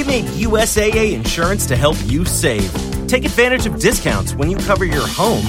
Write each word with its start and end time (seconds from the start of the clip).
We 0.00 0.06
made 0.06 0.24
USAA 0.24 1.12
insurance 1.12 1.66
to 1.66 1.76
help 1.76 1.94
you 2.06 2.24
save. 2.24 2.72
Take 3.06 3.26
advantage 3.26 3.66
of 3.66 3.78
discounts 3.78 4.34
when 4.34 4.50
you 4.50 4.56
cover 4.56 4.86
your 4.86 5.06
home 5.06 5.44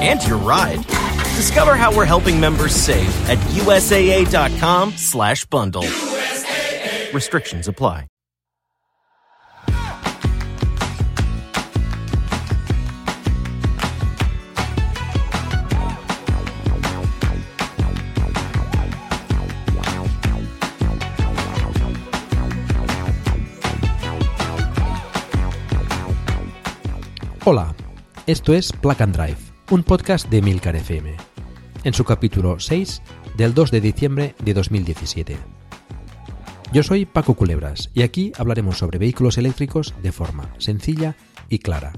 and 0.00 0.26
your 0.26 0.38
ride. 0.38 0.82
Discover 1.36 1.76
how 1.76 1.94
we're 1.94 2.06
helping 2.06 2.40
members 2.40 2.74
save 2.74 3.14
at 3.28 3.36
usaa.com/bundle. 3.52 5.82
USAA. 5.82 7.12
Restrictions 7.12 7.68
apply. 7.68 8.06
Hola, 27.46 27.74
esto 28.26 28.52
es 28.52 28.70
Plug 28.70 29.00
and 29.00 29.16
Drive, 29.16 29.38
un 29.70 29.82
podcast 29.82 30.28
de 30.28 30.42
Milcar 30.42 30.76
FM, 30.76 31.16
en 31.84 31.94
su 31.94 32.04
capítulo 32.04 32.60
6 32.60 33.00
del 33.38 33.54
2 33.54 33.70
de 33.70 33.80
diciembre 33.80 34.34
de 34.44 34.52
2017. 34.52 35.38
Yo 36.70 36.82
soy 36.82 37.06
Paco 37.06 37.32
Culebras 37.32 37.88
y 37.94 38.02
aquí 38.02 38.32
hablaremos 38.36 38.76
sobre 38.76 38.98
vehículos 38.98 39.38
eléctricos 39.38 39.94
de 40.02 40.12
forma 40.12 40.54
sencilla 40.58 41.16
y 41.48 41.60
clara, 41.60 41.94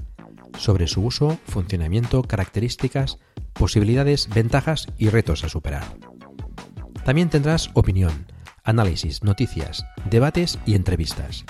sobre 0.57 0.87
su 0.87 1.03
uso, 1.03 1.37
funcionamiento, 1.45 2.23
características, 2.23 3.19
posibilidades, 3.51 4.29
ventajas 4.33 4.87
y 4.97 5.09
retos 5.09 5.43
a 5.43 5.49
superar. 5.49 5.83
También 7.03 7.29
tendrás 7.29 7.69
opinión, 7.73 8.27
análisis, 8.63 9.23
noticias, 9.23 9.85
debates 10.09 10.57
y 10.65 10.75
entrevistas 10.75 11.43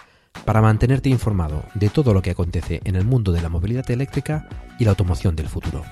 para 0.46 0.62
mantenerte 0.62 1.10
informado 1.10 1.64
de 1.74 1.90
todo 1.90 2.14
lo 2.14 2.22
que 2.22 2.32
acontece 2.32 2.82
en 2.84 2.96
el 2.96 3.06
mundo 3.06 3.32
de 3.32 3.42
la 3.42 3.50
movilidad 3.50 3.90
eléctrica 3.92 4.48
y 4.80 4.86
la 4.86 4.92
automoción 4.92 5.36
del 5.36 5.48
futuro. 5.48 5.84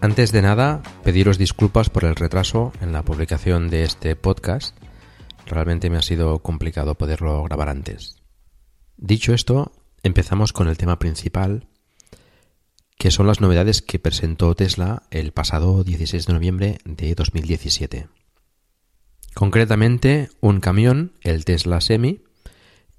Antes 0.00 0.30
de 0.30 0.42
nada, 0.42 0.82
pediros 1.02 1.38
disculpas 1.38 1.90
por 1.90 2.04
el 2.04 2.14
retraso 2.14 2.72
en 2.80 2.92
la 2.92 3.02
publicación 3.02 3.68
de 3.68 3.82
este 3.82 4.14
podcast. 4.14 4.76
Realmente 5.44 5.90
me 5.90 5.96
ha 5.96 6.02
sido 6.02 6.38
complicado 6.38 6.94
poderlo 6.94 7.42
grabar 7.42 7.68
antes. 7.68 8.22
Dicho 8.96 9.34
esto, 9.34 9.72
empezamos 10.02 10.52
con 10.52 10.68
el 10.68 10.76
tema 10.76 10.98
principal 10.98 11.67
que 12.98 13.12
son 13.12 13.28
las 13.28 13.40
novedades 13.40 13.80
que 13.80 14.00
presentó 14.00 14.54
Tesla 14.56 15.04
el 15.10 15.30
pasado 15.32 15.84
16 15.84 16.26
de 16.26 16.32
noviembre 16.32 16.78
de 16.84 17.14
2017. 17.14 18.08
Concretamente, 19.34 20.30
un 20.40 20.58
camión, 20.58 21.12
el 21.22 21.44
Tesla 21.44 21.80
Semi, 21.80 22.22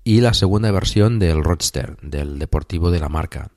y 0.05 0.21
la 0.21 0.33
segunda 0.33 0.71
versión 0.71 1.19
del 1.19 1.43
Roadster, 1.43 1.97
del 2.01 2.39
deportivo 2.39 2.91
de 2.91 3.01
la 3.01 3.09
marca, 3.09 3.51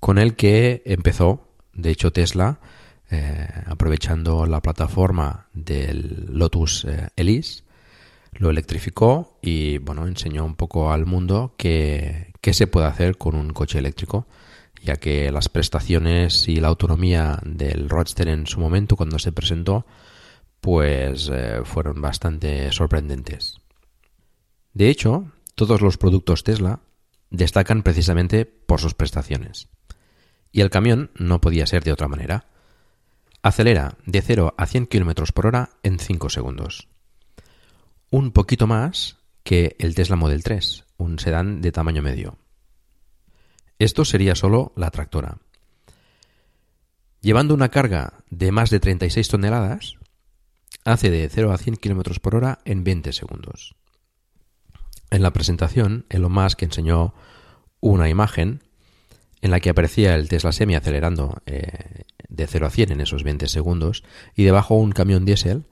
con 0.00 0.18
el 0.18 0.34
que 0.34 0.82
empezó, 0.86 1.46
de 1.72 1.90
hecho, 1.90 2.12
Tesla, 2.12 2.58
eh, 3.10 3.46
aprovechando 3.66 4.46
la 4.46 4.60
plataforma 4.60 5.46
del 5.52 6.26
Lotus 6.30 6.84
eh, 6.84 7.10
Elise, 7.14 7.62
lo 8.32 8.50
electrificó 8.50 9.38
y 9.40 9.78
bueno, 9.78 10.08
enseñó 10.08 10.44
un 10.44 10.56
poco 10.56 10.90
al 10.90 11.06
mundo 11.06 11.54
qué 11.56 12.32
se 12.50 12.66
puede 12.66 12.88
hacer 12.88 13.16
con 13.16 13.36
un 13.36 13.50
coche 13.52 13.78
eléctrico 13.78 14.26
ya 14.84 14.96
que 14.96 15.32
las 15.32 15.48
prestaciones 15.48 16.46
y 16.46 16.56
la 16.56 16.68
autonomía 16.68 17.38
del 17.42 17.88
Roadster 17.88 18.28
en 18.28 18.46
su 18.46 18.60
momento 18.60 18.96
cuando 18.96 19.18
se 19.18 19.32
presentó 19.32 19.86
pues 20.60 21.30
eh, 21.32 21.62
fueron 21.64 22.00
bastante 22.00 22.70
sorprendentes. 22.70 23.56
De 24.72 24.88
hecho, 24.88 25.32
todos 25.54 25.80
los 25.80 25.98
productos 25.98 26.44
Tesla 26.44 26.80
destacan 27.30 27.82
precisamente 27.82 28.44
por 28.44 28.80
sus 28.80 28.94
prestaciones. 28.94 29.68
Y 30.52 30.60
el 30.60 30.70
camión 30.70 31.10
no 31.16 31.40
podía 31.40 31.66
ser 31.66 31.82
de 31.82 31.92
otra 31.92 32.08
manera. 32.08 32.46
Acelera 33.42 33.96
de 34.06 34.22
0 34.22 34.54
a 34.56 34.66
100 34.66 34.86
km 34.86 35.32
por 35.32 35.46
hora 35.46 35.70
en 35.82 35.98
5 35.98 36.30
segundos. 36.30 36.88
Un 38.10 38.32
poquito 38.32 38.66
más 38.66 39.18
que 39.42 39.76
el 39.78 39.94
Tesla 39.94 40.16
Model 40.16 40.42
3, 40.42 40.84
un 40.96 41.18
sedán 41.18 41.60
de 41.60 41.72
tamaño 41.72 42.02
medio. 42.02 42.38
Esto 43.78 44.04
sería 44.04 44.34
solo 44.34 44.72
la 44.76 44.90
tractora. 44.90 45.38
Llevando 47.20 47.54
una 47.54 47.70
carga 47.70 48.24
de 48.30 48.52
más 48.52 48.70
de 48.70 48.80
36 48.80 49.28
toneladas, 49.28 49.96
hace 50.84 51.10
de 51.10 51.28
0 51.28 51.52
a 51.52 51.58
100 51.58 51.76
km 51.76 52.20
por 52.20 52.36
hora 52.36 52.58
en 52.64 52.84
20 52.84 53.12
segundos. 53.12 53.74
En 55.10 55.22
la 55.22 55.32
presentación, 55.32 56.06
Elon 56.08 56.32
Musk 56.32 56.62
enseñó 56.62 57.14
una 57.80 58.08
imagen 58.08 58.62
en 59.40 59.50
la 59.50 59.60
que 59.60 59.70
aparecía 59.70 60.14
el 60.14 60.28
Tesla 60.28 60.52
Semi 60.52 60.74
acelerando 60.74 61.42
eh, 61.46 62.04
de 62.28 62.46
0 62.46 62.66
a 62.66 62.70
100 62.70 62.92
en 62.92 63.00
esos 63.00 63.22
20 63.22 63.46
segundos 63.48 64.02
y 64.34 64.44
debajo 64.44 64.74
un 64.74 64.92
camión 64.92 65.24
diésel 65.24 65.66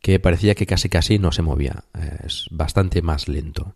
que 0.00 0.20
parecía 0.20 0.54
que 0.54 0.66
casi 0.66 0.88
casi 0.88 1.18
no 1.18 1.32
se 1.32 1.42
movía, 1.42 1.84
eh, 1.94 2.18
es 2.24 2.46
bastante 2.50 3.02
más 3.02 3.28
lento. 3.28 3.74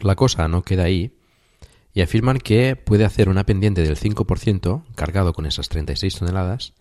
La 0.00 0.16
cosa 0.16 0.48
no 0.48 0.62
queda 0.62 0.84
ahí 0.84 1.16
y 1.92 2.02
afirman 2.02 2.38
que 2.38 2.76
puede 2.76 3.04
hacer 3.04 3.28
una 3.28 3.44
pendiente 3.44 3.82
del 3.82 3.98
5% 3.98 4.84
cargado 4.94 5.32
con 5.32 5.46
esas 5.46 5.68
36 5.68 6.18
toneladas 6.18 6.74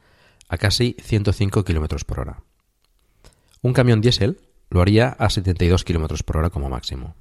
a 0.48 0.58
casi 0.58 0.96
105 1.02 1.64
km 1.64 2.04
por 2.06 2.20
hora. 2.20 2.44
Un 3.62 3.74
camión 3.74 4.02
diésel 4.02 4.40
lo 4.70 4.82
haría 4.82 5.10
a 5.10 5.30
72 5.30 5.84
km 5.84 6.24
por 6.24 6.38
hora 6.38 6.50
como 6.50 6.70
máximo. 6.70 7.16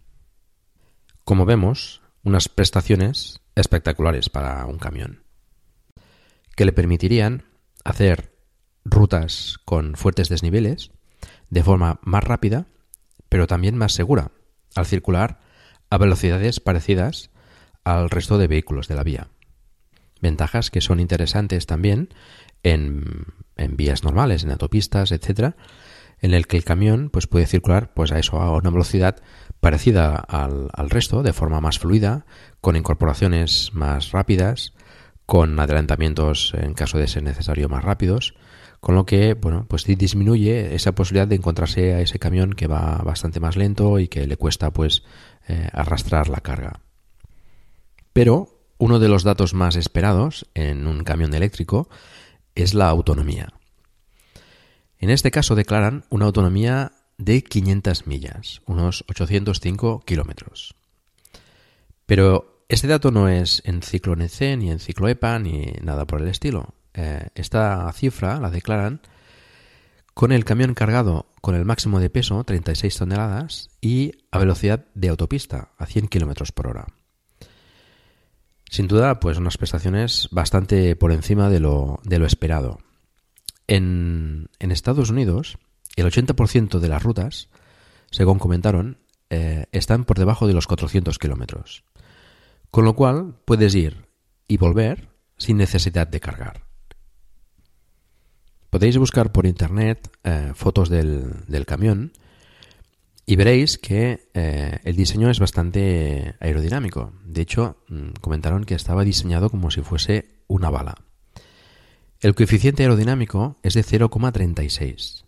Como 1.24 1.44
vemos, 1.44 2.02
unas 2.22 2.48
prestaciones 2.48 3.40
espectaculares 3.54 4.28
para 4.28 4.64
un 4.66 4.78
camión, 4.78 5.24
que 6.56 6.64
le 6.64 6.72
permitirían 6.72 7.44
hacer 7.84 8.32
rutas 8.84 9.58
con 9.64 9.94
fuertes 9.94 10.28
desniveles 10.28 10.90
de 11.50 11.62
forma 11.62 12.00
más 12.02 12.24
rápida, 12.24 12.66
pero 13.28 13.46
también 13.46 13.76
más 13.76 13.92
segura, 13.92 14.32
al 14.74 14.86
circular 14.86 15.40
a 15.90 15.98
velocidades 15.98 16.60
parecidas 16.60 17.30
al 17.84 18.10
resto 18.10 18.38
de 18.38 18.48
vehículos 18.48 18.88
de 18.88 18.94
la 18.94 19.02
vía. 19.02 19.28
Ventajas 20.20 20.70
que 20.70 20.80
son 20.80 21.00
interesantes 21.00 21.66
también 21.66 22.08
en, 22.62 23.26
vías 23.76 24.04
normales, 24.04 24.44
en 24.44 24.50
autopistas, 24.50 25.12
etcétera, 25.12 25.56
en 26.20 26.34
el 26.34 26.46
que 26.46 26.56
el 26.56 26.64
camión 26.64 27.10
pues, 27.10 27.26
puede 27.26 27.46
circular 27.46 27.92
pues, 27.94 28.10
a 28.12 28.18
eso 28.18 28.40
a 28.40 28.56
una 28.56 28.70
velocidad 28.70 29.16
parecida 29.60 30.16
al, 30.16 30.70
al 30.72 30.90
resto, 30.90 31.22
de 31.22 31.32
forma 31.32 31.60
más 31.60 31.78
fluida, 31.78 32.26
con 32.60 32.76
incorporaciones 32.76 33.70
más 33.72 34.10
rápidas, 34.12 34.74
con 35.26 35.58
adelantamientos 35.60 36.54
en 36.56 36.74
caso 36.74 36.98
de 36.98 37.06
ser 37.06 37.22
necesario 37.22 37.68
más 37.68 37.84
rápidos, 37.84 38.34
con 38.80 38.94
lo 38.94 39.06
que 39.06 39.34
bueno 39.34 39.66
pues 39.68 39.84
disminuye 39.84 40.74
esa 40.74 40.92
posibilidad 40.92 41.28
de 41.28 41.36
encontrarse 41.36 41.94
a 41.94 42.00
ese 42.00 42.18
camión 42.18 42.54
que 42.54 42.66
va 42.66 42.98
bastante 43.04 43.40
más 43.40 43.56
lento 43.56 43.98
y 43.98 44.08
que 44.08 44.26
le 44.26 44.36
cuesta 44.36 44.72
pues 44.72 45.02
eh, 45.48 45.68
arrastrar 45.72 46.28
la 46.28 46.40
carga. 46.40 46.80
Pero 48.18 48.48
uno 48.78 48.98
de 48.98 49.08
los 49.08 49.22
datos 49.22 49.54
más 49.54 49.76
esperados 49.76 50.50
en 50.54 50.88
un 50.88 51.04
camión 51.04 51.32
eléctrico 51.34 51.88
es 52.56 52.74
la 52.74 52.88
autonomía. 52.88 53.52
En 54.98 55.10
este 55.10 55.30
caso 55.30 55.54
declaran 55.54 56.04
una 56.10 56.24
autonomía 56.24 56.90
de 57.16 57.44
500 57.44 58.08
millas, 58.08 58.60
unos 58.66 59.04
805 59.08 60.02
kilómetros. 60.04 60.74
Pero 62.06 62.64
este 62.68 62.88
dato 62.88 63.12
no 63.12 63.28
es 63.28 63.62
en 63.64 63.82
ciclo 63.82 64.16
NC, 64.16 64.56
ni 64.56 64.72
en 64.72 64.80
ciclo 64.80 65.06
EPA, 65.06 65.38
ni 65.38 65.74
nada 65.80 66.04
por 66.04 66.20
el 66.20 66.26
estilo. 66.26 66.74
Eh, 66.94 67.28
esta 67.36 67.88
cifra 67.92 68.40
la 68.40 68.50
declaran 68.50 69.00
con 70.14 70.32
el 70.32 70.44
camión 70.44 70.74
cargado 70.74 71.26
con 71.40 71.54
el 71.54 71.64
máximo 71.64 72.00
de 72.00 72.10
peso, 72.10 72.42
36 72.42 72.96
toneladas, 72.96 73.70
y 73.80 74.10
a 74.32 74.40
velocidad 74.40 74.86
de 74.96 75.08
autopista, 75.08 75.70
a 75.78 75.86
100 75.86 76.08
kilómetros 76.08 76.50
por 76.50 76.66
hora. 76.66 76.97
Sin 78.70 78.86
duda, 78.86 79.18
pues 79.20 79.38
unas 79.38 79.56
prestaciones 79.56 80.28
bastante 80.30 80.94
por 80.94 81.12
encima 81.12 81.48
de 81.48 81.60
lo, 81.60 82.00
de 82.04 82.18
lo 82.18 82.26
esperado. 82.26 82.78
En, 83.66 84.48
Estados 84.58 85.10
Unidos, 85.10 85.58
el 85.96 86.06
80% 86.06 86.78
de 86.78 86.88
las 86.88 87.02
rutas, 87.02 87.48
según 88.10 88.38
comentaron, 88.38 88.98
eh, 89.30 89.66
están 89.72 90.04
por 90.04 90.18
debajo 90.18 90.46
de 90.46 90.54
los 90.54 90.66
400 90.66 91.18
kilómetros. 91.18 91.84
Con 92.70 92.84
lo 92.84 92.94
cual, 92.94 93.36
puedes 93.44 93.74
ir 93.74 94.06
y 94.46 94.58
volver 94.58 95.08
sin 95.38 95.56
necesidad 95.56 96.06
de 96.06 96.20
cargar. 96.20 96.64
Podéis 98.70 98.98
buscar 98.98 99.32
por 99.32 99.46
internet 99.46 100.10
eh, 100.24 100.52
fotos 100.54 100.90
del, 100.90 101.46
del 101.46 101.64
camión 101.64 102.12
y 103.28 103.36
veréis 103.36 103.76
que 103.76 104.30
eh, 104.32 104.78
el 104.84 104.96
diseño 104.96 105.28
es 105.28 105.38
bastante 105.38 106.34
aerodinámico. 106.40 107.12
De 107.26 107.42
hecho, 107.42 107.76
mm, 107.88 108.12
comentaron 108.22 108.64
que 108.64 108.74
estaba 108.74 109.04
diseñado 109.04 109.50
como 109.50 109.70
si 109.70 109.82
fuese 109.82 110.40
una 110.46 110.70
bala. 110.70 110.94
El 112.20 112.34
coeficiente 112.34 112.84
aerodinámico 112.84 113.58
es 113.62 113.74
de 113.74 113.84
0,36. 113.84 115.26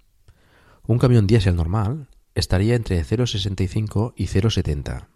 Un 0.87 0.99
camión 0.99 1.27
diésel 1.27 1.57
normal 1.57 2.09
estaría 2.35 2.75
entre 2.75 3.05
0,65 3.05 4.15
y 4.17 4.29
0,70. 4.29 5.09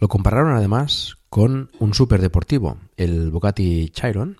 Lo 0.00 0.08
compararon 0.08 0.56
además 0.56 1.18
con 1.30 1.70
un 1.78 1.94
superdeportivo, 1.94 2.78
el 2.96 3.30
Bugatti 3.30 3.90
Chiron, 3.90 4.38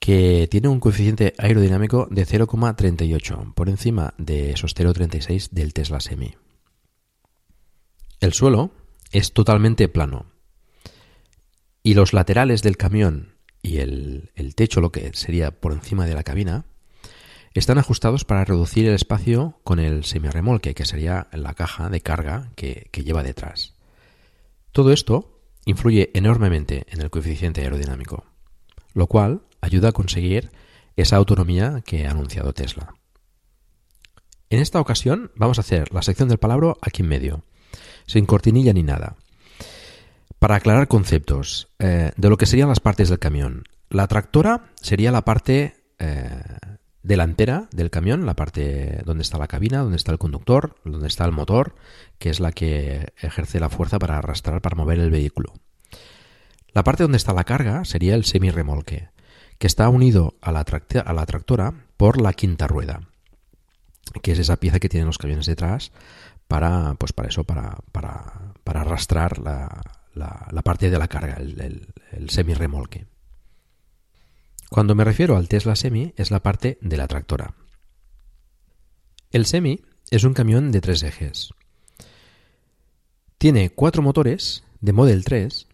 que 0.00 0.48
tiene 0.50 0.68
un 0.68 0.80
coeficiente 0.80 1.34
aerodinámico 1.38 2.08
de 2.10 2.26
0,38, 2.26 3.52
por 3.54 3.68
encima 3.68 4.14
de 4.16 4.52
esos 4.52 4.74
0,36 4.74 5.50
del 5.50 5.74
Tesla 5.74 6.00
Semi. 6.00 6.34
El 8.18 8.32
suelo 8.32 8.72
es 9.12 9.32
totalmente 9.32 9.88
plano 9.88 10.26
y 11.82 11.94
los 11.94 12.12
laterales 12.14 12.62
del 12.62 12.78
camión 12.78 13.34
y 13.62 13.78
el, 13.78 14.30
techo, 14.56 14.80
lo 14.80 14.90
que 14.90 15.12
sería 15.12 15.50
por 15.50 15.72
encima 15.72 16.06
de 16.06 16.14
la 16.14 16.22
cabina, 16.22 16.64
están 17.52 17.76
ajustados 17.76 18.24
para 18.24 18.44
reducir 18.44 18.86
el 18.86 18.94
espacio 18.94 19.60
con 19.64 19.78
el 19.78 20.04
semirremolque, 20.04 20.74
que 20.74 20.86
sería 20.86 21.28
la 21.32 21.52
caja 21.52 21.90
de 21.90 22.00
carga 22.00 22.52
que, 22.56 22.88
que 22.90 23.04
lleva 23.04 23.22
detrás. 23.22 23.74
Todo 24.72 24.92
esto 24.92 25.42
influye 25.66 26.10
enormemente 26.14 26.86
en 26.88 27.02
el 27.02 27.10
coeficiente 27.10 27.60
aerodinámico, 27.60 28.24
lo 28.94 29.06
cual 29.08 29.42
ayuda 29.60 29.90
a 29.90 29.92
conseguir 29.92 30.50
esa 30.96 31.16
autonomía 31.16 31.82
que 31.84 32.06
ha 32.06 32.10
anunciado 32.10 32.52
Tesla. 32.52 32.94
En 34.50 34.60
esta 34.60 34.80
ocasión 34.80 35.30
vamos 35.36 35.58
a 35.58 35.62
hacer 35.62 35.92
la 35.92 36.02
sección 36.02 36.28
del 36.28 36.38
palabra 36.38 36.74
aquí 36.82 37.02
en 37.02 37.08
medio, 37.08 37.44
sin 38.06 38.26
cortinilla 38.26 38.72
ni 38.72 38.82
nada. 38.82 39.16
Para 40.38 40.56
aclarar 40.56 40.88
conceptos 40.88 41.68
eh, 41.78 42.10
de 42.16 42.28
lo 42.28 42.36
que 42.36 42.46
serían 42.46 42.68
las 42.68 42.80
partes 42.80 43.08
del 43.08 43.18
camión. 43.18 43.64
La 43.90 44.08
tractora 44.08 44.70
sería 44.80 45.12
la 45.12 45.24
parte 45.24 45.74
eh, 45.98 46.42
delantera 47.02 47.68
del 47.72 47.90
camión, 47.90 48.26
la 48.26 48.34
parte 48.34 49.02
donde 49.04 49.22
está 49.22 49.38
la 49.38 49.48
cabina, 49.48 49.78
donde 49.78 49.96
está 49.96 50.12
el 50.12 50.18
conductor, 50.18 50.74
donde 50.84 51.08
está 51.08 51.24
el 51.24 51.32
motor, 51.32 51.74
que 52.18 52.30
es 52.30 52.40
la 52.40 52.52
que 52.52 53.12
ejerce 53.20 53.60
la 53.60 53.70
fuerza 53.70 53.98
para 53.98 54.18
arrastrar, 54.18 54.60
para 54.60 54.76
mover 54.76 54.98
el 54.98 55.10
vehículo. 55.10 55.52
La 56.72 56.84
parte 56.84 57.04
donde 57.04 57.16
está 57.16 57.32
la 57.32 57.44
carga 57.44 57.84
sería 57.84 58.14
el 58.14 58.24
semirremolque, 58.24 59.10
que 59.60 59.66
está 59.66 59.90
unido 59.90 60.38
a 60.40 60.52
la, 60.52 60.64
tractora 60.64 61.74
por 61.98 62.18
la 62.18 62.32
quinta 62.32 62.66
rueda, 62.66 63.02
que 64.22 64.32
es 64.32 64.38
esa 64.38 64.56
pieza 64.56 64.80
que 64.80 64.88
tienen 64.88 65.06
los 65.06 65.18
camiones 65.18 65.44
detrás 65.44 65.92
para, 66.48 66.94
pues 66.94 67.12
para 67.12 67.28
eso, 67.28 67.44
para, 67.44 67.76
para, 67.92 68.54
para 68.64 68.80
arrastrar 68.80 69.38
la, 69.38 69.82
la, 70.14 70.62
parte 70.62 70.88
de 70.88 70.98
la 70.98 71.08
carga, 71.08 71.34
el, 71.34 71.60
el, 71.60 71.88
el 72.12 72.30
semi-remolque. 72.30 73.04
Cuando 74.70 74.94
me 74.94 75.04
refiero 75.04 75.36
al 75.36 75.48
Tesla 75.48 75.76
Semi, 75.76 76.14
es 76.16 76.30
la 76.30 76.40
parte 76.40 76.78
de 76.80 76.96
la 76.96 77.06
tractora. 77.06 77.52
El 79.30 79.44
Semi 79.44 79.82
es 80.10 80.24
un 80.24 80.32
camión 80.32 80.72
de 80.72 80.80
tres 80.80 81.02
ejes. 81.02 81.52
Tiene 83.36 83.68
cuatro 83.68 84.00
motores 84.00 84.64
de 84.80 84.94
Model 84.94 85.22
3 85.22 85.66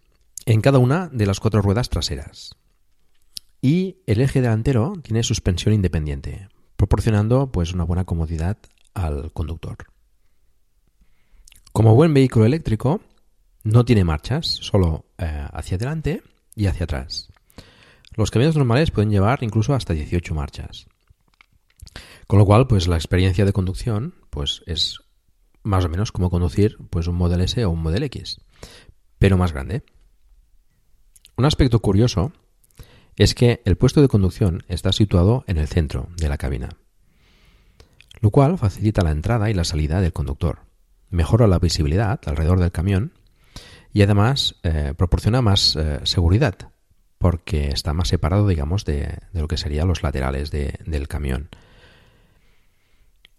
en 0.46 0.60
cada 0.60 0.80
una 0.80 1.06
de 1.06 1.26
las 1.26 1.38
cuatro 1.38 1.62
ruedas 1.62 1.88
traseras. 1.88 2.56
Y 3.60 3.98
el 4.06 4.20
eje 4.20 4.40
delantero 4.40 4.92
tiene 5.02 5.22
suspensión 5.22 5.74
independiente, 5.74 6.48
proporcionando 6.76 7.50
pues 7.50 7.72
una 7.72 7.84
buena 7.84 8.04
comodidad 8.04 8.58
al 8.94 9.32
conductor. 9.32 9.76
Como 11.72 11.94
buen 11.94 12.14
vehículo 12.14 12.46
eléctrico, 12.46 13.00
no 13.64 13.84
tiene 13.84 14.04
marchas, 14.04 14.46
solo 14.46 15.06
eh, 15.18 15.46
hacia 15.52 15.76
adelante 15.76 16.22
y 16.54 16.66
hacia 16.66 16.84
atrás. 16.84 17.28
Los 18.14 18.30
camiones 18.30 18.56
normales 18.56 18.90
pueden 18.90 19.10
llevar 19.10 19.42
incluso 19.42 19.74
hasta 19.74 19.92
18 19.92 20.34
marchas. 20.34 20.86
Con 22.26 22.38
lo 22.38 22.46
cual, 22.46 22.66
pues 22.66 22.88
la 22.88 22.96
experiencia 22.96 23.44
de 23.44 23.52
conducción 23.52 24.14
pues 24.30 24.62
es 24.66 25.00
más 25.62 25.84
o 25.84 25.88
menos 25.88 26.12
como 26.12 26.30
conducir 26.30 26.78
pues 26.90 27.08
un 27.08 27.16
Model 27.16 27.40
S 27.40 27.64
o 27.64 27.70
un 27.70 27.82
Model 27.82 28.04
X, 28.04 28.40
pero 29.18 29.36
más 29.36 29.52
grande. 29.52 29.82
Un 31.36 31.44
aspecto 31.44 31.80
curioso 31.80 32.32
es 33.16 33.34
que 33.34 33.62
el 33.64 33.76
puesto 33.76 34.02
de 34.02 34.08
conducción 34.08 34.62
está 34.68 34.92
situado 34.92 35.44
en 35.46 35.58
el 35.58 35.68
centro 35.68 36.08
de 36.16 36.28
la 36.28 36.36
cabina, 36.36 36.70
lo 38.20 38.30
cual 38.30 38.58
facilita 38.58 39.02
la 39.02 39.10
entrada 39.10 39.50
y 39.50 39.54
la 39.54 39.64
salida 39.64 40.00
del 40.00 40.12
conductor, 40.12 40.60
mejora 41.10 41.46
la 41.46 41.58
visibilidad 41.58 42.20
alrededor 42.26 42.60
del 42.60 42.72
camión 42.72 43.12
y 43.92 44.02
además 44.02 44.56
eh, 44.62 44.94
proporciona 44.96 45.40
más 45.40 45.76
eh, 45.76 46.00
seguridad 46.04 46.72
porque 47.18 47.68
está 47.68 47.94
más 47.94 48.08
separado, 48.08 48.46
digamos, 48.46 48.84
de, 48.84 49.18
lo 49.32 49.48
que 49.48 49.56
serían 49.56 49.88
los 49.88 50.02
laterales 50.02 50.50
del 50.50 51.08
camión. 51.08 51.48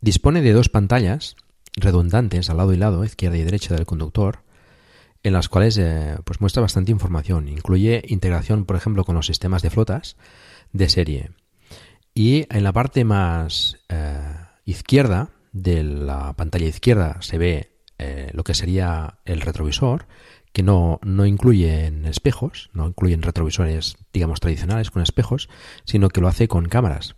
Dispone 0.02 0.42
de 0.42 0.52
dos 0.52 0.70
pantallas 0.70 1.36
redundantes 1.76 2.50
al 2.50 2.58
lado 2.58 2.74
y 2.74 2.78
lado, 2.78 3.06
izquierda 3.06 3.38
y 3.38 3.44
derecha 3.44 3.76
del 3.76 3.86
conductor, 3.86 4.40
en 5.28 5.34
las 5.34 5.50
cuales 5.50 5.78
eh, 5.78 6.18
pues 6.24 6.42
muestra 6.42 6.62
bastante 6.62 6.92
información. 6.92 7.48
Incluye 7.48 8.04
integración, 8.08 8.66
por 8.66 8.76
ejemplo, 8.76 9.04
con 9.04 9.16
los 9.16 9.28
sistemas 9.28 9.62
de 9.62 9.70
flotas 9.70 10.18
de 10.74 10.90
serie. 10.90 11.32
Y 12.14 12.48
en 12.50 12.64
la 12.64 12.74
parte 12.74 13.06
más 13.06 13.78
izquierda 14.66 15.30
de 15.52 15.84
la 15.84 16.34
pantalla 16.34 16.66
izquierda 16.66 17.18
se 17.22 17.38
ve 17.38 17.78
lo 18.34 18.44
que 18.44 18.56
sería 18.56 19.20
el 19.26 19.42
retrovisor 19.42 20.08
que 20.58 20.64
no, 20.64 21.00
no 21.04 21.28
incluyen 21.28 22.06
espejos, 22.06 22.72
no 22.74 22.88
incluyen 22.88 23.22
retrovisores, 23.22 23.96
digamos, 24.12 24.40
tradicionales 24.40 24.90
con 24.90 25.04
espejos, 25.04 25.50
sino 25.84 26.10
que 26.10 26.20
lo 26.20 26.28
hace 26.28 26.48
con 26.48 26.66
cámaras. 26.66 27.16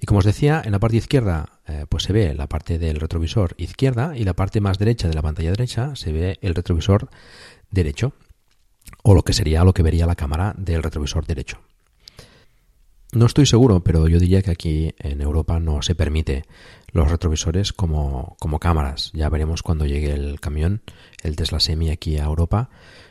Y 0.00 0.06
como 0.06 0.18
os 0.18 0.24
decía, 0.24 0.62
en 0.64 0.72
la 0.72 0.78
parte 0.78 0.96
izquierda 0.96 1.60
eh, 1.66 1.86
pues 1.88 2.04
se 2.04 2.12
ve 2.12 2.34
la 2.34 2.46
parte 2.48 2.78
del 2.78 3.00
retrovisor 3.00 3.54
izquierda 3.58 4.16
y 4.16 4.24
la 4.24 4.34
parte 4.34 4.60
más 4.60 4.78
derecha 4.78 5.08
de 5.08 5.14
la 5.14 5.22
pantalla 5.22 5.50
derecha 5.50 5.96
se 5.96 6.12
ve 6.12 6.38
el 6.42 6.54
retrovisor 6.54 7.08
derecho, 7.70 8.12
o 9.02 9.14
lo 9.14 9.22
que 9.22 9.32
sería 9.32 9.64
lo 9.64 9.74
que 9.74 9.82
vería 9.82 10.06
la 10.06 10.14
cámara 10.14 10.54
del 10.56 10.82
retrovisor 10.82 11.26
derecho. 11.26 11.58
No 13.12 13.26
estoy 13.26 13.46
seguro, 13.46 13.82
pero 13.82 14.08
yo 14.08 14.18
diría 14.18 14.42
que 14.42 14.50
aquí 14.50 14.94
en 14.98 15.20
Europa 15.20 15.58
no 15.60 15.80
se 15.80 15.94
permite 15.94 16.44
los 16.92 17.10
retrovisores 17.10 17.72
como, 17.72 18.36
como 18.40 18.58
cámaras. 18.58 19.10
Ya 19.14 19.28
veremos 19.28 19.62
cuando 19.62 19.86
llegue 19.86 20.12
el 20.12 20.40
camión, 20.40 20.82
el 21.22 21.36
Tesla 21.36 21.60
Semi 21.60 21.90
aquí 21.90 22.18
a 22.18 22.24
Europa, 22.24 22.68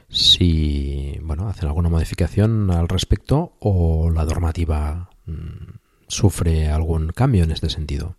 si 0.10 1.18
bueno, 1.24 1.48
hacen 1.48 1.68
alguna 1.68 1.90
modificación 1.90 2.70
al 2.72 2.88
respecto 2.88 3.54
o 3.60 4.10
la 4.10 4.26
normativa 4.26 5.10
mm, 5.26 5.85
sufre 6.08 6.70
algún 6.70 7.10
cambio 7.10 7.44
en 7.44 7.52
este 7.52 7.70
sentido. 7.70 8.16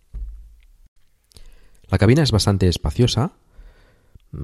La 1.89 1.97
cabina 1.97 2.23
es 2.23 2.31
bastante 2.31 2.67
espaciosa. 2.67 3.33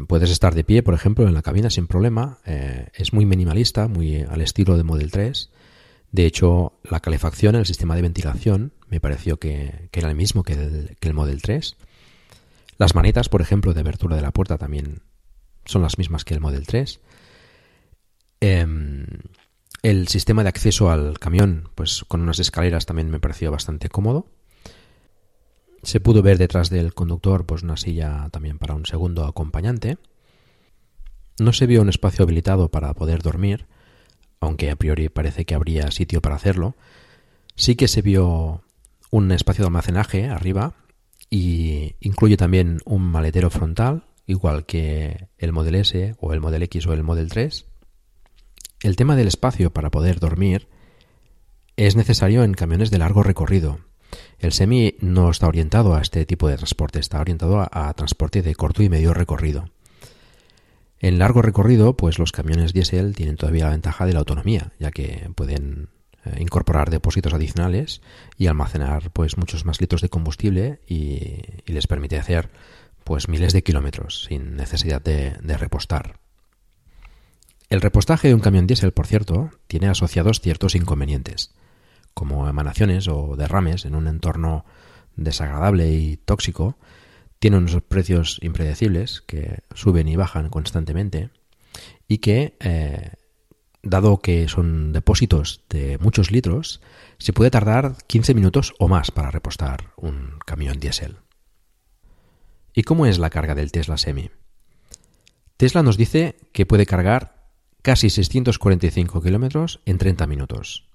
Puedes 0.07 0.29
estar 0.29 0.55
de 0.55 0.63
pie, 0.63 0.81
por 0.81 0.93
ejemplo, 0.93 1.27
en 1.27 1.33
la 1.33 1.41
cabina 1.41 1.69
sin 1.69 1.87
problema. 1.87 2.39
Eh, 2.45 2.87
es 2.95 3.13
muy 3.13 3.25
minimalista, 3.25 3.87
muy 3.87 4.21
al 4.21 4.41
estilo 4.41 4.77
de 4.77 4.83
Model 4.83 5.11
3 5.11 5.49
de 6.13 6.27
hecho, 6.27 6.73
la 6.83 6.99
calefacción, 6.99 7.55
el 7.55 7.65
sistema 7.65 7.95
de 7.95 8.03
ventilación, 8.03 8.71
me 8.87 8.99
pareció 8.99 9.39
que, 9.39 9.89
era 9.91 10.09
el 10.09 10.15
mismo 10.15 10.43
que 10.43 10.53
el, 10.53 10.95
que 10.99 11.07
el 11.07 11.15
Model 11.15 11.41
3. 11.41 11.75
Las 12.77 12.93
manetas, 12.93 13.29
por 13.29 13.41
ejemplo, 13.41 13.73
de 13.73 13.79
abertura 13.79 14.15
de 14.15 14.21
la 14.21 14.29
puerta 14.29 14.59
también 14.59 15.01
son 15.65 15.81
las 15.81 15.97
mismas 15.97 16.23
que 16.23 16.35
el 16.35 16.39
Model 16.39 16.67
3. 16.67 16.99
Em, 18.41 19.07
el 19.83 20.07
sistema 20.07 20.43
de 20.43 20.49
acceso 20.49 20.89
al 20.89 21.19
camión, 21.19 21.69
pues 21.75 22.05
con 22.07 22.21
unas 22.21 22.39
escaleras 22.39 22.85
también 22.85 23.11
me 23.11 23.19
pareció 23.19 23.51
bastante 23.51 23.89
cómodo. 23.89 24.27
Se 25.83 25.99
pudo 25.99 26.21
ver 26.21 26.37
detrás 26.37 26.69
del 26.69 26.93
conductor 26.93 27.45
pues 27.45 27.63
una 27.63 27.75
silla 27.75 28.29
también 28.31 28.57
para 28.57 28.75
un 28.75 28.85
segundo 28.85 29.25
acompañante. 29.25 29.97
No 31.37 31.51
se 31.51 31.65
vio 31.65 31.81
un 31.81 31.89
espacio 31.89 32.23
habilitado 32.23 32.69
para 32.69 32.93
poder 32.93 33.21
dormir, 33.21 33.67
aunque 34.39 34.71
a 34.71 34.77
priori 34.77 35.09
parece 35.09 35.43
que 35.43 35.53
habría 35.53 35.91
sitio 35.91 36.21
para 36.21 36.35
hacerlo, 36.35 36.75
sí 37.55 37.75
que 37.75 37.89
se 37.89 38.01
vio 38.01 38.63
un 39.11 39.31
espacio 39.33 39.63
de 39.63 39.67
almacenaje 39.67 40.27
arriba 40.27 40.75
y 41.29 41.95
incluye 41.99 42.37
también 42.37 42.79
un 42.85 43.01
maletero 43.01 43.49
frontal, 43.49 44.05
igual 44.27 44.65
que 44.65 45.27
el 45.37 45.51
Model 45.51 45.75
S 45.75 46.15
o 46.19 46.33
el 46.33 46.39
Model 46.39 46.63
X 46.63 46.87
o 46.87 46.93
el 46.93 47.03
Model 47.03 47.27
3. 47.29 47.65
El 48.83 48.97
tema 48.97 49.15
del 49.15 49.29
espacio 49.29 49.71
para 49.71 49.91
poder 49.91 50.19
dormir 50.19 50.67
es 51.77 51.95
necesario 51.95 52.43
en 52.43 52.53
camiones 52.53 52.91
de 52.91 52.97
largo 52.97 53.23
recorrido. 53.23 53.79
El 54.39 54.51
semi 54.51 54.95
no 54.99 55.31
está 55.31 55.47
orientado 55.47 55.95
a 55.95 56.01
este 56.01 56.25
tipo 56.25 56.49
de 56.49 56.57
transporte, 56.57 56.99
está 56.99 57.21
orientado 57.21 57.65
a, 57.71 57.93
transporte 57.93 58.41
de 58.41 58.55
corto 58.55 58.83
y 58.83 58.89
medio 58.89 59.13
recorrido. 59.13 59.69
En 60.99 61.17
largo 61.17 61.41
recorrido, 61.41 61.95
pues 61.95 62.19
los 62.19 62.33
camiones 62.33 62.73
diésel 62.73 63.15
tienen 63.15 63.37
todavía 63.37 63.65
la 63.65 63.71
ventaja 63.71 64.05
de 64.05 64.11
la 64.11 64.19
autonomía, 64.19 64.73
ya 64.79 64.91
que 64.91 65.29
pueden 65.33 65.87
eh, 66.25 66.35
incorporar 66.41 66.89
depósitos 66.89 67.33
adicionales 67.33 68.01
y 68.37 68.47
almacenar 68.47 69.11
pues 69.11 69.37
muchos 69.37 69.63
más 69.63 69.79
litros 69.79 70.01
de 70.01 70.09
combustible 70.09 70.81
y, 70.85 71.41
les 71.67 71.87
permite 71.87 72.17
hacer 72.17 72.49
pues 73.05 73.29
miles 73.29 73.53
de 73.53 73.63
kilómetros 73.63 74.25
sin 74.25 74.57
necesidad 74.57 75.01
de 75.01 75.57
repostar. 75.57 76.22
El 77.73 77.81
repostaje 77.81 78.27
de 78.27 78.35
un 78.35 78.39
camión 78.39 78.67
diésel, 78.67 78.91
por 78.91 79.07
cierto, 79.07 79.49
tiene 79.65 79.87
asociados 79.87 80.41
ciertos 80.41 80.75
inconvenientes, 80.75 81.55
como 82.13 82.47
emanaciones 82.47 83.07
o 83.07 83.35
derrames 83.35 83.85
en 83.85 83.95
un 83.95 84.05
entorno 84.05 84.63
desagradable 85.15 85.91
y 85.91 86.17
tóxico, 86.17 86.77
tienen 87.39 87.63
unos 87.63 87.81
precios 87.81 88.37
impredecibles 88.43 89.21
que 89.21 89.63
suben 89.73 90.07
y 90.07 90.15
bajan 90.15 90.49
constantemente 90.49 91.31
y 92.07 92.19
que, 92.19 92.57
eh, 92.59 93.13
dado 93.81 94.19
que 94.19 94.47
son 94.49 94.93
depósitos 94.93 95.63
de 95.67 95.97
muchos 95.97 96.29
litros, 96.29 96.79
se 97.17 97.33
puede 97.33 97.49
tardar 97.49 97.95
15 98.05 98.35
minutos 98.35 98.75
o 98.77 98.87
más 98.87 99.09
para 99.09 99.31
repostar 99.31 99.93
un 99.95 100.37
camión 100.45 100.79
diésel. 100.79 101.17
¿Y 102.75 102.83
cómo 102.83 103.07
es 103.07 103.17
la 103.17 103.31
carga 103.31 103.55
del 103.55 103.71
Tesla 103.71 103.97
Semi? 103.97 104.29
Tesla 105.57 105.81
nos 105.81 105.97
dice 105.97 106.35
que 106.51 106.67
puede 106.67 106.85
cargar 106.85 107.41
casi 107.83 108.09
645 108.09 109.21
kilómetros 109.21 109.81
en 109.85 109.97
30 109.97 110.25
minutos. 110.25 110.85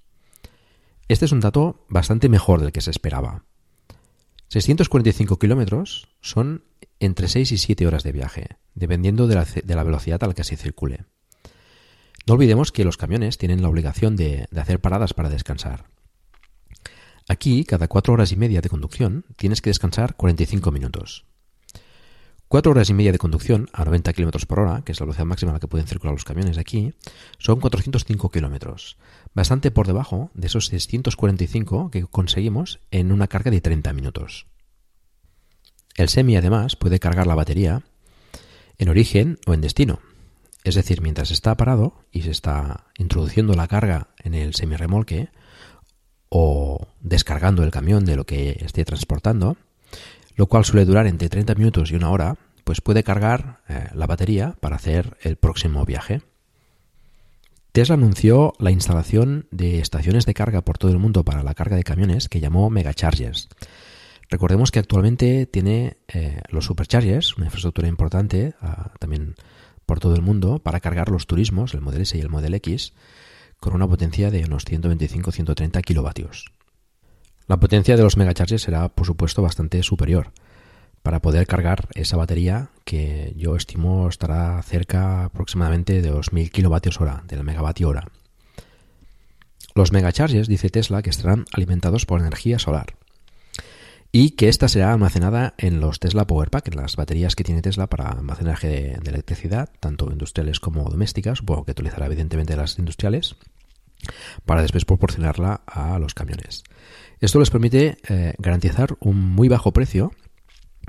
Este 1.07 1.25
es 1.25 1.31
un 1.31 1.39
dato 1.39 1.85
bastante 1.87 2.29
mejor 2.29 2.61
del 2.61 2.71
que 2.71 2.81
se 2.81 2.91
esperaba. 2.91 3.45
645 4.49 5.37
kilómetros 5.37 6.09
son 6.19 6.63
entre 6.99 7.27
6 7.27 7.51
y 7.51 7.57
7 7.59 7.85
horas 7.87 8.03
de 8.03 8.11
viaje, 8.11 8.57
dependiendo 8.73 9.27
de 9.27 9.35
la, 9.35 9.83
velocidad 9.83 10.23
a 10.23 10.27
la 10.27 10.33
que 10.33 10.43
se 10.43 10.57
circule. 10.57 11.05
No 12.25 12.33
olvidemos 12.33 12.71
que 12.71 12.83
los 12.83 12.97
camiones 12.97 13.37
tienen 13.37 13.61
la 13.61 13.69
obligación 13.69 14.15
de, 14.15 14.47
de 14.49 14.61
hacer 14.61 14.81
paradas 14.81 15.13
para 15.13 15.29
descansar. 15.29 15.85
Aquí, 17.27 17.63
cada 17.65 17.87
4 17.87 18.13
horas 18.13 18.31
y 18.31 18.35
media 18.35 18.61
de 18.61 18.69
conducción, 18.69 19.25
tienes 19.35 19.61
que 19.61 19.69
descansar 19.69 20.15
45 20.15 20.71
minutos. 20.71 21.28
Cuatro 22.49 22.71
horas 22.71 22.89
y 22.89 22.95
media 22.95 23.11
de 23.11 23.19
conducción 23.19 23.69
a 23.73 23.85
90 23.85 24.11
km 24.11 24.47
por 24.47 24.61
hora, 24.61 24.81
que 24.83 24.91
es 24.91 24.99
la 24.99 25.05
velocidad 25.05 25.27
máxima 25.27 25.51
a 25.51 25.53
la 25.53 25.59
que 25.59 25.67
pueden 25.67 25.85
circular 25.85 26.15
los 26.15 26.23
camiones 26.23 26.57
aquí, 26.57 26.95
son 27.37 27.59
405 27.59 28.31
kilómetros, 28.31 28.97
bastante 29.35 29.69
por 29.69 29.85
debajo 29.85 30.31
de 30.33 30.47
esos 30.47 30.65
645 30.65 31.91
que 31.91 32.07
conseguimos 32.07 32.79
en 32.89 33.11
una 33.11 33.27
carga 33.27 33.51
de 33.51 33.61
30 33.61 33.93
minutos. 33.93 34.47
El 35.95 36.09
semi 36.09 36.37
además 36.37 36.75
puede 36.75 36.97
cargar 36.97 37.27
la 37.27 37.35
batería 37.35 37.83
en 38.79 38.89
origen 38.89 39.37
o 39.45 39.53
en 39.53 39.61
destino, 39.61 39.99
es 40.63 40.73
decir, 40.73 41.03
mientras 41.03 41.29
está 41.29 41.55
parado 41.55 42.03
y 42.11 42.23
se 42.23 42.31
está 42.31 42.87
introduciendo 42.97 43.53
la 43.53 43.67
carga 43.67 44.07
en 44.23 44.33
el 44.33 44.55
semirremolque 44.55 45.29
o 46.29 46.87
descargando 46.99 47.61
el 47.61 47.69
camión 47.69 48.05
de 48.05 48.15
lo 48.15 48.25
que 48.25 48.57
esté 48.59 48.85
transportando, 48.85 49.55
lo 50.39 50.47
cual 50.47 50.63
suele 50.63 50.85
durar 50.85 51.05
entre 51.05 51.27
30 51.27 51.53
minutos 51.55 51.91
y 51.91 51.95
una 51.95 52.11
hora, 52.11 52.37
pues 52.63 52.79
puede 52.79 53.03
cargar 53.03 53.59
eh, 53.67 53.89
la 53.93 54.07
batería 54.07 54.55
para 54.61 54.77
hacer 54.77 55.17
el 55.19 55.35
próximo 55.35 55.83
viaje. 55.83 56.21
Tesla 57.73 57.95
anunció 57.95 58.53
la 58.57 58.71
instalación 58.71 59.47
de 59.51 59.81
estaciones 59.81 60.25
de 60.25 60.33
carga 60.33 60.61
por 60.61 60.77
todo 60.77 60.91
el 60.91 60.97
mundo 60.97 61.25
para 61.25 61.43
la 61.43 61.55
carga 61.55 61.75
de 61.75 61.83
camiones 61.83 62.29
que 62.29 62.39
llamó 62.39 62.69
Megachargers. 62.69 63.49
Recordemos 64.29 64.71
que 64.71 64.79
actualmente 64.79 65.45
tiene 65.45 65.97
eh, 66.07 66.39
los 66.47 66.63
superchargers, 66.63 67.35
una 67.35 67.47
infraestructura 67.47 67.89
importante 67.89 68.53
ah, 68.61 68.93
también 68.97 69.35
por 69.85 69.99
todo 69.99 70.15
el 70.15 70.21
mundo 70.21 70.59
para 70.59 70.79
cargar 70.79 71.09
los 71.09 71.27
turismos, 71.27 71.73
el 71.73 71.81
Model 71.81 72.03
S 72.03 72.17
y 72.17 72.21
el 72.21 72.29
Model 72.29 72.53
X, 72.53 72.93
con 73.59 73.75
una 73.75 73.89
potencia 73.89 74.31
de 74.31 74.45
unos 74.45 74.65
125-130 74.65 75.81
kilovatios. 75.81 76.53
La 77.49 77.57
potencia 77.59 77.97
de 77.97 78.03
los 78.03 78.15
megachargers 78.15 78.61
será, 78.61 78.89
por 78.89 79.07
supuesto, 79.07 79.41
bastante 79.41 79.81
superior 79.81 80.31
para 81.01 81.19
poder 81.19 81.47
cargar 81.47 81.87
esa 81.95 82.15
batería 82.15 82.69
que 82.85 83.33
yo 83.37 83.55
estimo 83.55 84.07
estará 84.07 84.61
cerca 84.61 85.25
aproximadamente 85.25 86.03
de 86.03 86.11
los 86.11 86.31
1000 86.31 86.51
kilovatios 86.51 87.01
hora, 87.01 87.23
del 87.27 87.43
megavatio 87.43 87.89
hora. 87.89 88.07
Los 89.73 89.91
megachargers, 89.91 90.47
dice 90.47 90.69
Tesla, 90.69 91.01
que 91.01 91.09
estarán 91.09 91.45
alimentados 91.51 92.05
por 92.05 92.19
energía 92.19 92.59
solar 92.59 92.97
y 94.11 94.31
que 94.31 94.47
ésta 94.47 94.67
será 94.67 94.93
almacenada 94.93 95.55
en 95.57 95.79
los 95.79 95.99
Tesla 95.99 96.27
Powerpack, 96.27 96.67
en 96.67 96.75
las 96.75 96.97
baterías 96.97 97.35
que 97.35 97.43
tiene 97.43 97.63
Tesla 97.63 97.87
para 97.87 98.09
almacenaje 98.09 98.67
de, 98.67 98.97
de 99.01 99.09
electricidad, 99.09 99.71
tanto 99.79 100.11
industriales 100.11 100.59
como 100.59 100.87
domésticas, 100.87 101.39
supongo 101.39 101.65
que 101.65 101.71
utilizará 101.71 102.05
evidentemente 102.05 102.55
las 102.55 102.77
industriales, 102.77 103.37
para 104.45 104.61
después 104.61 104.85
proporcionarla 104.85 105.61
a 105.65 105.97
los 105.99 106.13
camiones. 106.13 106.63
Esto 107.19 107.39
les 107.39 107.49
permite 107.49 107.97
eh, 108.07 108.33
garantizar 108.37 108.95
un 109.01 109.19
muy 109.19 109.49
bajo 109.49 109.73
precio 109.73 110.11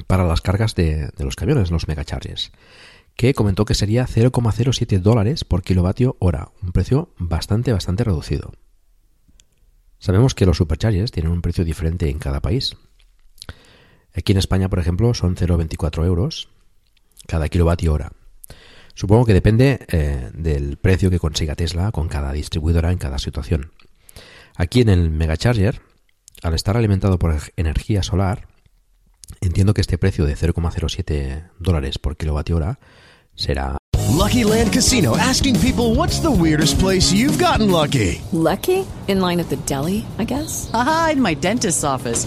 para 0.06 0.24
las 0.24 0.40
cargas 0.40 0.74
de, 0.74 1.10
los 1.18 1.36
camiones, 1.36 1.70
los 1.70 1.88
megacharges, 1.88 2.52
que 3.16 3.34
comentó 3.34 3.64
que 3.64 3.74
sería 3.74 4.06
0,07 4.06 5.00
dólares 5.00 5.44
por 5.44 5.62
kilovatio 5.62 6.16
hora, 6.20 6.50
un 6.62 6.72
precio 6.72 7.12
bastante, 7.18 7.72
bastante 7.72 8.04
reducido. 8.04 8.52
Sabemos 9.98 10.34
que 10.34 10.46
los 10.46 10.56
supercharges 10.56 11.10
tienen 11.10 11.32
un 11.32 11.42
precio 11.42 11.64
diferente 11.64 12.08
en 12.08 12.18
cada 12.18 12.40
país. 12.40 12.76
Aquí 14.14 14.32
en 14.32 14.38
España, 14.38 14.68
por 14.68 14.78
ejemplo, 14.78 15.12
son 15.14 15.36
0,24 15.36 16.06
euros 16.06 16.48
cada 17.26 17.48
kilovatio 17.48 17.92
hora. 17.92 18.12
Supongo 18.94 19.26
que 19.26 19.34
depende 19.34 19.86
eh, 19.88 20.30
del 20.32 20.76
precio 20.78 21.10
que 21.10 21.18
consiga 21.18 21.54
Tesla 21.54 21.92
con 21.92 22.08
cada 22.08 22.32
distribuidora 22.32 22.92
en 22.92 22.98
cada 22.98 23.18
situación. 23.18 23.72
Aquí 24.56 24.80
en 24.80 24.88
el 24.88 25.10
Megacharger 25.10 25.80
al 26.42 26.54
estar 26.54 26.76
alimentado 26.76 27.18
por 27.18 27.36
energía 27.56 28.02
solar, 28.02 28.48
entiendo 29.40 29.74
que 29.74 29.80
este 29.80 29.98
precio 29.98 30.24
de 30.24 30.36
0,07 30.36 31.50
dólares 31.58 31.98
por 31.98 32.16
kilovatio 32.16 32.56
hora 32.56 32.78
será. 33.34 33.76
Lucky 34.10 34.44
Land 34.44 34.72
Casino 34.72 35.16
asking 35.16 35.58
people 35.60 35.94
what's 35.94 36.20
the 36.20 36.30
weirdest 36.30 36.78
place 36.78 37.12
you've 37.12 37.38
gotten 37.38 37.70
lucky. 37.70 38.20
Lucky? 38.32 38.84
In 39.08 39.20
line 39.20 39.40
at 39.40 39.48
the 39.48 39.56
deli, 39.66 40.04
I 40.18 40.24
guess. 40.24 40.70
Aha, 40.74 41.10
in 41.12 41.22
my 41.22 41.34
dentist's 41.34 41.84
office. 41.84 42.26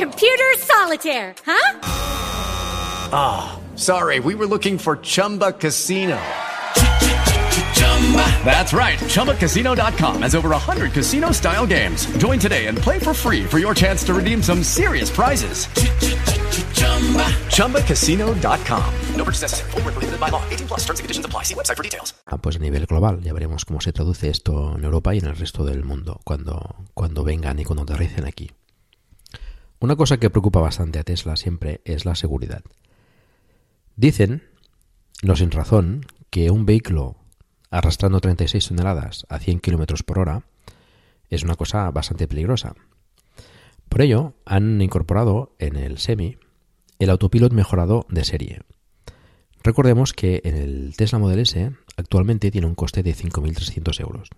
Computer 0.00 0.50
solitaire, 0.56 1.34
huh? 1.44 1.80
Ah, 3.12 3.52
oh, 3.52 3.76
sorry, 3.76 4.18
we 4.18 4.34
were 4.34 4.46
looking 4.46 4.78
for 4.78 4.96
Chumba 4.96 5.52
Casino. 5.52 6.18
That's 8.42 8.72
right. 8.72 8.98
ChumbaCasino.com 8.98 10.22
has 10.22 10.34
over 10.34 10.48
100 10.48 10.92
casino 10.92 11.32
style 11.32 11.66
games. 11.66 12.06
Join 12.16 12.38
today 12.38 12.66
and 12.68 12.78
play 12.78 12.98
for 12.98 13.12
free 13.12 13.44
for 13.44 13.58
your 13.58 13.74
chance 13.74 14.02
to 14.04 14.14
redeem 14.14 14.42
some 14.42 14.62
serious 14.64 15.10
prizes. 15.10 15.66
ChumbaCasino.com. 17.50 18.94
No 19.16 19.24
purchase 19.24 19.42
necessary. 19.42 19.70
Full 19.72 19.82
prohibited 19.82 20.18
by 20.18 20.30
law. 20.30 20.42
18 20.48 20.66
plus 20.66 20.80
terms 20.80 21.00
and 21.00 21.04
conditions 21.04 21.26
apply. 21.26 21.42
See 21.42 21.54
website 21.54 21.76
for 21.76 21.82
details. 21.82 22.14
Ah, 22.26 22.38
pues 22.38 22.56
a 22.56 22.58
nivel 22.58 22.86
global 22.86 23.20
ya 23.20 23.34
veremos 23.34 23.66
cómo 23.66 23.82
se 23.82 23.92
traduce 23.92 24.30
esto 24.30 24.76
en 24.78 24.82
Europa 24.82 25.14
y 25.14 25.18
en 25.18 25.26
el 25.26 25.36
resto 25.36 25.66
del 25.66 25.84
mundo 25.84 26.22
cuando, 26.24 26.86
cuando 26.94 27.22
vengan 27.22 27.58
y 27.58 27.64
cuando 27.64 27.82
aterricen 27.82 28.24
aquí. 28.24 28.50
Una 29.80 29.96
cosa 29.96 30.18
que 30.18 30.28
preocupa 30.28 30.60
bastante 30.60 30.98
a 30.98 31.04
Tesla 31.04 31.36
siempre 31.36 31.80
es 31.86 32.04
la 32.04 32.14
seguridad. 32.14 32.62
Dicen, 33.96 34.42
no 35.22 35.36
sin 35.36 35.50
razón, 35.50 36.04
que 36.28 36.50
un 36.50 36.66
vehículo 36.66 37.16
arrastrando 37.70 38.20
36 38.20 38.68
toneladas 38.68 39.24
a 39.30 39.38
100 39.38 39.60
km 39.60 40.04
por 40.04 40.18
hora 40.18 40.42
es 41.30 41.44
una 41.44 41.54
cosa 41.54 41.90
bastante 41.90 42.28
peligrosa. 42.28 42.74
Por 43.88 44.02
ello, 44.02 44.34
han 44.44 44.82
incorporado 44.82 45.56
en 45.58 45.76
el 45.76 45.96
Semi 45.96 46.36
el 46.98 47.08
autopilot 47.08 47.52
mejorado 47.54 48.06
de 48.10 48.24
serie. 48.24 48.60
Recordemos 49.62 50.12
que 50.12 50.42
en 50.44 50.56
el 50.56 50.94
Tesla 50.94 51.18
Model 51.18 51.40
S 51.40 51.72
actualmente 51.96 52.50
tiene 52.50 52.66
un 52.66 52.74
coste 52.74 53.02
de 53.02 53.14
5.300 53.14 54.00
euros. 54.00 54.28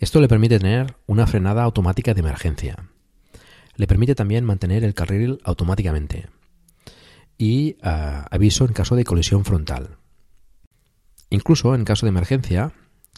Esto 0.00 0.20
le 0.20 0.26
permite 0.26 0.58
tener 0.58 0.96
una 1.06 1.28
frenada 1.28 1.62
automática 1.62 2.14
de 2.14 2.20
emergencia, 2.20 2.90
le 3.76 3.86
permite 3.86 4.14
también 4.14 4.44
mantener 4.44 4.84
el 4.84 4.94
carril 4.94 5.40
automáticamente 5.44 6.28
y 7.38 7.76
ah, 7.82 8.26
aviso 8.30 8.64
en 8.64 8.72
caso 8.72 8.96
de 8.96 9.04
colisión 9.04 9.44
frontal. 9.44 9.96
Incluso 11.30 11.74
en 11.74 11.84
caso 11.84 12.06
de 12.06 12.10
emergencia, 12.10 12.72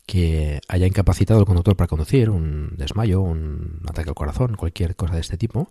que 0.07 0.61
haya 0.69 0.87
incapacitado 0.87 1.41
el 1.41 1.47
conductor 1.47 1.77
para 1.77 1.89
conducir, 1.89 2.31
un 2.31 2.75
desmayo, 2.77 3.21
un 3.21 3.83
ataque 3.89 4.09
al 4.09 4.15
corazón, 4.15 4.55
cualquier 4.57 4.97
cosa 4.97 5.15
de 5.15 5.21
este 5.21 5.37
tipo, 5.37 5.71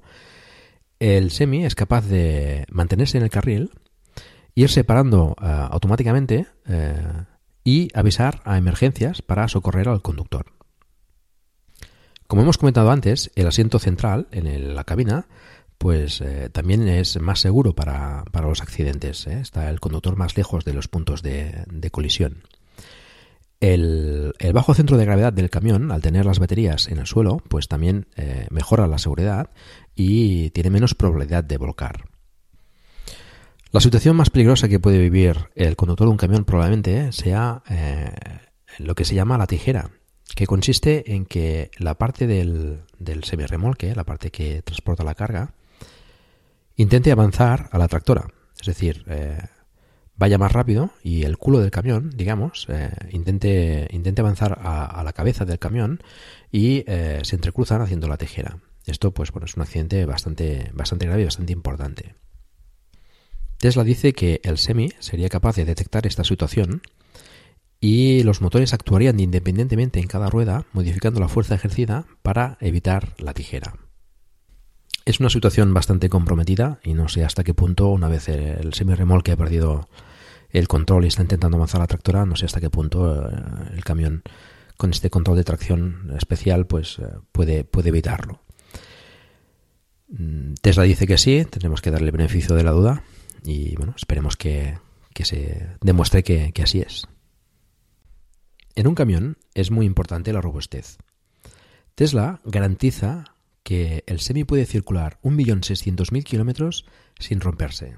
el 0.99 1.31
semi 1.31 1.65
es 1.65 1.75
capaz 1.75 2.05
de 2.05 2.65
mantenerse 2.69 3.17
en 3.17 3.23
el 3.23 3.29
carril, 3.29 3.71
ir 4.53 4.69
separando 4.69 5.35
ah, 5.39 5.67
automáticamente 5.71 6.47
eh, 6.67 7.23
y 7.63 7.89
avisar 7.93 8.41
a 8.45 8.57
emergencias 8.57 9.21
para 9.21 9.47
socorrer 9.47 9.89
al 9.89 10.01
conductor. 10.01 10.54
Como 12.27 12.41
hemos 12.41 12.57
comentado 12.57 12.91
antes, 12.91 13.31
el 13.35 13.47
asiento 13.47 13.79
central 13.79 14.27
en 14.31 14.75
la 14.75 14.83
cabina 14.83 15.27
pues 15.77 16.21
eh, 16.21 16.49
también 16.51 16.87
es 16.87 17.19
más 17.19 17.39
seguro 17.39 17.73
para, 17.73 18.23
los 18.41 18.61
accidentes. 18.61 19.27
¿eh? 19.27 19.39
Está 19.39 19.69
el 19.69 19.79
conductor 19.79 20.15
más 20.15 20.37
lejos 20.37 20.65
de 20.65 20.73
los 20.73 20.87
puntos 20.87 21.21
de, 21.21 21.65
colisión. 21.91 22.43
El, 23.59 24.33
bajo 24.53 24.73
centro 24.73 24.97
de 24.97 25.05
gravedad 25.05 25.33
del 25.33 25.49
camión, 25.49 25.91
al 25.91 26.01
tener 26.01 26.25
las 26.25 26.39
baterías 26.39 26.87
en 26.87 26.99
el 26.99 27.07
suelo, 27.07 27.41
pues 27.47 27.67
también 27.67 28.07
eh, 28.15 28.47
mejora 28.51 28.87
la 28.87 28.97
seguridad 28.97 29.49
y 29.95 30.49
tiene 30.51 30.69
menos 30.69 30.93
probabilidad 30.95 31.43
de 31.43 31.57
volcar. 31.57 32.05
La 33.71 33.81
situación 33.81 34.15
más 34.15 34.29
peligrosa 34.29 34.69
que 34.69 34.79
puede 34.79 34.99
vivir 34.99 35.49
el 35.55 35.75
conductor 35.75 36.07
de 36.07 36.11
un 36.11 36.17
camión 36.17 36.45
probablemente 36.45 37.11
sea 37.11 37.61
lo 38.77 38.95
que 38.95 39.03
se 39.03 39.15
llama 39.15 39.37
la 39.37 39.47
tijera, 39.47 39.91
que 40.33 40.47
consiste 40.47 41.13
en 41.13 41.25
que 41.25 41.69
la 41.77 41.95
parte 41.95 42.27
del, 42.27 42.81
del 42.99 43.23
semirremolque, 43.23 43.95
la 43.95 44.03
parte 44.03 44.31
que 44.31 44.61
transporta 44.61 45.03
la 45.03 45.15
carga, 45.15 45.53
intente 46.75 47.11
avanzar 47.11 47.69
a 47.71 47.77
la 47.77 47.87
tractora. 47.87 48.27
Es 48.59 48.67
decir, 48.67 49.03
eh, 49.07 49.37
vaya 50.15 50.37
más 50.37 50.51
rápido 50.51 50.91
y 51.03 51.23
el 51.23 51.37
culo 51.37 51.59
del 51.59 51.71
camión, 51.71 52.11
digamos, 52.15 52.67
eh, 52.69 52.91
intente, 53.11 53.87
intente 53.91 54.21
avanzar 54.21 54.59
a, 54.61 55.03
la 55.03 55.13
cabeza 55.13 55.45
del 55.45 55.59
camión 55.59 56.01
y 56.51 56.83
eh, 56.87 57.19
se 57.23 57.35
entrecruzan 57.35 57.81
haciendo 57.81 58.07
la 58.07 58.17
tijera. 58.17 58.59
Esto, 58.85 59.11
pues 59.11 59.31
bueno, 59.31 59.45
es 59.45 59.55
un 59.55 59.63
accidente 59.63 60.05
bastante, 60.05 60.71
bastante 60.73 61.05
grave 61.05 61.23
y 61.23 61.25
bastante 61.25 61.53
importante. 61.53 62.15
Tesla 63.57 63.83
dice 63.83 64.13
que 64.13 64.41
el 64.43 64.57
semi 64.57 64.91
sería 64.99 65.29
capaz 65.29 65.55
de 65.55 65.65
detectar 65.65 66.05
esta 66.05 66.23
situación 66.23 66.81
y 67.85 68.23
los 68.23 68.41
motores 68.41 68.73
actuarían 68.73 69.19
independientemente 69.19 69.99
en 69.99 70.07
cada 70.07 70.27
rueda, 70.27 70.65
modificando 70.73 71.19
la 71.19 71.27
fuerza 71.27 71.53
ejercida 71.53 72.07
para 72.23 72.57
evitar 72.59 73.13
la 73.19 73.35
tijera. 73.35 73.75
Es 75.05 75.19
una 75.19 75.29
situación 75.29 75.71
bastante 75.71 76.09
comprometida 76.09 76.79
y 76.83 76.95
no 76.95 77.07
sé 77.09 77.23
hasta 77.23 77.43
qué 77.43 77.53
punto, 77.53 77.89
una 77.89 78.07
vez 78.07 78.27
el 78.27 78.73
semi-remolque 78.73 79.33
ha 79.33 79.37
perdido 79.37 79.87
el 80.49 80.67
control 80.67 81.05
y 81.05 81.09
está 81.09 81.21
intentando 81.21 81.57
avanzar 81.57 81.79
la 81.79 81.85
tractora, 81.85 82.25
no 82.25 82.35
sé 82.35 82.45
hasta 82.47 82.59
qué 82.59 82.71
punto 82.71 83.23
eh, 83.23 83.35
el 83.75 83.83
camión 83.83 84.23
con 84.77 84.89
este 84.89 85.11
control 85.11 85.37
de 85.37 85.43
tracción 85.43 86.11
especial 86.17 86.65
pues 86.65 86.97
eh, 86.97 87.03
puede, 87.31 87.65
puede 87.65 87.89
evitarlo. 87.89 88.41
Mm, 90.07 90.55
Tesla 90.59 90.85
dice 90.85 91.05
que 91.05 91.19
sí, 91.19 91.45
tenemos 91.47 91.83
que 91.83 91.91
darle 91.91 92.09
beneficio 92.09 92.55
de 92.55 92.63
la 92.63 92.71
duda 92.71 93.03
y 93.43 93.75
bueno, 93.75 93.93
esperemos 93.95 94.37
que, 94.37 94.79
se 95.21 95.67
demuestre 95.81 96.23
que, 96.23 96.51
que 96.51 96.63
así 96.63 96.79
es. 96.79 97.07
En 98.75 98.87
un 98.87 98.95
camión 98.95 99.37
es 99.53 99.71
muy 99.71 99.85
importante 99.85 100.33
la 100.33 100.41
robustez. 100.41 100.97
Tesla 101.95 102.41
garantiza 102.43 103.23
que 103.63 104.03
el 104.05 104.19
Semi 104.19 104.43
puede 104.43 104.65
circular 104.65 105.17
1.600.000 105.23 106.23
kilómetros 106.23 106.85
sin 107.17 107.39
romperse. 107.39 107.95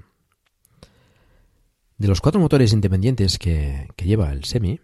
De 1.98 2.06
los 2.06 2.20
cuatro 2.20 2.40
motores 2.40 2.72
independientes 2.72 3.38
que, 3.38 3.88
lleva 3.96 4.32
el 4.32 4.44
Semi, 4.44 4.80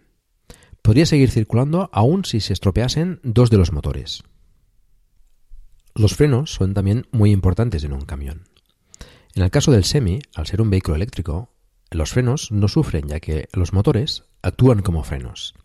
podría 0.81 1.05
seguir 1.05 1.31
circulando 1.31 1.89
aún 1.93 2.25
si 2.25 2.41
se 2.41 2.51
estropeasen 2.51 3.21
dos 3.23 3.49
de 3.49 3.57
los 3.57 3.71
motores. 3.71 4.23
Los 5.95 6.13
frenos 6.13 6.53
son 6.53 6.73
también 6.73 7.07
muy 7.11 7.31
importantes 7.31 7.85
en 7.85 7.93
un 7.93 8.01
camión. 8.01 8.43
En 9.33 9.43
el 9.43 9.49
caso 9.49 9.71
del 9.71 9.85
Semi, 9.85 10.19
al 10.35 10.45
ser 10.45 10.61
un 10.61 10.69
vehículo 10.69 10.95
eléctrico, 10.95 11.53
los 11.89 12.11
frenos 12.11 12.51
no 12.51 12.67
sufren 12.67 13.07
ya 13.07 13.21
que 13.21 13.47
los 13.53 13.71
motores 13.71 14.25
actúan 14.41 14.81
como 14.81 15.03
frenos. 15.03 15.55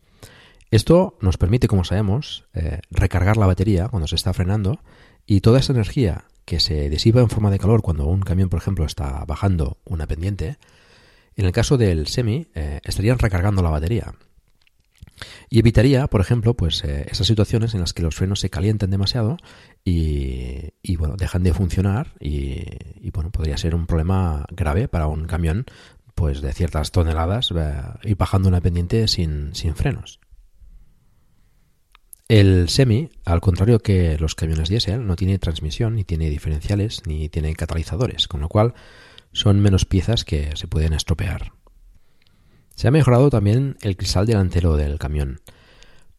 Esto 0.71 1.19
nos 1.21 1.37
permite, 1.37 1.67
como 1.67 1.85
sabemos, 1.85 2.47
eh, 2.55 2.81
recargar 2.91 3.37
la 3.37 3.47
batería 3.47 3.89
cuando 3.89 4.07
se 4.07 4.15
está 4.15 4.33
frenando 4.33 4.81
y 5.27 5.41
toda 5.41 5.59
esa 5.59 5.73
energía 5.73 6.25
que 6.45 6.61
se 6.61 6.89
disipa 6.89 7.21
en 7.21 7.29
forma 7.29 7.51
de 7.51 7.59
calor 7.59 7.83
cuando 7.83 8.07
un 8.07 8.21
camión, 8.21 8.49
por 8.49 8.61
ejemplo, 8.61 8.85
está 8.85 9.25
bajando 9.25 9.79
una 9.85 10.07
pendiente, 10.07 10.59
en 11.35 11.45
el 11.45 11.53
caso 11.53 11.77
del 11.77 12.07
semi, 12.07 12.47
eh, 12.55 12.81
estarían 12.85 13.19
recargando 13.19 13.63
la 13.63 13.71
batería. 13.71 14.15
Y 15.49 15.59
evitaría, 15.59 16.07
por 16.07 16.21
ejemplo, 16.21 16.55
pues 16.55 16.85
eh, 16.85 17.07
esas 17.11 17.27
situaciones 17.27 17.75
en 17.75 17.81
las 17.81 17.93
que 17.93 18.03
los 18.03 18.15
frenos 18.15 18.41
se 18.41 18.51
calientan 18.51 18.91
demasiado 18.91 19.39
y, 19.85 20.71
bueno, 20.97 21.17
dejan 21.17 21.43
de 21.43 21.53
funcionar 21.53 22.15
y, 22.21 23.11
bueno, 23.11 23.31
podría 23.31 23.57
ser 23.57 23.75
un 23.75 23.87
problema 23.87 24.47
grave 24.51 24.89
para 24.89 25.09
un 25.09 25.27
camión 25.27 25.67
pues 26.15 26.43
de 26.43 26.53
ciertas 26.53 26.93
toneladas 26.93 27.51
ir 28.03 28.17
bajando 28.17 28.49
una 28.49 28.61
pendiente 28.61 29.09
sin, 29.09 29.55
sin 29.55 29.75
frenos. 29.75 30.21
El 32.31 32.69
semi, 32.69 33.11
al 33.25 33.41
contrario 33.41 33.81
que 33.81 34.17
los 34.17 34.37
camiones 34.37 34.69
diésel, 34.69 35.05
no 35.05 35.17
tiene 35.17 35.41
transmisión, 35.41 35.97
ni 35.97 36.05
tiene 36.05 36.31
diferenciales, 36.31 37.03
ni 37.05 37.29
tiene 37.29 37.57
catalizadores, 37.57 38.29
con 38.29 38.41
lo 38.41 38.49
cual 38.49 38.75
son 39.33 39.59
menos 39.59 39.85
piezas 39.85 40.25
que 40.25 40.55
se 40.55 40.69
pueden 40.69 40.93
estropear. 40.93 41.51
Se 42.77 42.87
ha 42.87 42.93
mejorado 42.93 43.31
también 43.31 43.79
el 43.83 43.97
cristal 43.97 44.27
delantero 44.27 44.77
del 44.77 45.01
camión. 45.01 45.41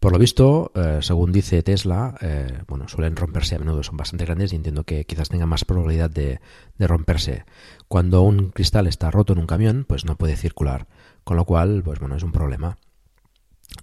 Por 0.01 0.11
lo 0.11 0.19
visto, 0.19 0.73
eh, 0.75 0.99
según 1.01 1.31
dice 1.31 1.63
Tesla, 1.63 2.17
eh, 2.19 2.61
bueno, 2.67 2.89
suelen 2.89 3.15
romperse 3.15 3.55
a 3.55 3.59
menudo, 3.59 3.81
son 3.81 3.95
bastante 3.95 4.25
grandes 4.25 4.51
y 4.51 4.57
entiendo 4.57 4.83
que 4.83 5.05
quizás 5.05 5.29
tenga 5.29 5.45
más 5.45 5.63
probabilidad 5.63 6.09
de, 6.09 6.41
de, 6.77 6.87
romperse. 6.87 7.45
Cuando 7.87 8.21
un 8.23 8.49
cristal 8.49 8.85
está 8.85 9.11
roto 9.11 9.31
en 9.31 9.39
un 9.39 9.47
camión, 9.47 9.85
pues 9.87 10.03
no 10.03 10.17
puede 10.17 10.35
circular, 10.35 10.87
con 11.23 11.37
lo 11.37 11.45
cual, 11.45 11.83
pues 11.85 11.99
bueno, 11.99 12.17
es 12.17 12.23
un 12.23 12.33
problema. 12.33 12.79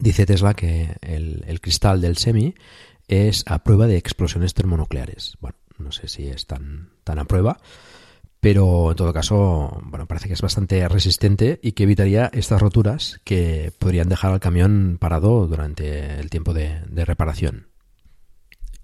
Dice 0.00 0.26
Tesla 0.26 0.54
que 0.54 0.96
el, 1.00 1.60
cristal 1.60 2.00
del 2.00 2.16
semi 2.16 2.54
es 3.08 3.44
a 3.46 3.64
prueba 3.64 3.86
de 3.86 3.96
explosiones 3.96 4.54
termonucleares. 4.54 5.36
Bueno, 5.40 5.56
no 5.78 5.92
sé 5.92 6.08
si 6.08 6.28
es 6.28 6.46
tan, 6.46 6.90
tan 7.04 7.18
a 7.18 7.24
prueba, 7.24 7.58
pero 8.40 8.90
en 8.90 8.96
todo 8.96 9.12
caso, 9.12 9.80
bueno, 9.84 10.06
parece 10.06 10.28
que 10.28 10.34
es 10.34 10.42
bastante 10.42 10.86
resistente 10.88 11.58
y 11.62 11.72
que 11.72 11.82
evitaría 11.84 12.30
estas 12.32 12.60
roturas 12.60 13.20
que 13.24 13.72
podrían 13.78 14.08
dejar 14.08 14.32
al 14.32 14.40
camión 14.40 14.98
parado 15.00 15.46
durante 15.46 16.20
el 16.20 16.30
tiempo 16.30 16.54
de, 16.54 16.80
de 16.88 17.04
reparación. 17.04 17.68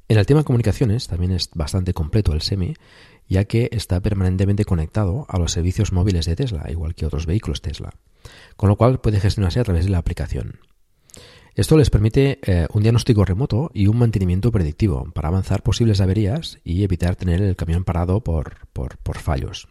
En 0.08 0.18
el 0.18 0.26
tema 0.26 0.40
de 0.40 0.44
comunicaciones 0.44 1.06
también 1.06 1.32
es 1.32 1.50
bastante 1.54 1.94
completo 1.94 2.32
el 2.32 2.42
semi, 2.42 2.74
ya 3.28 3.44
que 3.44 3.68
está 3.72 4.00
permanentemente 4.00 4.64
conectado 4.64 5.26
a 5.28 5.38
los 5.38 5.52
servicios 5.52 5.92
móviles 5.92 6.26
de 6.26 6.36
Tesla, 6.36 6.70
igual 6.70 6.94
que 6.94 7.06
otros 7.06 7.26
vehículos 7.26 7.62
Tesla, 7.62 7.94
con 8.56 8.68
lo 8.68 8.76
cual 8.76 9.00
puede 9.00 9.20
gestionarse 9.20 9.60
a 9.60 9.64
través 9.64 9.84
de 9.84 9.92
la 9.92 9.98
aplicación. 9.98 10.58
Esto 11.54 11.76
les 11.76 11.88
permite 11.88 12.40
eh, 12.42 12.66
un 12.72 12.82
diagnóstico 12.82 13.24
remoto 13.24 13.70
y 13.72 13.86
un 13.86 13.96
mantenimiento 13.96 14.50
predictivo 14.50 15.10
para 15.14 15.28
avanzar 15.28 15.62
posibles 15.62 16.00
averías 16.00 16.58
y 16.64 16.82
evitar 16.82 17.14
tener 17.14 17.40
el 17.42 17.54
camión 17.54 17.84
parado 17.84 18.22
por, 18.22 18.56
fallos. 19.20 19.68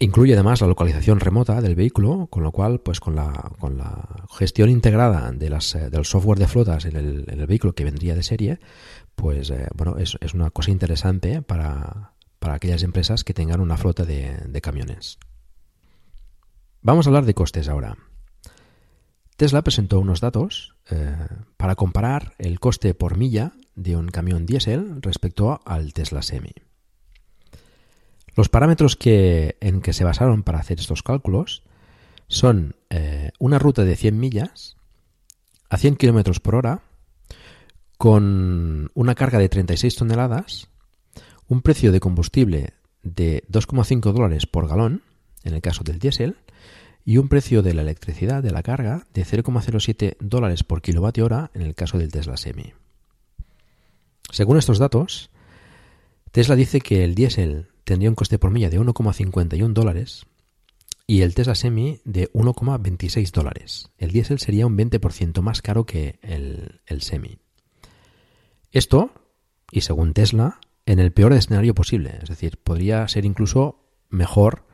Incluye 0.00 0.34
además 0.34 0.60
la 0.60 0.66
localización 0.66 1.20
remota 1.20 1.60
del 1.60 1.76
vehículo, 1.76 2.26
con 2.26 2.42
lo 2.42 2.50
cual, 2.50 2.80
pues 2.80 2.98
con 2.98 3.14
la, 3.14 3.52
con 3.60 3.78
la 3.78 4.26
gestión 4.36 4.68
integrada 4.68 5.30
de 5.30 5.48
las, 5.48 5.76
eh, 5.76 5.90
del 5.90 6.04
software 6.04 6.40
de 6.40 6.48
flotas 6.48 6.84
en 6.86 6.96
el, 6.96 7.46
vehículo 7.46 7.72
que 7.72 7.84
vendría 7.84 8.16
de 8.16 8.24
serie, 8.24 8.58
pues 9.14 9.50
eh, 9.50 9.68
bueno, 9.76 9.96
es, 9.98 10.16
una 10.34 10.50
cosa 10.50 10.72
interesante 10.72 11.40
para, 11.40 12.14
aquellas 12.40 12.82
empresas 12.82 13.22
que 13.22 13.32
tengan 13.32 13.60
una 13.60 13.76
flota 13.76 14.04
de 14.04 14.60
camiones. 14.60 15.20
Vamos 16.80 17.06
a 17.06 17.10
hablar 17.10 17.26
de 17.26 17.34
costes 17.34 17.68
ahora. 17.68 17.96
Tesla 19.42 19.62
presentó 19.62 19.98
unos 19.98 20.20
datos 20.20 20.76
eh, 20.88 21.16
para 21.56 21.74
comparar 21.74 22.34
el 22.38 22.60
coste 22.60 22.94
por 22.94 23.16
milla 23.16 23.50
de 23.74 23.96
un 23.96 24.06
camión 24.06 24.46
diésel 24.46 25.02
respecto 25.02 25.60
al 25.64 25.92
Tesla 25.94 26.22
Semi. 26.22 26.52
Los 28.36 28.48
parámetros 28.48 28.94
que, 28.94 29.56
en 29.60 29.80
que 29.80 29.94
se 29.94 30.04
basaron 30.04 30.44
para 30.44 30.60
hacer 30.60 30.78
estos 30.78 31.02
cálculos 31.02 31.64
son 32.28 32.76
eh, 32.88 33.32
una 33.40 33.58
ruta 33.58 33.82
de 33.82 33.96
100 33.96 34.16
millas 34.16 34.76
a 35.68 35.76
100 35.76 35.96
km 35.96 36.38
por 36.38 36.54
hora 36.54 36.82
con 37.98 38.92
una 38.94 39.16
carga 39.16 39.40
de 39.40 39.48
36 39.48 39.96
toneladas, 39.96 40.68
un 41.48 41.62
precio 41.62 41.90
de 41.90 41.98
combustible 41.98 42.74
de 43.02 43.42
2,5 43.50 44.12
dólares 44.12 44.46
por 44.46 44.68
galón, 44.68 45.02
en 45.42 45.54
el 45.54 45.62
caso 45.62 45.82
del 45.82 45.98
diésel, 45.98 46.36
y 47.04 47.18
un 47.18 47.28
precio 47.28 47.62
de 47.62 47.74
la 47.74 47.82
electricidad 47.82 48.42
de 48.42 48.50
la 48.50 48.62
carga 48.62 49.06
de 49.12 49.24
0,07 49.24 50.16
dólares 50.20 50.62
por 50.62 50.82
kilovatio 50.82 51.24
hora 51.24 51.50
en 51.54 51.62
el 51.62 51.74
caso 51.74 51.98
del 51.98 52.12
Tesla 52.12 52.36
Semi. 52.36 52.72
Según 54.30 54.56
estos 54.56 54.78
datos, 54.78 55.30
Tesla 56.30 56.56
dice 56.56 56.80
que 56.80 57.04
el 57.04 57.14
diésel 57.14 57.68
tendría 57.84 58.08
un 58.08 58.14
coste 58.14 58.38
por 58.38 58.50
milla 58.50 58.70
de 58.70 58.80
1,51 58.80 59.72
dólares 59.72 60.26
y 61.06 61.22
el 61.22 61.34
Tesla 61.34 61.54
Semi 61.54 62.00
de 62.04 62.32
1,26 62.32 63.30
dólares. 63.32 63.90
El 63.98 64.12
diésel 64.12 64.38
sería 64.38 64.66
un 64.66 64.78
20% 64.78 65.42
más 65.42 65.60
caro 65.60 65.84
que 65.84 66.18
el, 66.22 66.80
el 66.86 67.02
Semi. 67.02 67.38
Esto, 68.70 69.12
y 69.70 69.82
según 69.82 70.14
Tesla, 70.14 70.60
en 70.86 70.98
el 70.98 71.12
peor 71.12 71.32
escenario 71.32 71.74
posible, 71.74 72.18
es 72.22 72.28
decir, 72.28 72.58
podría 72.58 73.06
ser 73.08 73.24
incluso 73.24 73.84
mejor 74.08 74.64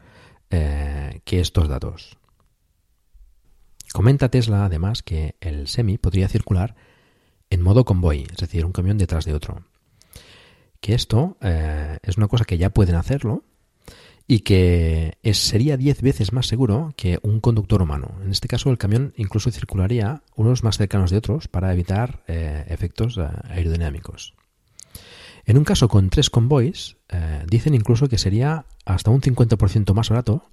eh, 0.51 1.21
que 1.25 1.41
estos 1.41 1.69
datos. 1.69 2.17
Comenta 3.93 4.31
Tesla 4.31 4.65
además 4.65 5.03
que 5.03 5.37
el 5.41 5.67
semi 5.67 5.99
podría 5.99 6.29
circular 6.29 6.75
en 7.51 7.63
modo 7.63 7.85
convoy, 7.85 8.27
es 8.31 8.37
decir, 8.37 8.65
un 8.65 8.73
camión 8.73 8.99
detrás 8.99 9.25
de 9.25 9.35
otro. 9.35 9.65
Que 10.81 10.95
esto 10.95 11.37
eh, 11.41 11.99
es 12.03 12.17
una 12.17 12.29
cosa 12.29 12.45
que 12.45 12.59
ya 12.59 12.71
pueden 12.71 12.95
hacerlo 12.95 13.45
y 14.27 14.41
que 14.41 15.17
sería 15.33 15.79
10 15.79 16.03
veces 16.03 16.33
más 16.35 16.47
seguro 16.47 16.93
que 16.97 17.19
un 17.23 17.41
conductor 17.41 17.81
humano. 17.81 18.19
En 18.23 18.31
este 18.31 18.47
caso, 18.47 18.71
el 18.71 18.77
camión 18.77 19.15
incluso 19.17 19.51
circularía 19.51 20.23
unos 20.37 20.63
más 20.63 20.77
cercanos 20.77 21.11
de 21.11 21.17
otros 21.17 21.49
para 21.49 21.73
evitar 21.73 22.23
eh, 22.29 22.67
efectos 22.69 23.19
aerodinámicos. 23.19 24.35
En 25.49 25.57
un 25.57 25.65
caso 25.65 25.89
con 25.89 26.11
tres 26.11 26.29
convoys, 26.29 26.99
dicen 27.47 27.75
incluso 27.75 28.11
que 28.11 28.19
sería 28.19 28.67
hasta 28.85 29.11
un 29.11 29.23
50% 29.23 29.95
más 29.95 30.11
barato 30.11 30.51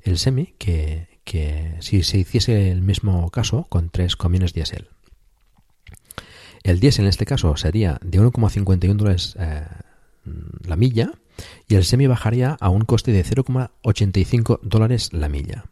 el 0.00 0.16
semi 0.16 0.54
que, 0.56 1.20
que 1.24 1.76
si 1.80 2.02
se 2.02 2.16
hiciese 2.16 2.70
el 2.70 2.80
mismo 2.80 3.30
caso 3.30 3.66
con 3.68 3.90
tres 3.90 4.16
camiones 4.16 4.54
diésel. 4.54 4.88
El 6.62 6.80
diésel 6.80 7.04
en 7.04 7.10
este 7.10 7.26
caso 7.26 7.54
sería 7.58 7.98
de 8.02 8.18
1,51 8.18 8.96
dólares 8.96 9.36
eh, 9.38 9.66
la 10.64 10.76
milla 10.76 11.12
y 11.68 11.74
el 11.74 11.84
semi 11.84 12.06
bajaría 12.06 12.56
a 12.60 12.70
un 12.70 12.86
coste 12.86 13.12
de 13.12 13.22
0,85 13.22 14.60
dólares 14.62 15.12
la 15.12 15.28
milla. 15.28 15.66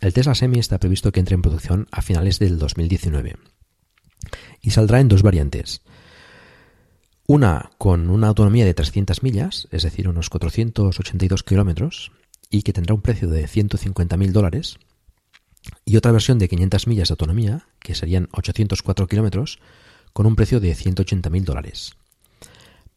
El 0.00 0.14
Tesla 0.14 0.34
Semi 0.34 0.58
está 0.58 0.78
previsto 0.78 1.12
que 1.12 1.20
entre 1.20 1.34
en 1.34 1.42
producción 1.42 1.88
a 1.90 2.00
finales 2.00 2.38
del 2.38 2.58
2019 2.58 3.36
y 4.62 4.70
saldrá 4.70 5.00
en 5.00 5.08
dos 5.08 5.22
variantes. 5.22 5.82
Una 7.32 7.70
con 7.78 8.10
una 8.10 8.26
autonomía 8.26 8.64
de 8.64 8.74
300 8.74 9.22
millas, 9.22 9.68
es 9.70 9.84
decir, 9.84 10.08
unos 10.08 10.30
482 10.30 11.44
kilómetros, 11.44 12.10
y 12.50 12.62
que 12.62 12.72
tendrá 12.72 12.92
un 12.92 13.02
precio 13.02 13.28
de 13.28 13.46
150.000 13.46 14.32
dólares, 14.32 14.78
y 15.84 15.96
otra 15.96 16.10
versión 16.10 16.40
de 16.40 16.48
500 16.48 16.88
millas 16.88 17.06
de 17.06 17.12
autonomía, 17.12 17.68
que 17.78 17.94
serían 17.94 18.28
804 18.32 19.06
kilómetros, 19.06 19.60
con 20.12 20.26
un 20.26 20.34
precio 20.34 20.58
de 20.58 20.74
180.000 20.74 21.44
dólares. 21.44 21.92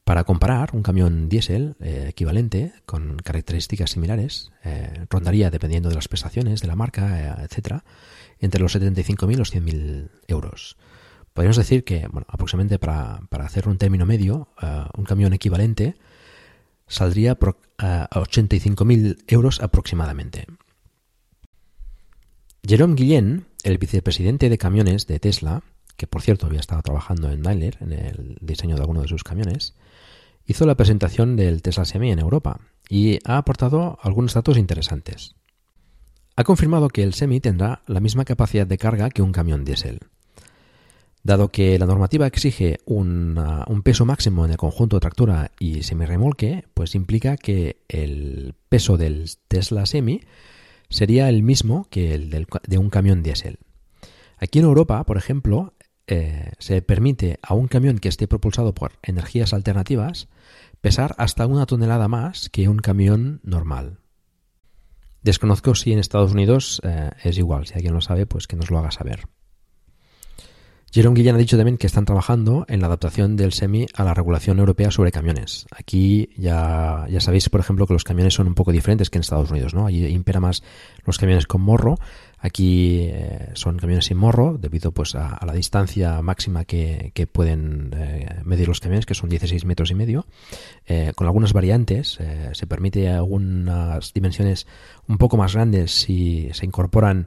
Para 0.03 0.23
comparar, 0.23 0.71
un 0.73 0.81
camión 0.81 1.29
diésel 1.29 1.75
eh, 1.79 2.07
equivalente, 2.09 2.73
con 2.87 3.17
características 3.17 3.91
similares, 3.91 4.51
eh, 4.63 5.05
rondaría, 5.11 5.51
dependiendo 5.51 5.89
de 5.89 5.95
las 5.95 6.07
prestaciones 6.07 6.59
de 6.61 6.67
la 6.67 6.75
marca, 6.75 7.19
eh, 7.19 7.43
etcétera, 7.43 7.83
entre 8.39 8.61
los 8.61 8.75
75.000 8.75 9.31
y 9.31 9.35
los 9.35 9.53
100.000 9.53 10.09
euros. 10.27 10.75
Podríamos 11.33 11.57
decir 11.57 11.83
que, 11.83 12.07
bueno, 12.07 12.27
aproximadamente 12.29 12.79
para, 12.79 13.21
para 13.29 13.45
hacer 13.45 13.67
un 13.67 13.77
término 13.77 14.05
medio, 14.05 14.49
un 14.95 15.03
camión 15.03 15.33
equivalente 15.33 15.95
saldría 16.87 17.37
a 17.77 18.09
85.000 18.09 19.23
euros 19.27 19.61
aproximadamente. 19.61 20.45
Jerome 22.65 22.95
Guillén, 22.95 23.47
el 23.63 23.77
vicepresidente 23.77 24.49
de 24.49 24.57
camiones 24.57 25.07
de 25.07 25.19
Tesla, 25.19 25.63
que 25.97 26.07
por 26.07 26.21
cierto 26.21 26.45
había 26.45 26.59
estado 26.59 26.81
trabajando 26.81 27.31
en 27.31 27.41
Daimler 27.41 27.77
en 27.81 27.91
el 27.91 28.37
diseño 28.41 28.75
de 28.75 28.81
alguno 28.81 29.01
de 29.01 29.07
sus 29.07 29.23
camiones, 29.23 29.73
hizo 30.45 30.65
la 30.65 30.75
presentación 30.75 31.35
del 31.35 31.61
Tesla 31.61 31.85
Semi 31.85 32.11
en 32.11 32.19
Europa 32.19 32.59
y 32.89 33.19
ha 33.25 33.37
aportado 33.37 33.97
algunos 34.01 34.33
datos 34.33 34.57
interesantes. 34.57 35.35
Ha 36.35 36.43
confirmado 36.43 36.89
que 36.89 37.03
el 37.03 37.13
Semi 37.13 37.39
tendrá 37.39 37.83
la 37.85 37.99
misma 37.99 38.25
capacidad 38.25 38.65
de 38.65 38.77
carga 38.77 39.09
que 39.09 39.21
un 39.21 39.31
camión 39.31 39.65
diésel. 39.65 39.99
Dado 41.23 41.47
que 41.49 41.79
la 41.79 41.85
normativa 41.85 42.27
exige 42.27 42.79
un, 42.85 43.81
peso 43.83 44.05
máximo 44.05 44.43
en 44.43 44.51
el 44.51 44.57
conjunto 44.57 44.97
de 44.97 45.01
tractura 45.01 45.51
y 45.57 45.83
semirremolque, 45.83 46.65
pues 46.73 46.95
implica 46.95 47.37
que 47.37 47.83
el 47.87 48.55
peso 48.67 48.97
del 48.97 49.29
Tesla 49.47 49.85
Semi 49.85 50.21
sería 50.89 51.29
el 51.29 51.41
mismo 51.41 51.87
que 51.89 52.13
el 52.13 52.29
de 52.29 52.77
un 52.77 52.89
camión 52.89 53.23
diésel. 53.23 53.59
Aquí 54.37 54.59
en 54.59 54.65
Europa, 54.65 55.05
por 55.05 55.15
ejemplo, 55.15 55.73
eh, 56.07 56.51
se 56.59 56.81
permite 56.81 57.39
a 57.41 57.53
un 57.53 57.69
camión 57.69 57.99
que 57.99 58.09
esté 58.09 58.27
propulsado 58.27 58.73
por 58.73 58.91
energías 59.01 59.53
alternativas 59.53 60.27
pesar 60.81 61.15
hasta 61.17 61.47
una 61.47 61.65
tonelada 61.65 62.09
más 62.09 62.49
que 62.49 62.67
un 62.67 62.79
camión 62.79 63.39
normal. 63.43 63.99
Desconozco 65.21 65.73
si 65.73 65.93
en 65.93 65.99
Estados 65.99 66.33
Unidos 66.33 66.81
eh, 66.83 67.11
es 67.23 67.37
igual. 67.37 67.65
Si 67.65 67.75
alguien 67.75 67.93
lo 67.93 68.01
sabe, 68.01 68.25
pues 68.25 68.47
que 68.47 68.57
nos 68.57 68.69
lo 68.69 68.79
haga 68.79 68.91
saber. 68.91 69.29
Jerome 70.93 71.15
Guillén 71.15 71.33
ha 71.33 71.39
dicho 71.39 71.57
también 71.57 71.79
que 71.79 71.87
están 71.87 72.05
trabajando 72.05 72.67
en 72.69 72.79
la 72.79 72.85
adaptación 72.85 73.35
del 73.35 73.51
SEMI 73.51 73.87
a 73.95 74.03
la 74.03 74.13
regulación 74.13 74.59
europea 74.59 74.91
sobre 74.91 75.11
camiones. 75.11 75.65
Aquí 75.71 76.29
ya, 76.37 77.07
ya 77.09 77.19
sabéis, 77.19 77.49
por 77.49 77.59
ejemplo, 77.59 77.87
que 77.87 77.93
los 77.93 78.03
camiones 78.03 78.35
son 78.35 78.45
un 78.45 78.53
poco 78.53 78.71
diferentes 78.71 79.09
que 79.09 79.17
en 79.17 79.21
Estados 79.21 79.49
Unidos, 79.49 79.73
¿no? 79.73 79.87
Allí 79.87 80.05
impera 80.05 80.39
más 80.39 80.61
los 81.03 81.17
camiones 81.17 81.47
con 81.47 81.61
morro. 81.61 81.97
Aquí 82.37 83.07
eh, 83.09 83.49
son 83.53 83.79
camiones 83.79 84.05
sin 84.05 84.17
morro, 84.17 84.59
debido 84.59 84.91
pues 84.91 85.15
a, 85.15 85.43
la 85.43 85.53
distancia 85.53 86.21
máxima 86.21 86.63
que, 86.63 87.11
pueden 87.31 87.89
eh, 87.97 88.41
medir 88.43 88.67
los 88.67 88.79
camiones, 88.79 89.07
que 89.07 89.15
son 89.15 89.31
16 89.31 89.65
metros 89.65 89.89
y 89.89 89.95
medio. 89.95 90.27
Eh, 90.85 91.13
con 91.15 91.25
algunas 91.25 91.53
variantes 91.53 92.19
se 92.51 92.67
permite 92.67 93.09
algunas 93.09 94.13
dimensiones 94.13 94.67
un 95.07 95.17
poco 95.17 95.37
más 95.37 95.55
grandes 95.55 95.91
si 95.91 96.51
se 96.53 96.67
incorporan 96.67 97.25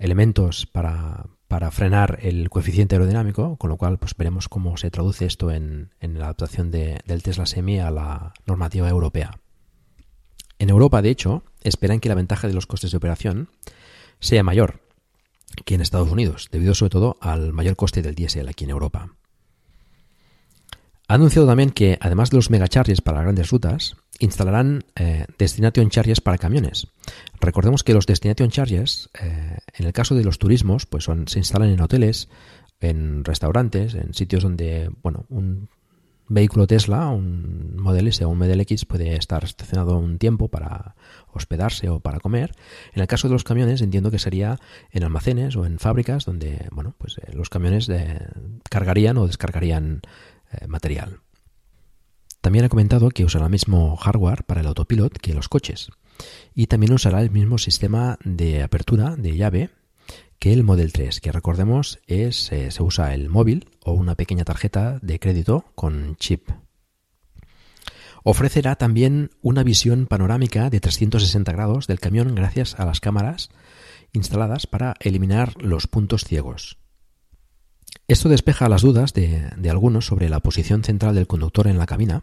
elementos 0.00 0.64
para, 0.64 1.26
para 1.48 1.70
frenar 1.70 2.18
el 2.22 2.50
coeficiente 2.50 2.94
aerodinámico, 2.94 3.56
con 3.56 3.70
lo 3.70 3.78
cual 3.78 3.98
pues 3.98 4.14
veremos 4.14 4.48
cómo 4.48 4.76
se 4.76 4.90
traduce 4.90 5.24
esto 5.24 5.50
en, 5.50 5.90
la 6.00 6.24
adaptación 6.24 6.70
del 6.70 7.22
Tesla 7.22 7.46
Semi 7.46 7.80
a 7.80 7.90
la 7.90 8.34
normativa 8.46 8.88
europea. 8.88 9.40
En 10.58 10.68
Europa, 10.68 11.00
de 11.00 11.10
hecho, 11.10 11.44
esperan 11.62 12.00
que 12.00 12.10
la 12.10 12.14
ventaja 12.14 12.48
de 12.48 12.54
los 12.54 12.66
costes 12.66 12.90
de 12.90 12.98
operación 12.98 13.48
sea 14.20 14.42
mayor 14.42 14.80
que 15.64 15.74
en 15.74 15.80
Estados 15.80 16.10
Unidos, 16.10 16.48
debido 16.52 16.74
sobre 16.74 16.90
todo 16.90 17.16
al 17.20 17.52
mayor 17.52 17.76
coste 17.76 18.02
del 18.02 18.14
diésel 18.14 18.48
aquí 18.48 18.64
en 18.64 18.70
Europa. 18.70 19.14
Ha 21.10 21.14
anunciado 21.14 21.48
también 21.48 21.70
que, 21.70 21.96
además 22.02 22.28
de 22.28 22.36
los 22.36 22.50
megacharges 22.50 23.00
para 23.00 23.22
grandes 23.22 23.50
rutas, 23.50 23.96
instalarán 24.18 24.84
eh, 24.94 25.24
Destination 25.38 25.88
Charges 25.88 26.20
para 26.20 26.36
camiones. 26.36 26.88
Recordemos 27.40 27.82
que 27.82 27.94
los 27.94 28.04
Destination 28.04 28.50
Charges, 28.50 29.08
eh, 29.18 29.56
en 29.72 29.86
el 29.86 29.94
caso 29.94 30.14
de 30.14 30.22
los 30.22 30.38
turismos, 30.38 30.84
pues 30.84 31.08
se 31.26 31.38
instalan 31.38 31.70
en 31.70 31.80
hoteles, 31.80 32.28
en 32.80 33.24
restaurantes, 33.24 33.94
en 33.94 34.12
sitios 34.12 34.42
donde, 34.42 34.90
bueno, 35.02 35.24
un 35.30 35.70
vehículo 36.28 36.66
Tesla, 36.66 37.08
un 37.08 37.78
Model 37.78 38.08
S 38.08 38.22
o 38.22 38.28
un 38.28 38.36
Model 38.36 38.60
X 38.60 38.84
puede 38.84 39.16
estar 39.16 39.44
estacionado 39.44 39.96
un 39.96 40.18
tiempo 40.18 40.48
para 40.48 40.94
hospedarse 41.32 41.88
o 41.88 42.00
para 42.00 42.20
comer. 42.20 42.52
En 42.92 43.00
el 43.00 43.06
caso 43.06 43.28
de 43.28 43.32
los 43.32 43.44
camiones 43.44 43.80
entiendo 43.80 44.10
que 44.10 44.18
sería 44.18 44.58
en 44.90 45.04
almacenes 45.04 45.56
o 45.56 45.64
en 45.64 45.78
fábricas 45.78 46.26
donde, 46.26 46.68
bueno, 46.70 46.94
pues 46.98 47.16
eh, 47.16 47.32
los 47.32 47.48
camiones 47.48 47.90
cargarían 48.68 49.16
o 49.16 49.26
descargarían 49.26 50.02
material. 50.66 51.20
También 52.40 52.64
ha 52.64 52.68
comentado 52.68 53.10
que 53.10 53.24
usará 53.24 53.46
el 53.46 53.50
mismo 53.50 53.96
hardware 53.96 54.44
para 54.44 54.60
el 54.60 54.66
autopilot 54.66 55.18
que 55.18 55.34
los 55.34 55.48
coches 55.48 55.90
y 56.54 56.66
también 56.66 56.92
usará 56.92 57.20
el 57.20 57.30
mismo 57.30 57.58
sistema 57.58 58.18
de 58.24 58.62
apertura 58.62 59.16
de 59.16 59.36
llave 59.36 59.70
que 60.38 60.52
el 60.52 60.62
Model 60.62 60.92
3, 60.92 61.20
que 61.20 61.32
recordemos 61.32 61.98
es 62.06 62.52
eh, 62.52 62.70
se 62.70 62.82
usa 62.82 63.12
el 63.14 63.28
móvil 63.28 63.68
o 63.84 63.92
una 63.92 64.14
pequeña 64.14 64.44
tarjeta 64.44 64.98
de 65.02 65.18
crédito 65.18 65.64
con 65.74 66.16
chip. 66.16 66.48
Ofrecerá 68.22 68.76
también 68.76 69.30
una 69.42 69.62
visión 69.62 70.06
panorámica 70.06 70.70
de 70.70 70.80
360 70.80 71.50
grados 71.52 71.86
del 71.86 72.00
camión 72.00 72.34
gracias 72.34 72.78
a 72.78 72.84
las 72.84 73.00
cámaras 73.00 73.50
instaladas 74.12 74.66
para 74.66 74.94
eliminar 75.00 75.60
los 75.62 75.86
puntos 75.86 76.24
ciegos. 76.24 76.78
Esto 78.08 78.30
despeja 78.30 78.70
las 78.70 78.80
dudas 78.80 79.12
de, 79.12 79.50
algunos 79.68 80.06
sobre 80.06 80.30
la 80.30 80.40
posición 80.40 80.82
central 80.82 81.14
del 81.14 81.26
conductor 81.26 81.66
en 81.66 81.76
la 81.76 81.84
cabina, 81.84 82.22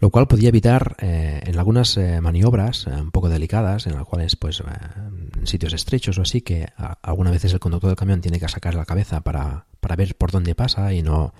lo 0.00 0.08
cual 0.08 0.26
podría 0.26 0.48
evitar 0.48 0.96
eh, 1.00 1.42
en 1.44 1.58
algunas 1.58 1.94
eh, 1.98 2.22
maniobras 2.22 2.86
eh, 2.86 2.90
un 2.90 3.10
poco 3.10 3.28
delicadas, 3.28 3.86
en 3.86 3.96
las 3.96 4.06
cuales, 4.06 4.34
pues, 4.34 4.62
en 4.62 5.46
sitios 5.46 5.74
estrechos 5.74 6.16
o 6.16 6.22
así, 6.22 6.40
que 6.40 6.68
algunas 7.02 7.34
veces 7.34 7.52
el 7.52 7.60
conductor 7.60 7.90
del 7.90 7.98
camión 7.98 8.22
tiene 8.22 8.40
que 8.40 8.48
sacar 8.48 8.74
la 8.74 8.86
cabeza 8.86 9.20
para, 9.20 9.66
ver 9.94 10.16
por 10.16 10.30
dónde 10.30 10.54
pasa 10.54 10.94
y 10.94 11.02
no, 11.02 11.34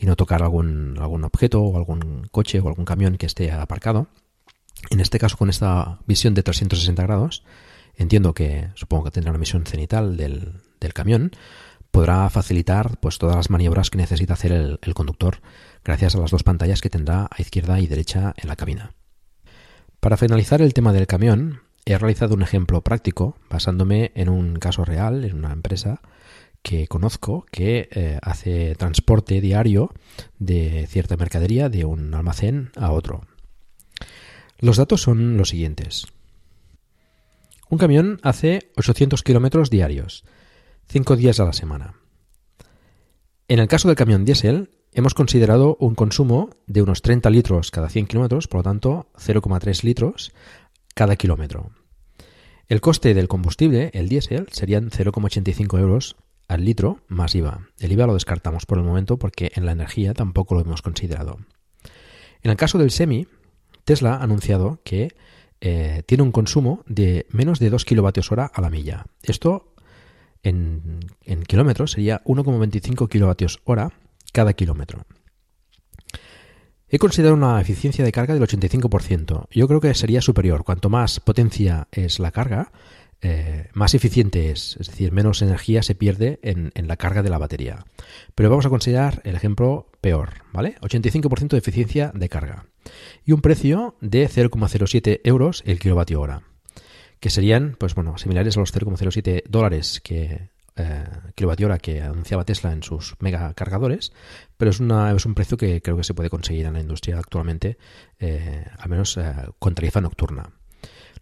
y 0.00 0.06
no 0.06 0.16
tocar 0.16 0.42
algún, 0.42 0.98
algún 0.98 1.22
objeto 1.22 1.62
o 1.62 1.76
algún 1.76 2.26
coche 2.32 2.58
o 2.58 2.66
algún 2.66 2.84
camión 2.84 3.16
que 3.16 3.26
esté 3.26 3.52
aparcado. 3.52 4.08
En 4.90 4.98
este 4.98 5.20
caso, 5.20 5.36
con 5.36 5.50
esta 5.50 6.00
visión 6.08 6.34
de 6.34 6.42
360 6.42 7.00
grados, 7.04 7.44
entiendo 7.94 8.34
que 8.34 8.70
supongo 8.74 9.04
que 9.04 9.10
tendrá 9.12 9.30
una 9.30 9.38
visión 9.38 9.64
cenital 9.66 10.16
del, 10.16 10.62
del 10.80 10.92
camión, 10.94 11.30
podrá 11.96 12.28
facilitar 12.28 12.98
pues, 13.00 13.16
todas 13.16 13.36
las 13.36 13.48
maniobras 13.48 13.88
que 13.88 13.96
necesita 13.96 14.34
hacer 14.34 14.52
el, 14.52 14.94
conductor 14.94 15.40
gracias 15.82 16.14
a 16.14 16.18
las 16.18 16.30
dos 16.30 16.42
pantallas 16.42 16.82
que 16.82 16.90
tendrá 16.90 17.26
a 17.30 17.40
izquierda 17.40 17.80
y 17.80 17.86
derecha 17.86 18.34
en 18.36 18.48
la 18.48 18.56
cabina. 18.56 18.92
Para 19.98 20.18
finalizar 20.18 20.60
el 20.60 20.74
tema 20.74 20.92
del 20.92 21.06
camión, 21.06 21.62
he 21.86 21.96
realizado 21.96 22.34
un 22.34 22.42
ejemplo 22.42 22.82
práctico 22.82 23.38
basándome 23.48 24.12
en 24.14 24.28
un 24.28 24.56
caso 24.56 24.84
real, 24.84 25.24
en 25.24 25.36
una 25.38 25.54
empresa 25.54 26.02
que 26.62 26.86
conozco 26.86 27.46
que 27.50 27.88
eh, 27.90 28.18
hace 28.20 28.74
transporte 28.74 29.40
diario 29.40 29.90
de 30.38 30.86
cierta 30.90 31.16
mercadería 31.16 31.70
de 31.70 31.86
un 31.86 32.12
almacén 32.12 32.72
a 32.76 32.92
otro. 32.92 33.22
Los 34.58 34.76
datos 34.76 35.00
son 35.00 35.38
los 35.38 35.48
siguientes. 35.48 36.08
Un 37.70 37.78
camión 37.78 38.20
hace 38.22 38.70
800 38.76 39.22
kilómetros 39.22 39.70
diarios, 39.70 40.24
cinco 40.86 41.16
días 41.16 41.40
a 41.40 41.44
la 41.44 41.52
semana. 41.52 41.94
En 43.48 43.58
el 43.58 43.68
caso 43.68 43.88
del 43.88 43.96
camión 43.96 44.24
diésel, 44.24 44.70
hemos 44.92 45.14
considerado 45.14 45.76
un 45.78 45.94
consumo 45.94 46.50
de 46.66 46.82
unos 46.82 47.02
30 47.02 47.30
litros 47.30 47.70
cada 47.70 47.88
100 47.88 48.06
kilómetros, 48.06 48.48
por 48.48 48.60
lo 48.60 48.64
tanto 48.64 49.06
0,3 49.18 49.82
litros 49.84 50.32
cada 50.94 51.16
kilómetro. 51.16 51.70
El 52.68 52.80
coste 52.80 53.14
del 53.14 53.28
combustible, 53.28 53.90
el 53.94 54.08
diésel, 54.08 54.48
serían 54.50 54.90
0,85 54.90 55.78
euros 55.78 56.16
al 56.48 56.64
litro 56.64 57.00
más 57.06 57.34
IVA. 57.34 57.68
El 57.78 57.92
IVA 57.92 58.06
lo 58.06 58.14
descartamos 58.14 58.66
por 58.66 58.78
el 58.78 58.84
momento 58.84 59.18
porque 59.18 59.52
en 59.54 59.66
la 59.66 59.72
energía 59.72 60.14
tampoco 60.14 60.54
lo 60.54 60.62
hemos 60.62 60.82
considerado. 60.82 61.38
En 62.42 62.50
el 62.50 62.56
caso 62.56 62.78
del 62.78 62.90
semi, 62.90 63.28
Tesla 63.84 64.14
ha 64.14 64.22
anunciado 64.22 64.80
que 64.84 65.14
eh, 65.60 66.02
tiene 66.06 66.22
un 66.22 66.32
consumo 66.32 66.82
de 66.86 67.26
menos 67.30 67.58
de 67.60 67.70
2 67.70 67.84
kilovatios 67.84 68.32
hora 68.32 68.50
a 68.52 68.60
la 68.60 68.70
milla. 68.70 69.06
Esto 69.22 69.74
en, 70.42 71.00
kilómetros 71.46 71.92
sería 71.92 72.22
1,25 72.24 73.08
kilovatios 73.08 73.60
hora 73.64 73.92
cada 74.32 74.52
kilómetro. 74.52 75.04
He 76.88 76.98
considerado 76.98 77.34
una 77.34 77.60
eficiencia 77.60 78.04
de 78.04 78.12
carga 78.12 78.34
del 78.34 78.44
85%. 78.44 79.46
Yo 79.50 79.66
creo 79.66 79.80
que 79.80 79.94
sería 79.94 80.20
superior. 80.20 80.62
Cuanto 80.62 80.88
más 80.88 81.18
potencia 81.18 81.88
es 81.90 82.20
la 82.20 82.30
carga, 82.30 82.70
eh, 83.22 83.68
más 83.72 83.94
eficiente 83.94 84.50
es, 84.50 84.76
es 84.78 84.86
decir, 84.86 85.10
menos 85.10 85.42
energía 85.42 85.82
se 85.82 85.96
pierde 85.96 86.38
en, 86.42 86.70
en, 86.74 86.86
la 86.86 86.96
carga 86.96 87.22
de 87.22 87.30
la 87.30 87.38
batería. 87.38 87.84
Pero 88.34 88.50
vamos 88.50 88.66
a 88.66 88.70
considerar 88.70 89.20
el 89.24 89.34
ejemplo 89.34 89.90
peor, 90.00 90.44
¿vale? 90.52 90.76
85% 90.80 91.48
de 91.48 91.58
eficiencia 91.58 92.12
de 92.14 92.28
carga 92.28 92.66
y 93.24 93.32
un 93.32 93.40
precio 93.40 93.96
de 94.00 94.28
0,07 94.28 95.20
euros 95.24 95.62
el 95.66 95.78
kilovatio 95.78 96.20
hora, 96.20 96.42
que 97.20 97.30
serían, 97.30 97.76
pues 97.78 97.94
bueno, 97.94 98.18
similares 98.18 98.56
a 98.56 98.60
los 98.60 98.74
0,07 98.74 99.44
dólares 99.48 100.00
que 100.02 100.50
eh, 100.76 101.04
kilovatio 101.34 101.66
hora 101.66 101.78
que 101.78 102.02
anunciaba 102.02 102.44
Tesla 102.44 102.72
en 102.72 102.82
sus 102.82 103.14
mega 103.20 103.54
cargadores, 103.54 104.12
pero 104.58 104.70
es, 104.70 104.78
una, 104.78 105.10
es 105.12 105.24
un 105.24 105.34
precio 105.34 105.56
que 105.56 105.80
creo 105.80 105.96
que 105.96 106.04
se 106.04 106.12
puede 106.12 106.28
conseguir 106.28 106.66
en 106.66 106.74
la 106.74 106.80
industria 106.80 107.18
actualmente, 107.18 107.78
eh, 108.18 108.64
al 108.78 108.90
menos 108.90 109.16
eh, 109.16 109.32
con 109.58 109.74
tarifa 109.74 110.02
nocturna. 110.02 110.50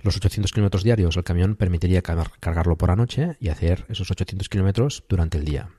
Los 0.03 0.17
800 0.17 0.53
kilómetros 0.53 0.83
diarios 0.83 1.17
el 1.17 1.25
camión 1.25 1.55
permitiría 1.55 2.03
cargarlo 2.03 2.77
por 2.77 2.89
la 2.89 2.97
noche 2.97 3.37
y 3.39 3.49
hacer 3.49 3.87
esos 3.89 4.11
800 4.11 4.49
kilómetros 4.49 5.05
durante 5.09 5.39
el 5.39 5.45
día. 5.45 5.71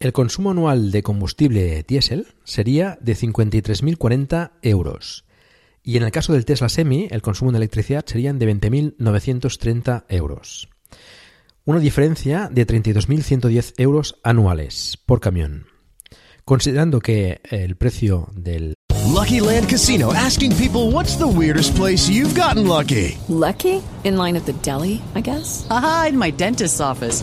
El 0.00 0.12
consumo 0.12 0.50
anual 0.50 0.90
de 0.90 1.02
combustible 1.02 1.84
diésel 1.86 2.26
sería 2.44 2.98
de 3.00 3.14
53.040 3.14 4.52
euros. 4.62 5.25
Y 5.86 5.96
en 5.96 6.02
el 6.02 6.10
caso 6.10 6.32
del 6.32 6.44
Tesla 6.44 6.68
Semi, 6.68 7.06
el 7.12 7.22
consumo 7.22 7.52
de 7.52 7.58
electricidad 7.58 8.04
serían 8.04 8.40
de 8.40 8.52
20.930 8.52 10.06
euros. 10.08 10.68
Una 11.64 11.78
diferencia 11.78 12.48
de 12.50 12.66
32.110 12.66 13.74
euros 13.76 14.18
anuales 14.24 14.98
por 15.06 15.20
camión. 15.20 15.66
Considerando 16.44 16.98
que 16.98 17.40
el 17.44 17.76
precio 17.76 18.30
del 18.34 18.74
Lucky 19.06 19.38
Land 19.38 19.68
Casino 19.68 20.12
asking 20.12 20.56
people 20.56 20.90
what's 20.90 21.16
the 21.16 21.24
weirdest 21.24 21.76
place 21.76 22.10
you've 22.10 22.34
gotten 22.34 22.66
lucky. 22.66 23.16
Lucky? 23.28 23.80
In 24.02 24.16
line 24.16 24.36
at 24.36 24.44
the 24.44 24.54
deli, 24.64 25.00
I 25.14 25.20
guess. 25.20 25.68
Aha, 25.70 26.06
in 26.08 26.18
my 26.18 26.32
dentist's 26.32 26.80
office. 26.80 27.22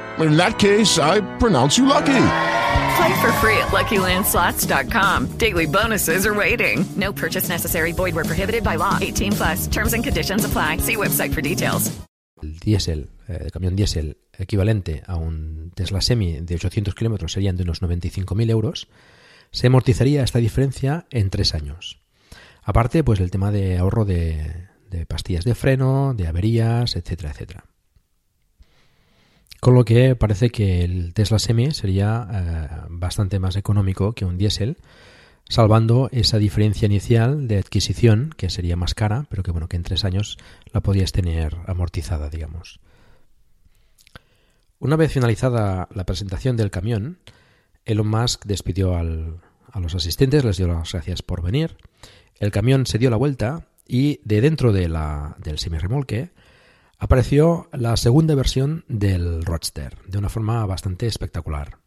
In 0.19 0.37
that 0.37 0.59
case, 0.59 0.99
I 0.99 1.21
pronounce 1.37 1.77
you 1.77 1.85
lucky. 1.85 2.23
Play 2.97 3.21
for 3.21 3.31
free 3.39 3.57
at 3.57 3.71
LuckyLandSlots.com. 3.71 5.37
Daily 5.37 5.65
bonuses 5.65 6.25
are 6.25 6.33
waiting. 6.33 6.85
No 6.95 7.13
purchase 7.13 7.49
necessary. 7.49 7.93
Void 7.93 8.13
where 8.15 8.25
prohibited 8.25 8.63
by 8.63 8.75
law. 8.75 8.97
18 9.01 9.31
plus. 9.31 9.67
Terms 9.67 9.93
and 9.93 10.03
conditions 10.03 10.45
apply. 10.45 10.77
See 10.77 10.97
website 10.97 11.33
for 11.33 11.41
details. 11.41 11.91
El 12.41 12.59
diésel, 12.59 13.09
eh, 13.27 13.39
el 13.45 13.51
camión 13.51 13.75
diésel 13.75 14.17
equivalente 14.37 15.03
a 15.05 15.15
un 15.15 15.71
Tesla 15.75 16.01
Semi 16.01 16.39
de 16.41 16.55
800 16.55 16.95
kilómetros 16.95 17.31
serían 17.33 17.55
de 17.55 17.63
unos 17.63 17.81
95.000 17.81 18.49
euros. 18.49 18.87
Se 19.51 19.67
amortizaría 19.67 20.23
esta 20.23 20.39
diferencia 20.39 21.05
en 21.11 21.29
tres 21.29 21.53
años. 21.53 21.99
Aparte, 22.63 23.03
pues 23.03 23.19
el 23.19 23.31
tema 23.31 23.51
de 23.51 23.77
ahorro 23.77 24.05
de, 24.05 24.67
de 24.89 25.05
pastillas 25.05 25.45
de 25.45 25.55
freno, 25.55 26.13
de 26.15 26.27
averías, 26.27 26.95
etcétera, 26.95 27.31
etcétera. 27.31 27.63
Con 29.61 29.75
lo 29.75 29.85
que 29.85 30.15
parece 30.15 30.49
que 30.49 30.83
el 30.83 31.13
Tesla 31.13 31.37
Semi 31.37 31.69
sería 31.69 32.27
eh, 32.33 32.85
bastante 32.89 33.37
más 33.37 33.55
económico 33.55 34.13
que 34.13 34.25
un 34.25 34.35
diésel, 34.35 34.77
salvando 35.47 36.09
esa 36.11 36.39
diferencia 36.39 36.87
inicial 36.87 37.47
de 37.47 37.59
adquisición, 37.59 38.33
que 38.35 38.49
sería 38.49 38.75
más 38.75 38.95
cara, 38.95 39.27
pero 39.29 39.43
que 39.43 39.51
bueno, 39.51 39.69
que 39.69 39.77
en 39.77 39.83
tres 39.83 40.03
años 40.03 40.39
la 40.73 40.81
podías 40.81 41.11
tener 41.11 41.57
amortizada, 41.67 42.31
digamos. 42.31 42.79
Una 44.79 44.95
vez 44.95 45.13
finalizada 45.13 45.87
la 45.93 46.05
presentación 46.05 46.57
del 46.57 46.71
camión, 46.71 47.19
Elon 47.85 48.07
Musk 48.07 48.45
despidió 48.45 48.95
a 48.95 49.03
los 49.03 49.93
asistentes, 49.93 50.43
les 50.43 50.57
dio 50.57 50.69
las 50.69 50.91
gracias 50.91 51.21
por 51.21 51.43
venir. 51.43 51.77
El 52.39 52.49
camión 52.49 52.87
se 52.87 52.97
dio 52.97 53.11
la 53.11 53.17
vuelta 53.17 53.67
y 53.87 54.21
de 54.23 54.41
dentro 54.41 54.73
de 54.73 54.89
la, 54.89 55.35
del 55.37 55.59
apareció 57.01 57.67
la 57.73 57.97
segunda 57.97 58.35
versión 58.35 58.85
del 58.87 59.43
Roadster, 59.43 59.97
de 60.07 60.19
una 60.19 60.29
forma 60.29 60.63
bastante 60.67 61.07
espectacular. 61.07 61.79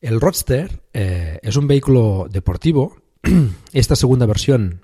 El 0.00 0.20
Roadster 0.20 0.84
eh, 0.92 1.40
es 1.42 1.56
un 1.56 1.66
vehículo 1.66 2.28
deportivo. 2.30 2.96
Esta 3.72 3.96
segunda 3.96 4.26
versión 4.26 4.82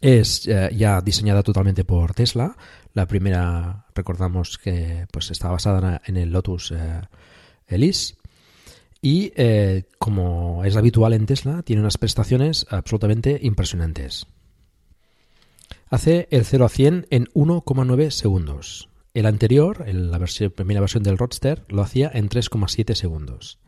es 0.00 0.48
eh, 0.48 0.70
ya 0.76 1.00
diseñada 1.00 1.44
totalmente 1.44 1.84
por 1.84 2.12
Tesla. 2.12 2.56
La 2.92 3.06
primera, 3.06 3.86
recordamos 3.94 4.58
que 4.58 5.06
pues, 5.12 5.30
está 5.30 5.48
basada 5.50 6.02
en 6.04 6.16
el 6.16 6.32
Lotus 6.32 6.72
eh, 6.72 7.02
Elise. 7.68 8.16
Y 9.00 9.30
como 9.98 10.64
es 10.64 10.74
habitual 10.74 11.12
en 11.12 11.26
Tesla, 11.26 11.62
tiene 11.62 11.82
unas 11.82 11.98
prestaciones 11.98 12.66
absolutamente 12.68 13.38
impresionantes. 13.40 14.26
Hace 15.88 16.26
el 16.30 16.44
0 16.44 16.64
a 16.64 16.68
100 16.68 17.06
en 17.10 17.26
1,9 17.26 18.10
segundos. 18.10 18.88
El 19.14 19.26
anterior, 19.26 19.84
el, 19.86 20.10
la 20.10 20.18
versión, 20.18 20.50
primera 20.50 20.80
versión 20.80 21.04
del 21.04 21.16
Roadster, 21.16 21.64
lo 21.68 21.82
hacía 21.82 22.10
en 22.12 22.28
3,7 22.28 22.94
segundos. 22.94 23.58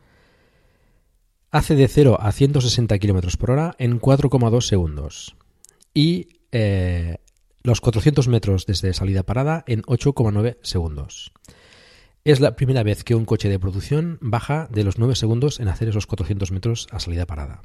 Hace 1.49 1.75
de 1.75 1.87
0 1.87 2.17
a 2.19 2.31
160 2.31 2.99
km 2.99 3.37
por 3.37 3.51
hora 3.51 3.75
en 3.79 4.01
4,2 4.01 4.61
segundos. 4.61 5.37
Y 5.93 6.27
eh, 6.51 7.19
los 7.63 7.79
400 7.79 8.27
metros 8.27 8.65
desde 8.65 8.93
salida 8.93 9.23
parada 9.23 9.63
en 9.65 9.81
8,9 9.83 10.57
segundos. 10.61 11.31
Es 12.25 12.41
la 12.41 12.57
primera 12.57 12.83
vez 12.83 13.05
que 13.05 13.15
un 13.15 13.25
coche 13.25 13.47
de 13.47 13.59
producción 13.59 14.17
baja 14.21 14.67
de 14.71 14.83
los 14.83 14.97
9 14.97 15.15
segundos 15.15 15.61
en 15.61 15.69
hacer 15.69 15.87
esos 15.87 16.05
400 16.05 16.51
metros 16.51 16.87
a 16.91 16.99
salida 16.99 17.25
parada. 17.25 17.61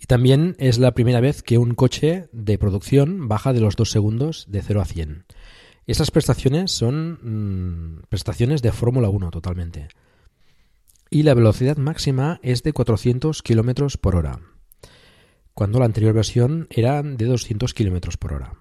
Y 0.00 0.06
también 0.06 0.56
es 0.58 0.78
la 0.78 0.92
primera 0.92 1.20
vez 1.20 1.42
que 1.42 1.58
un 1.58 1.74
coche 1.74 2.28
de 2.32 2.58
producción 2.58 3.28
baja 3.28 3.52
de 3.52 3.60
los 3.60 3.76
2 3.76 3.90
segundos 3.90 4.46
de 4.48 4.62
0 4.62 4.80
a 4.80 4.84
100. 4.84 5.24
Esas 5.86 6.10
prestaciones 6.10 6.72
son 6.72 7.18
mmm, 7.22 8.02
prestaciones 8.08 8.60
de 8.60 8.72
Fórmula 8.72 9.08
1 9.08 9.30
totalmente. 9.30 9.88
Y 11.10 11.22
la 11.22 11.34
velocidad 11.34 11.76
máxima 11.76 12.40
es 12.42 12.62
de 12.62 12.72
400 12.72 13.42
km 13.42 13.96
por 13.98 14.16
hora, 14.16 14.40
cuando 15.54 15.78
la 15.78 15.84
anterior 15.84 16.12
versión 16.12 16.66
era 16.70 17.02
de 17.02 17.24
200 17.24 17.72
km 17.72 18.16
por 18.18 18.32
hora. 18.32 18.54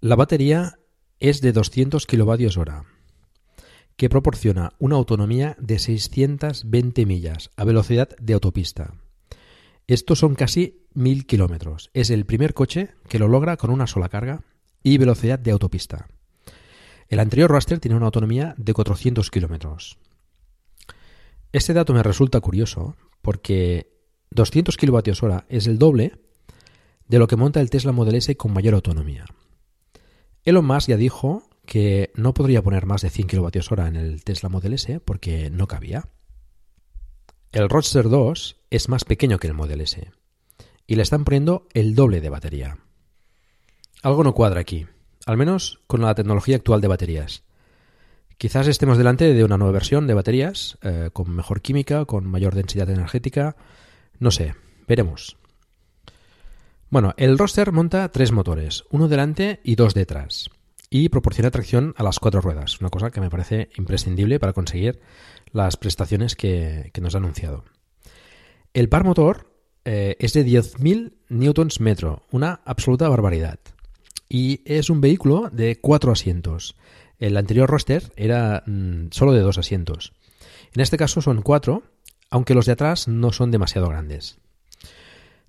La 0.00 0.16
batería 0.16 0.78
es 1.20 1.40
de 1.40 1.52
200 1.52 2.06
kWh, 2.06 2.84
que 3.96 4.08
proporciona 4.08 4.72
una 4.78 4.96
autonomía 4.96 5.56
de 5.60 5.78
620 5.78 7.06
millas 7.06 7.50
a 7.56 7.64
velocidad 7.64 8.10
de 8.18 8.34
autopista. 8.34 8.94
Estos 9.86 10.18
son 10.18 10.34
casi 10.34 10.86
1000 10.94 11.26
kilómetros. 11.26 11.90
Es 11.94 12.10
el 12.10 12.26
primer 12.26 12.54
coche 12.54 12.90
que 13.08 13.18
lo 13.18 13.28
logra 13.28 13.56
con 13.56 13.70
una 13.70 13.86
sola 13.86 14.08
carga 14.08 14.42
y 14.82 14.98
velocidad 14.98 15.38
de 15.38 15.52
autopista. 15.52 16.08
El 17.08 17.20
anterior 17.20 17.50
Raster 17.50 17.78
tiene 17.78 17.96
una 17.96 18.06
autonomía 18.06 18.54
de 18.58 18.74
400 18.74 19.30
kilómetros. 19.30 19.98
Este 21.52 21.72
dato 21.72 21.94
me 21.94 22.02
resulta 22.02 22.40
curioso 22.40 22.96
porque 23.22 23.92
200 24.30 24.76
kWh 24.76 25.44
es 25.48 25.66
el 25.68 25.78
doble 25.78 26.18
de 27.06 27.18
lo 27.18 27.28
que 27.28 27.36
monta 27.36 27.60
el 27.60 27.70
Tesla 27.70 27.92
Model 27.92 28.16
S 28.16 28.36
con 28.36 28.52
mayor 28.52 28.74
autonomía. 28.74 29.24
Elon 30.44 30.66
Musk 30.66 30.88
ya 30.88 30.96
dijo 30.96 31.48
que 31.64 32.10
no 32.14 32.34
podría 32.34 32.62
poner 32.62 32.86
más 32.86 33.02
de 33.02 33.10
100 33.10 33.28
kWh 33.28 33.86
en 33.86 33.96
el 33.96 34.24
Tesla 34.24 34.48
Model 34.48 34.74
S 34.74 35.00
porque 35.00 35.50
no 35.50 35.68
cabía. 35.68 36.08
El 37.56 37.70
Roadster 37.70 38.10
2 38.10 38.56
es 38.68 38.90
más 38.90 39.06
pequeño 39.06 39.38
que 39.38 39.46
el 39.46 39.54
Model 39.54 39.80
S 39.80 40.10
y 40.86 40.94
le 40.94 41.02
están 41.02 41.24
poniendo 41.24 41.66
el 41.72 41.94
doble 41.94 42.20
de 42.20 42.28
batería. 42.28 42.76
Algo 44.02 44.22
no 44.24 44.34
cuadra 44.34 44.60
aquí, 44.60 44.86
al 45.24 45.38
menos 45.38 45.80
con 45.86 46.02
la 46.02 46.14
tecnología 46.14 46.56
actual 46.56 46.82
de 46.82 46.88
baterías. 46.88 47.44
Quizás 48.36 48.66
estemos 48.66 48.98
delante 48.98 49.32
de 49.32 49.42
una 49.42 49.56
nueva 49.56 49.72
versión 49.72 50.06
de 50.06 50.12
baterías, 50.12 50.76
eh, 50.82 51.08
con 51.14 51.34
mejor 51.34 51.62
química, 51.62 52.04
con 52.04 52.26
mayor 52.26 52.54
densidad 52.54 52.90
energética, 52.90 53.56
no 54.18 54.30
sé, 54.30 54.54
veremos. 54.86 55.38
Bueno, 56.90 57.14
el 57.16 57.38
roster 57.38 57.72
monta 57.72 58.10
tres 58.10 58.32
motores, 58.32 58.84
uno 58.90 59.08
delante 59.08 59.60
y 59.64 59.76
dos 59.76 59.94
detrás, 59.94 60.50
y 60.90 61.08
proporciona 61.08 61.50
tracción 61.50 61.94
a 61.96 62.02
las 62.02 62.18
cuatro 62.18 62.42
ruedas, 62.42 62.82
una 62.82 62.90
cosa 62.90 63.10
que 63.10 63.22
me 63.22 63.30
parece 63.30 63.70
imprescindible 63.78 64.38
para 64.38 64.52
conseguir 64.52 65.00
las 65.56 65.76
prestaciones 65.76 66.36
que, 66.36 66.92
nos 67.00 67.14
ha 67.14 67.18
anunciado. 67.18 67.64
El 68.74 68.88
par 68.88 69.04
motor 69.04 69.50
eh, 69.84 70.16
es 70.18 70.32
de 70.34 70.44
10.000 70.44 71.14
newtons 71.28 71.80
metro, 71.80 72.22
una 72.30 72.60
absoluta 72.64 73.08
barbaridad. 73.08 73.58
Y 74.28 74.60
es 74.64 74.90
un 74.90 75.00
vehículo 75.00 75.48
de 75.50 75.80
cuatro 75.80 76.12
asientos. 76.12 76.76
El 77.18 77.36
anterior 77.36 77.70
roster 77.70 78.12
era 78.16 78.62
mm, 78.66 79.06
solo 79.12 79.32
de 79.32 79.40
dos 79.40 79.56
asientos. 79.56 80.12
En 80.74 80.82
este 80.82 80.98
caso 80.98 81.22
son 81.22 81.40
cuatro, 81.42 81.84
aunque 82.28 82.54
los 82.54 82.66
de 82.66 82.72
atrás 82.72 83.08
no 83.08 83.32
son 83.32 83.50
demasiado 83.50 83.88
grandes. 83.88 84.38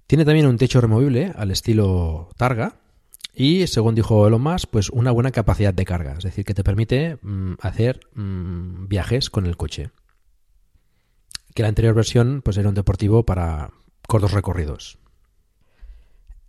Tiene 0.05 0.23
también 0.23 0.45
un 0.45 0.57
techo 0.57 0.79
removible 0.79 1.33
al 1.35 1.51
estilo 1.51 2.29
Targa 2.37 2.75
y, 3.39 3.67
según 3.67 3.93
dijo 3.93 4.25
Elon 4.25 4.41
Musk, 4.41 4.67
pues 4.71 4.89
una 4.89 5.11
buena 5.11 5.29
capacidad 5.29 5.71
de 5.71 5.85
carga, 5.85 6.15
es 6.17 6.23
decir, 6.23 6.43
que 6.43 6.55
te 6.55 6.63
permite 6.63 7.19
mm, 7.21 7.53
hacer 7.61 7.99
mm, 8.15 8.87
viajes 8.87 9.29
con 9.29 9.45
el 9.45 9.55
coche. 9.55 9.91
Que 11.53 11.61
la 11.61 11.69
anterior 11.69 11.93
versión 11.93 12.41
pues 12.43 12.57
era 12.57 12.69
un 12.69 12.73
deportivo 12.73 13.27
para 13.27 13.69
cortos 14.07 14.31
recorridos. 14.31 14.97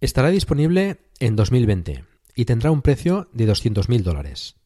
Estará 0.01 0.31
disponible 0.31 1.03
en 1.21 1.37
2020 1.37 2.07
y 2.35 2.47
tendrá 2.47 2.71
un 2.71 2.81
precio 2.81 3.29
de 3.35 3.47
200.000 3.47 4.03
dólares. 4.03 4.57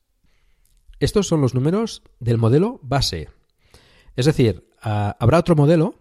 Estos 1.01 1.27
son 1.27 1.41
los 1.41 1.55
números 1.55 2.05
del 2.21 2.39
modelo 2.39 2.79
base. 2.85 3.31
Es 4.15 4.27
decir, 4.27 4.69
ah, 4.81 5.17
habrá 5.19 5.41
otro 5.41 5.57
modelo 5.57 5.97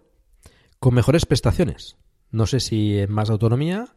con 0.80 0.94
mejores 0.94 1.26
prestaciones. 1.26 1.98
No 2.30 2.46
sé 2.46 2.60
si 2.60 3.06
más 3.10 3.32
autonomía 3.32 3.96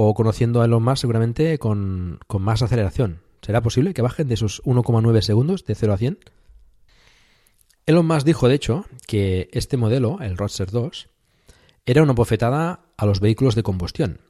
o 0.00 0.14
conociendo 0.14 0.62
a 0.62 0.66
Elon 0.66 0.84
Musk 0.84 1.00
seguramente 1.00 1.58
con, 1.58 2.20
más 2.38 2.62
aceleración. 2.62 3.20
¿Será 3.42 3.62
posible 3.62 3.94
que 3.94 4.00
bajen 4.00 4.28
de 4.28 4.34
esos 4.34 4.62
1,9 4.62 5.20
segundos 5.22 5.64
de 5.64 5.74
0 5.74 5.92
a 5.92 5.98
100? 5.98 6.18
Elon 7.84 8.06
Musk 8.06 8.24
dijo, 8.24 8.48
de 8.48 8.54
hecho, 8.54 8.84
que 9.08 9.48
este 9.52 9.76
modelo, 9.76 10.18
el 10.20 10.36
Roadster 10.36 10.70
2, 10.70 11.08
era 11.84 12.04
una 12.04 12.12
bofetada 12.12 12.84
a 12.96 13.06
los 13.06 13.18
vehículos 13.18 13.56
de 13.56 13.64
combustión, 13.64 14.20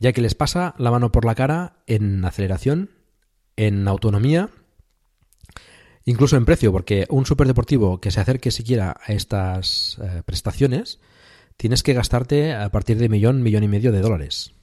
ya 0.00 0.14
que 0.14 0.22
les 0.22 0.34
pasa 0.34 0.74
la 0.78 0.90
mano 0.90 1.12
por 1.12 1.26
la 1.26 1.34
cara 1.34 1.76
en 1.86 2.24
aceleración, 2.24 2.88
en 3.56 3.86
autonomía, 3.88 4.48
incluso 6.06 6.38
en 6.38 6.46
precio, 6.46 6.72
porque 6.72 7.04
un 7.10 7.26
superdeportivo 7.26 8.00
que 8.00 8.10
se 8.10 8.20
acerque 8.20 8.50
siquiera 8.50 8.96
a 9.04 9.12
estas 9.12 9.98
eh, 10.02 10.22
prestaciones, 10.24 11.00
tienes 11.58 11.82
que 11.82 11.92
gastarte 11.92 12.54
a 12.54 12.70
partir 12.70 12.96
de 12.96 13.10
millón, 13.10 13.42
millón 13.42 13.62
y 13.62 13.68
medio 13.68 13.92
de 13.92 14.00
dólares. 14.00 14.55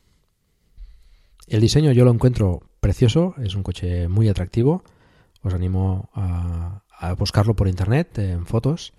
El 1.48 1.62
diseño 1.62 1.92
yo 1.92 2.06
lo 2.06 2.12
encuentro 2.12 2.62
precioso, 2.80 3.36
es 3.42 3.56
un 3.56 3.64
coche 3.64 4.08
muy 4.08 4.28
atractivo, 4.30 4.84
os 5.42 5.54
animo 5.54 6.10
a, 6.14 6.82
buscarlo 7.18 7.54
por 7.56 7.68
internet, 7.68 8.18
en 8.20 8.46
fotos. 8.46 8.94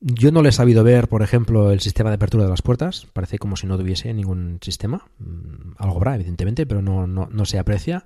Yo 0.00 0.30
no 0.30 0.42
le 0.42 0.50
he 0.50 0.52
sabido 0.52 0.84
ver, 0.84 1.08
por 1.08 1.22
ejemplo, 1.22 1.72
el 1.72 1.80
sistema 1.80 2.10
de 2.10 2.16
apertura 2.16 2.44
de 2.44 2.50
las 2.50 2.62
puertas. 2.62 3.06
Parece 3.14 3.38
como 3.38 3.56
si 3.56 3.66
no 3.66 3.78
tuviese 3.78 4.12
ningún 4.12 4.58
sistema. 4.60 5.06
Mm, 5.18 5.72
algo 5.78 5.96
habrá, 5.96 6.14
evidentemente, 6.14 6.66
pero 6.66 6.82
no, 6.82 7.06
no, 7.06 7.44
se 7.46 7.58
aprecia. 7.58 8.04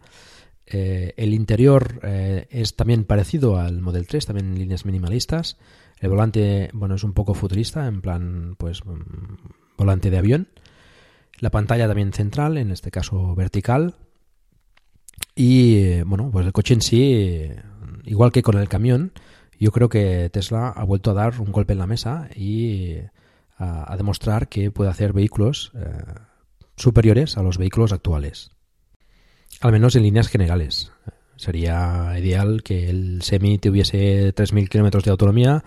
Eh, 0.64 1.12
el 1.16 1.34
interior 1.34 2.00
eh, 2.04 2.46
es 2.50 2.76
también 2.76 3.04
parecido 3.04 3.58
al 3.58 3.80
Model 3.82 4.06
3, 4.06 4.26
también 4.26 4.52
en 4.52 4.58
líneas 4.58 4.86
minimalistas. 4.86 5.58
El 5.98 6.10
volante, 6.10 6.70
bueno, 6.72 6.94
es 6.94 7.04
un 7.04 7.12
poco 7.12 7.34
futurista, 7.34 7.86
en 7.86 8.00
plan, 8.00 8.54
pues, 8.58 8.84
mm, 8.86 9.76
volante 9.76 10.10
de 10.10 10.18
avión. 10.18 10.48
La 11.42 11.50
pantalla 11.50 11.88
también 11.88 12.12
central, 12.12 12.56
en 12.56 12.70
este 12.70 12.92
caso 12.92 13.34
vertical. 13.34 13.96
Y, 15.34 15.74
eh, 15.78 16.04
bueno, 16.06 16.30
pues 16.30 16.46
el 16.46 16.52
coche 16.52 16.72
en 16.72 16.82
sí, 16.82 17.50
igual 18.04 18.30
que 18.30 18.44
con 18.44 18.56
el 18.58 18.68
camión, 18.68 19.10
yo 19.58 19.72
creo 19.72 19.88
que 19.88 20.30
Tesla 20.32 20.68
ha 20.68 20.84
vuelto 20.84 21.10
a 21.10 21.14
dar 21.14 21.40
un 21.40 21.50
golpe 21.50 21.72
en 21.72 21.80
la 21.80 21.88
mesa 21.88 22.28
y 22.36 22.98
a, 23.58 23.96
demostrar 23.96 24.48
que 24.48 24.70
puede 24.70 24.90
hacer 24.90 25.12
vehículos 25.12 25.72
eh, 25.74 25.80
superiores 26.76 27.36
a 27.36 27.42
los 27.42 27.58
vehículos 27.58 27.92
actuales. 27.92 28.52
Al 29.60 29.72
menos 29.72 29.96
en 29.96 30.04
líneas 30.04 30.28
generales. 30.28 30.92
Sería 31.34 32.16
ideal 32.20 32.62
que 32.62 32.88
el 32.88 33.20
Semi 33.22 33.58
tuviese 33.58 34.32
3.000 34.32 34.68
kilómetros 34.68 35.02
de 35.02 35.10
autonomía 35.10 35.64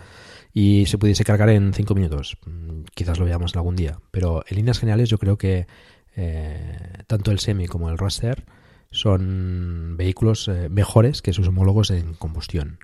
y 0.57 0.85
se 0.85 0.97
pudiese 0.97 1.25
cargar 1.25 1.49
en 1.49 1.73
5 1.73 1.93
minutos. 1.93 2.37
Quizás 2.93 3.19
lo 3.19 3.25
veamos 3.25 3.53
algún 3.57 3.75
día. 3.75 3.99
Pero 4.11 4.45
en 4.47 4.55
líneas 4.55 4.79
generales 4.79 5.09
yo 5.09 5.17
creo 5.17 5.37
que 5.37 5.67
eh, 6.15 7.03
tanto 7.07 7.31
el 7.31 7.39
Semi 7.39 7.67
como 7.67 7.89
el 7.89 7.97
Roadster 7.97 8.45
son 8.89 9.95
vehículos 9.97 10.47
eh, 10.47 10.69
mejores 10.69 11.21
que 11.21 11.33
sus 11.33 11.49
homólogos 11.49 11.91
en 11.91 12.13
combustión. 12.13 12.79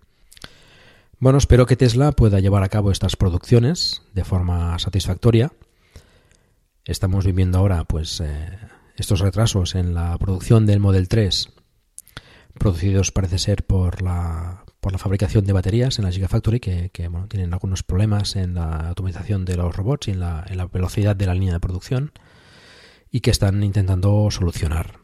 Bueno, 1.17 1.37
espero 1.37 1.65
que 1.65 1.77
Tesla 1.77 2.11
pueda 2.11 2.41
llevar 2.41 2.63
a 2.63 2.69
cabo 2.69 2.91
estas 2.91 3.15
producciones 3.15 4.01
de 4.13 4.25
forma 4.25 4.77
satisfactoria. 4.77 5.53
Estamos 6.83 7.25
viviendo 7.25 7.57
ahora, 7.59 7.85
pues, 7.85 8.19
eh, 8.19 8.49
estos 8.97 9.21
retrasos 9.21 9.75
en 9.75 9.93
la 9.93 10.17
producción 10.17 10.65
del 10.65 10.81
Model 10.81 11.07
3, 11.07 11.53
producidos 12.59 13.11
parece 13.11 13.37
ser 13.37 13.63
por 13.63 14.01
la, 14.01 14.65
por 14.81 14.91
la 14.91 14.97
fabricación 14.97 15.45
de 15.45 15.53
baterías 15.53 15.99
en 15.99 16.05
la 16.05 16.11
Gigafactory, 16.11 16.59
que, 16.59 16.89
que 16.89 17.09
tienen 17.29 17.53
algunos 17.53 17.83
problemas 17.83 18.35
en 18.35 18.55
la 18.55 18.89
automatización 18.89 19.45
de 19.45 19.55
los 19.55 19.75
robots 19.75 20.07
y 20.07 20.11
en 20.11 20.19
la, 20.19 20.43
velocidad 20.73 21.15
de 21.15 21.27
la 21.27 21.35
línea 21.35 21.53
de 21.53 21.59
producción, 21.59 22.11
y 23.11 23.21
que 23.21 23.29
están 23.29 23.63
intentando 23.63 24.29
solucionar. 24.31 24.99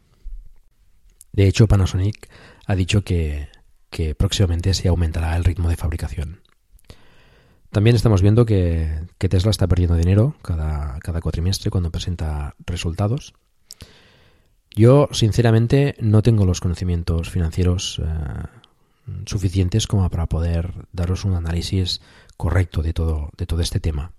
De 1.32 1.48
hecho, 1.48 1.68
Panasonic 1.68 2.28
ha 2.66 2.76
dicho 2.76 3.04
que, 3.04 3.50
que 3.92 4.16
próximamente 4.16 4.74
se 4.74 4.88
aumentará 4.88 5.38
el 5.38 5.44
ritmo 5.44 5.70
de 5.70 5.78
fabricación. 5.78 6.42
También 7.70 7.96
estamos 7.96 8.24
viendo 8.24 8.46
que, 8.46 9.06
Tesla 9.20 9.52
está 9.52 9.68
perdiendo 9.68 9.96
dinero 9.96 10.36
cada, 10.42 10.98
cada, 11.00 11.22
cuatrimestre 11.22 11.70
cuando 11.70 11.92
presenta 11.92 12.56
resultados. 12.66 13.36
Yo, 14.76 15.10
sinceramente, 15.12 15.96
no 16.00 16.24
tengo 16.24 16.46
los 16.46 16.62
conocimientos 16.62 17.30
financieros 17.30 18.02
eh, 18.04 18.06
suficientes 19.26 19.88
como 19.88 20.10
para 20.10 20.28
poder 20.28 20.88
daros 20.91 21.26
un 21.26 21.34
análisis 21.34 22.02
correcto 22.38 22.82
de 22.82 22.93
todo, 22.93 23.30
de 23.38 23.46
todo 23.46 23.62
este 23.62 23.80
tema. 23.80 24.12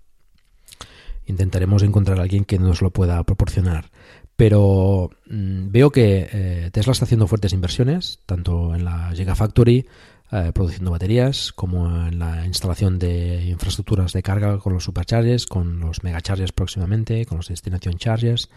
Intentaremos 1.25 1.83
encontrar 1.83 2.19
a 2.19 2.23
alguien 2.23 2.45
que 2.45 2.59
nos 2.59 2.81
lo 2.81 2.91
pueda 2.91 3.23
proporcionar 3.23 3.91
pero 4.39 5.09
mm, 5.29 5.69
veo 5.69 5.91
que 5.91 6.29
eh, 6.31 6.69
Tesla 6.71 6.93
está 6.93 7.03
haciendo 7.03 7.27
fuertes 7.27 7.51
inversiones, 7.51 8.19
tanto 8.25 8.73
en 8.73 8.85
la 8.85 9.11
Gigafactory, 9.13 9.85
eh, 10.31 10.51
produciendo 10.53 10.91
baterías, 10.91 11.51
como 11.51 12.07
en 12.07 12.19
la 12.19 12.45
instalación 12.45 12.99
de 12.99 13.43
infraestructuras 13.43 14.13
de 14.13 14.23
carga 14.23 14.57
con 14.59 14.71
los 14.71 14.85
superchargers, 14.85 15.45
con 15.45 15.81
los 15.81 16.03
megachargers 16.03 16.53
próximamente, 16.53 17.25
con 17.25 17.35
los 17.39 17.49
destination 17.49 17.97
chargers, 17.97 18.49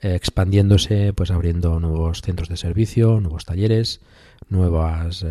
eh, 0.00 0.14
expandiéndose, 0.14 1.12
pues 1.12 1.30
abriendo 1.30 1.78
nuevos 1.80 2.22
centros 2.22 2.48
de 2.48 2.56
servicio, 2.56 3.20
nuevos 3.20 3.44
talleres, 3.44 4.00
nuevas, 4.48 5.24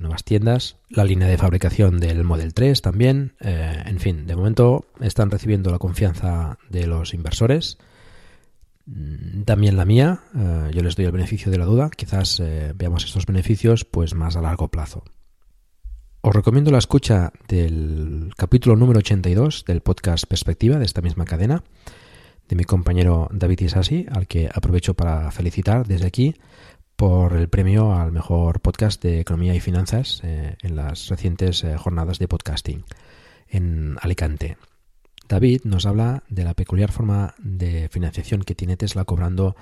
nuevas 0.00 0.24
tiendas, 0.24 0.76
la 0.88 1.04
línea 1.04 1.28
de 1.28 1.38
fabricación 1.38 2.00
del 2.00 2.24
Model 2.24 2.54
3 2.54 2.82
también, 2.82 3.34
en 3.40 3.98
fin, 4.00 4.26
de 4.26 4.36
momento 4.36 4.86
están 5.00 5.30
recibiendo 5.30 5.70
la 5.70 5.78
confianza 5.78 6.58
de 6.70 6.86
los 6.86 7.14
inversores 7.14 7.78
Mm, 8.88 9.42
también 9.42 9.76
la 9.76 9.84
mía, 9.84 10.20
eh, 10.34 10.70
yo 10.72 10.82
les 10.82 10.96
doy 10.96 11.04
el 11.04 11.12
beneficio 11.12 11.52
de 11.52 11.58
la 11.58 11.66
duda, 11.66 11.90
quizás 11.94 12.40
eh, 12.40 12.72
veamos 12.74 13.04
estos 13.04 13.26
beneficios 13.26 13.84
pues 13.84 14.14
más 14.14 14.36
a 14.36 14.40
largo 14.40 14.68
plazo. 14.68 15.04
Os 16.22 16.34
recomiendo 16.34 16.70
la 16.70 16.78
escucha 16.78 17.32
del 17.48 18.32
capítulo 18.36 18.76
número 18.76 18.98
82 19.00 19.64
del 19.66 19.82
podcast 19.82 20.26
Perspectiva 20.26 20.78
de 20.78 20.86
esta 20.86 21.02
misma 21.02 21.26
cadena, 21.26 21.64
de 22.48 22.56
mi 22.56 22.64
compañero 22.64 23.28
David 23.30 23.60
Isasi, 23.60 24.06
al 24.10 24.26
que 24.26 24.48
aprovecho 24.52 24.94
para 24.94 25.30
felicitar 25.32 25.86
desde 25.86 26.06
aquí 26.06 26.34
por 26.98 27.34
el 27.34 27.48
premio 27.48 27.94
al 27.94 28.10
mejor 28.10 28.58
podcast 28.58 29.00
de 29.00 29.20
economía 29.20 29.54
y 29.54 29.60
finanzas 29.60 30.20
eh, 30.24 30.56
en 30.60 30.74
las 30.74 31.06
recientes 31.06 31.64
jornadas 31.76 32.18
de 32.18 32.26
podcasting 32.26 32.84
en 33.48 33.96
Alicante. 34.02 34.56
David 35.28 35.60
nos 35.62 35.86
habla 35.86 36.24
de 36.28 36.42
la 36.42 36.54
peculiar 36.54 36.90
forma 36.90 37.36
de 37.38 37.88
financiación 37.88 38.42
que 38.42 38.56
tiene 38.56 38.76
Tesla 38.76 39.04
cobrando 39.04 39.54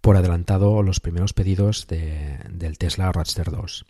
por 0.00 0.16
adelantado 0.16 0.82
los 0.82 0.98
primeros 0.98 1.34
pedidos 1.34 1.86
de, 1.86 2.40
del 2.50 2.78
Tesla 2.78 3.12
Roadster 3.12 3.52
2. 3.52 3.86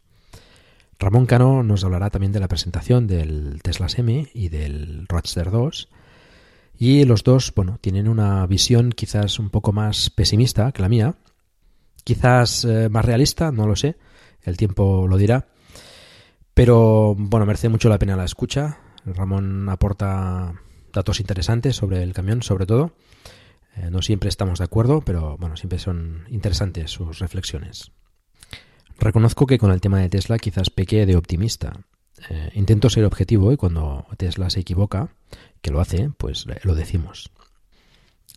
Ramón 0.99 1.25
Cano 1.25 1.63
nos 1.63 1.85
hablará 1.85 2.11
también 2.11 2.33
de 2.33 2.41
la 2.41 2.49
presentación 2.49 3.07
del 3.07 3.63
Tesla 3.63 3.89
Semi 3.89 4.29
y 4.35 4.51
del 4.51 5.07
Roadster 5.09 5.51
2. 5.51 5.89
Y 6.79 7.07
los 7.07 7.25
dos, 7.25 7.55
bueno, 7.57 7.79
tienen 7.81 8.07
una 8.07 8.47
visión 8.47 8.93
quizás 8.93 9.39
un 9.39 9.49
poco 9.49 9.73
más 9.73 10.11
pesimista 10.11 10.73
que 10.73 10.83
la 10.83 10.91
mía, 10.91 11.15
quizás 12.05 12.65
eh, 12.65 12.89
más 12.89 13.05
realista, 13.05 13.53
no 13.53 13.67
lo 13.67 13.77
sé, 13.77 13.97
el 14.43 14.57
tiempo 14.57 15.07
lo 15.09 15.17
dirá. 15.17 15.49
Pero 16.55 17.15
bueno, 17.17 17.47
merece 17.47 17.69
mucho 17.69 17.89
la 17.89 17.99
pena 17.99 18.17
la 18.17 18.25
escucha. 18.25 18.79
Ramón 19.05 19.69
aporta 19.69 20.55
datos 20.93 21.21
interesantes 21.21 21.77
sobre 21.77 22.03
el 22.03 22.13
camión, 22.13 22.43
sobre 22.43 22.67
todo. 22.67 22.93
Eh, 23.77 23.91
no 23.91 24.03
siempre 24.03 24.29
estamos 24.29 24.59
de 24.59 24.65
acuerdo, 24.65 25.01
pero 25.01 25.37
bueno, 25.39 25.57
siempre 25.57 25.79
son 25.79 26.27
interesantes 26.29 26.91
sus 26.91 27.19
reflexiones. 27.19 27.91
Reconozco 28.99 29.47
que 29.47 29.59
con 29.59 29.73
el 29.73 29.81
tema 29.81 30.01
de 30.01 30.11
Tesla 30.11 30.39
quizás 30.39 30.71
pequé 30.71 31.07
de 31.07 31.17
optimista. 31.17 31.73
Eh, 32.29 32.51
intento 32.55 32.91
ser 32.91 33.05
objetivo 33.05 33.53
y 33.53 33.57
cuando 33.57 34.07
Tesla 34.19 34.51
se 34.51 34.61
equivoca, 34.61 35.15
que 35.63 35.71
lo 35.71 35.81
hace, 35.81 36.11
pues 36.19 36.47
lo 36.63 36.75
decimos. 36.75 37.33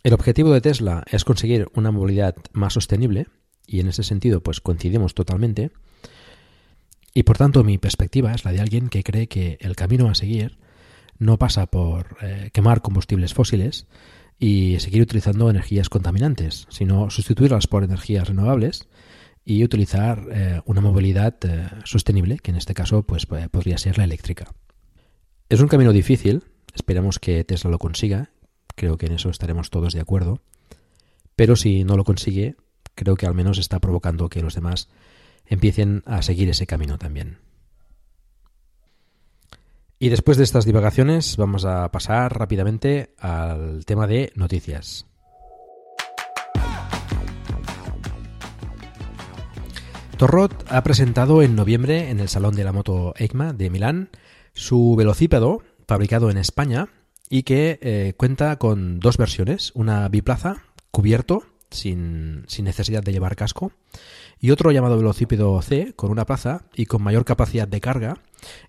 El 0.02 0.14
objetivo 0.14 0.52
de 0.52 0.60
Tesla 0.60 1.04
es 1.10 1.24
conseguir 1.24 1.68
una 1.74 1.90
movilidad 1.90 2.34
más 2.52 2.72
sostenible 2.72 3.26
y 3.66 3.80
en 3.80 3.88
ese 3.88 4.02
sentido 4.02 4.42
pues 4.42 4.60
coincidimos 4.60 5.14
totalmente. 5.14 5.70
Y 7.14 7.22
por 7.22 7.38
tanto 7.38 7.64
mi 7.64 7.78
perspectiva 7.78 8.32
es 8.32 8.44
la 8.44 8.52
de 8.52 8.60
alguien 8.60 8.88
que 8.88 9.02
cree 9.02 9.26
que 9.26 9.58
el 9.60 9.76
camino 9.76 10.08
a 10.08 10.14
seguir 10.14 10.58
no 11.18 11.38
pasa 11.38 11.66
por 11.66 12.18
eh, 12.20 12.50
quemar 12.52 12.82
combustibles 12.82 13.34
fósiles 13.34 13.86
y 14.38 14.78
seguir 14.80 15.02
utilizando 15.02 15.48
energías 15.48 15.88
contaminantes, 15.88 16.66
sino 16.68 17.10
sustituirlas 17.10 17.66
por 17.66 17.84
energías 17.84 18.28
renovables 18.28 18.88
y 19.44 19.64
utilizar 19.64 20.26
eh, 20.30 20.60
una 20.66 20.80
movilidad 20.80 21.36
eh, 21.42 21.68
sostenible, 21.84 22.38
que 22.38 22.50
en 22.50 22.58
este 22.58 22.74
caso 22.74 23.04
pues, 23.04 23.26
podría 23.26 23.78
ser 23.78 23.96
la 23.96 24.04
eléctrica. 24.04 24.52
Es 25.48 25.60
un 25.60 25.68
camino 25.68 25.92
difícil, 25.92 26.42
esperamos 26.74 27.18
que 27.18 27.44
Tesla 27.44 27.70
lo 27.70 27.78
consiga, 27.78 28.30
creo 28.74 28.98
que 28.98 29.06
en 29.06 29.12
eso 29.12 29.30
estaremos 29.30 29.70
todos 29.70 29.94
de 29.94 30.00
acuerdo, 30.00 30.42
pero 31.36 31.54
si 31.54 31.84
no 31.84 31.96
lo 31.96 32.04
consigue, 32.04 32.56
creo 32.96 33.14
que 33.14 33.26
al 33.26 33.34
menos 33.34 33.58
está 33.58 33.78
provocando 33.78 34.28
que 34.28 34.42
los 34.42 34.56
demás 34.56 34.88
empiecen 35.46 36.02
a 36.06 36.22
seguir 36.22 36.48
ese 36.48 36.66
camino 36.66 36.98
también. 36.98 37.38
Y 39.98 40.08
después 40.08 40.36
de 40.36 40.44
estas 40.44 40.64
divagaciones 40.64 41.36
vamos 41.36 41.64
a 41.64 41.90
pasar 41.92 42.36
rápidamente 42.36 43.14
al 43.18 43.84
tema 43.86 44.08
de 44.08 44.32
noticias. 44.34 45.06
Torrot 50.18 50.64
ha 50.70 50.82
presentado 50.82 51.42
en 51.42 51.54
noviembre 51.54 52.10
en 52.10 52.20
el 52.20 52.28
Salón 52.28 52.56
de 52.56 52.64
la 52.64 52.72
Moto 52.72 53.14
EICMA 53.16 53.52
de 53.52 53.68
Milán 53.68 54.08
su 54.54 54.96
velocípedo 54.96 55.62
fabricado 55.86 56.30
en 56.30 56.38
España 56.38 56.88
y 57.28 57.42
que 57.42 57.78
eh, 57.82 58.14
cuenta 58.16 58.56
con 58.56 58.98
dos 58.98 59.18
versiones, 59.18 59.72
una 59.74 60.08
biplaza 60.08 60.64
cubierto 60.90 61.44
sin, 61.70 62.46
necesidad 62.62 63.02
de 63.02 63.12
llevar 63.12 63.36
casco 63.36 63.72
y 64.38 64.50
otro 64.50 64.70
llamado 64.70 64.96
velocípedo 64.96 65.60
C 65.62 65.94
con 65.94 66.10
una 66.10 66.26
plaza 66.26 66.64
y 66.74 66.86
con 66.86 67.02
mayor 67.02 67.24
capacidad 67.24 67.66
de 67.66 67.80
carga 67.80 68.18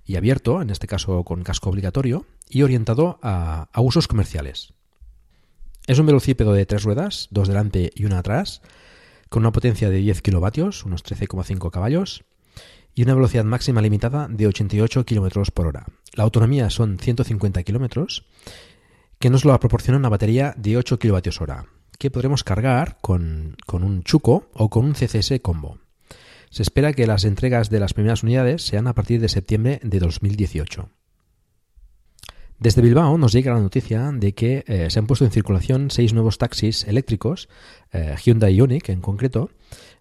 y 0.05 0.15
abierto, 0.15 0.61
en 0.61 0.69
este 0.69 0.87
caso 0.87 1.23
con 1.23 1.43
casco 1.43 1.69
obligatorio, 1.69 2.25
y 2.49 2.63
orientado 2.63 3.19
a, 3.21 3.69
usos 3.77 4.07
comerciales. 4.07 4.73
Es 5.85 5.99
un 5.99 6.05
velocípedo 6.05 6.53
de 6.53 6.65
tres 6.65 6.83
ruedas, 6.83 7.27
dos 7.31 7.47
delante 7.47 7.91
y 7.95 8.05
una 8.05 8.19
atrás, 8.19 8.61
con 9.29 9.43
una 9.43 9.51
potencia 9.51 9.89
de 9.89 9.97
10 9.97 10.21
kilovatios, 10.21 10.85
unos 10.85 11.03
13,5 11.03 11.69
caballos, 11.69 12.23
y 12.95 13.03
una 13.03 13.13
velocidad 13.13 13.43
máxima 13.43 13.81
limitada 13.81 14.27
de 14.27 14.47
88 14.47 15.05
km 15.05 15.51
por 15.51 15.67
hora. 15.67 15.85
La 16.13 16.23
autonomía 16.23 16.69
son 16.69 16.97
150 16.97 17.63
km, 17.63 18.07
que 19.19 19.29
nos 19.29 19.45
lo 19.45 19.59
proporciona 19.59 19.99
una 19.99 20.09
batería 20.09 20.53
de 20.57 20.77
8 20.77 20.97
kWh, 20.97 21.76
que 21.97 22.11
podremos 22.11 22.43
cargar 22.43 22.97
con, 23.01 23.55
con 23.65 23.83
un 23.83 24.03
Chuco 24.03 24.49
o 24.53 24.69
con 24.69 24.85
un 24.85 24.93
CCS 24.93 25.39
Combo. 25.41 25.79
Se 26.49 26.63
espera 26.63 26.93
que 26.93 27.07
las 27.07 27.25
entregas 27.25 27.69
de 27.69 27.79
las 27.79 27.93
primeras 27.93 28.23
unidades 28.23 28.61
sean 28.63 28.87
a 28.87 28.93
partir 28.93 29.19
de 29.19 29.29
septiembre 29.29 29.79
de 29.83 29.99
2018. 29.99 30.89
Desde 32.59 32.81
Bilbao 32.81 33.17
nos 33.19 33.33
llega 33.33 33.53
la 33.53 33.59
noticia 33.59 34.11
de 34.11 34.33
que 34.33 34.63
eh, 34.65 34.89
se 34.89 34.97
han 34.97 35.05
puesto 35.05 35.25
en 35.25 35.31
circulación 35.31 35.91
seis 35.91 36.13
nuevos 36.13 36.39
taxis 36.39 36.85
eléctricos, 36.85 37.49
eh, 37.93 38.15
Hyundai 38.23 38.55
Ioniq 38.55 38.89
en 38.89 39.01
concreto, 39.01 39.51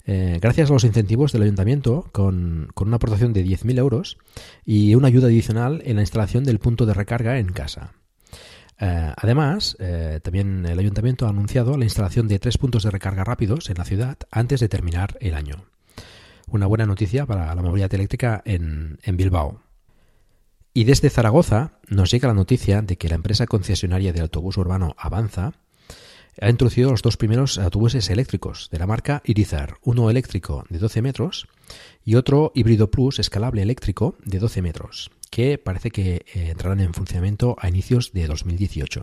eh, 0.07 0.39
gracias 0.41 0.71
a 0.71 0.73
los 0.73 0.85
incentivos 0.85 1.33
del 1.33 1.43
ayuntamiento 1.43 2.09
con, 2.13 2.69
con 2.73 2.89
una 2.89 2.97
aportación 2.97 3.35
de 3.35 3.45
10.000 3.45 3.79
euros 3.79 4.17
y 4.65 4.95
una 4.95 5.09
ayuda 5.09 5.27
adicional 5.27 5.83
en 5.85 5.97
la 5.97 6.03
instalación 6.03 6.45
del 6.45 6.59
punto 6.59 6.87
de 6.87 6.95
recarga 6.95 7.39
en 7.39 7.49
casa. 7.49 7.93
Además, 8.79 9.77
también 10.23 10.67
el 10.67 10.79
ayuntamiento 10.79 11.27
ha 11.27 11.31
anunciado 11.31 11.77
la 11.77 11.85
instalación 11.85 12.29
de 12.29 12.39
tres 12.39 12.59
puntos 12.59 12.83
de 12.83 12.91
recarga 12.91 13.25
rápidos 13.25 13.71
en 13.71 13.77
la 13.79 13.85
ciudad 13.85 14.19
antes 14.31 14.61
de 14.61 14.69
terminar 14.69 15.17
el 15.21 15.35
año. 15.35 15.65
Una 16.49 16.67
buena 16.67 16.87
noticia 16.87 17.27
para 17.27 17.53
la 17.55 17.63
movilidad 17.63 17.93
eléctrica 17.93 18.41
en, 18.45 18.99
Bilbao. 19.05 19.63
Y 20.73 20.85
desde 20.85 21.11
Zaragoza 21.11 21.73
nos 21.89 22.11
llega 22.11 22.29
la 22.29 22.35
noticia 22.35 22.83
de 22.83 22.97
que 22.97 23.09
la 23.09 23.17
empresa 23.17 23.47
concesionaria 23.47 24.13
de 24.13 24.21
autobús 24.21 24.57
urbano 24.57 24.95
Avanza 24.97 25.55
ha 26.41 26.51
introducido 26.51 26.91
los 26.91 27.03
dos 27.03 27.17
primeros 27.17 27.59
autobuses 27.59 28.11
eléctricos 28.11 28.69
de 28.71 28.79
la 28.79 28.87
marca 28.87 29.23
Irizar, 29.25 29.79
uno 29.83 30.09
eléctrico 30.09 30.65
de 30.69 30.79
12 30.79 31.03
metros 31.03 31.49
y 32.05 32.15
otro 32.15 32.53
híbrido 32.55 32.91
plus 32.91 33.19
escalable 33.19 33.63
eléctrico 33.63 34.17
de 34.25 34.39
12 34.39 34.63
metros, 34.63 35.11
que 35.31 35.59
parece 35.59 35.91
que 35.91 36.25
eh, 36.35 36.51
entrarán 36.51 36.81
en 36.81 36.95
funcionamiento 36.95 37.57
a 37.59 37.69
inicios 37.69 38.13
de 38.13 38.27
2018. 38.27 39.03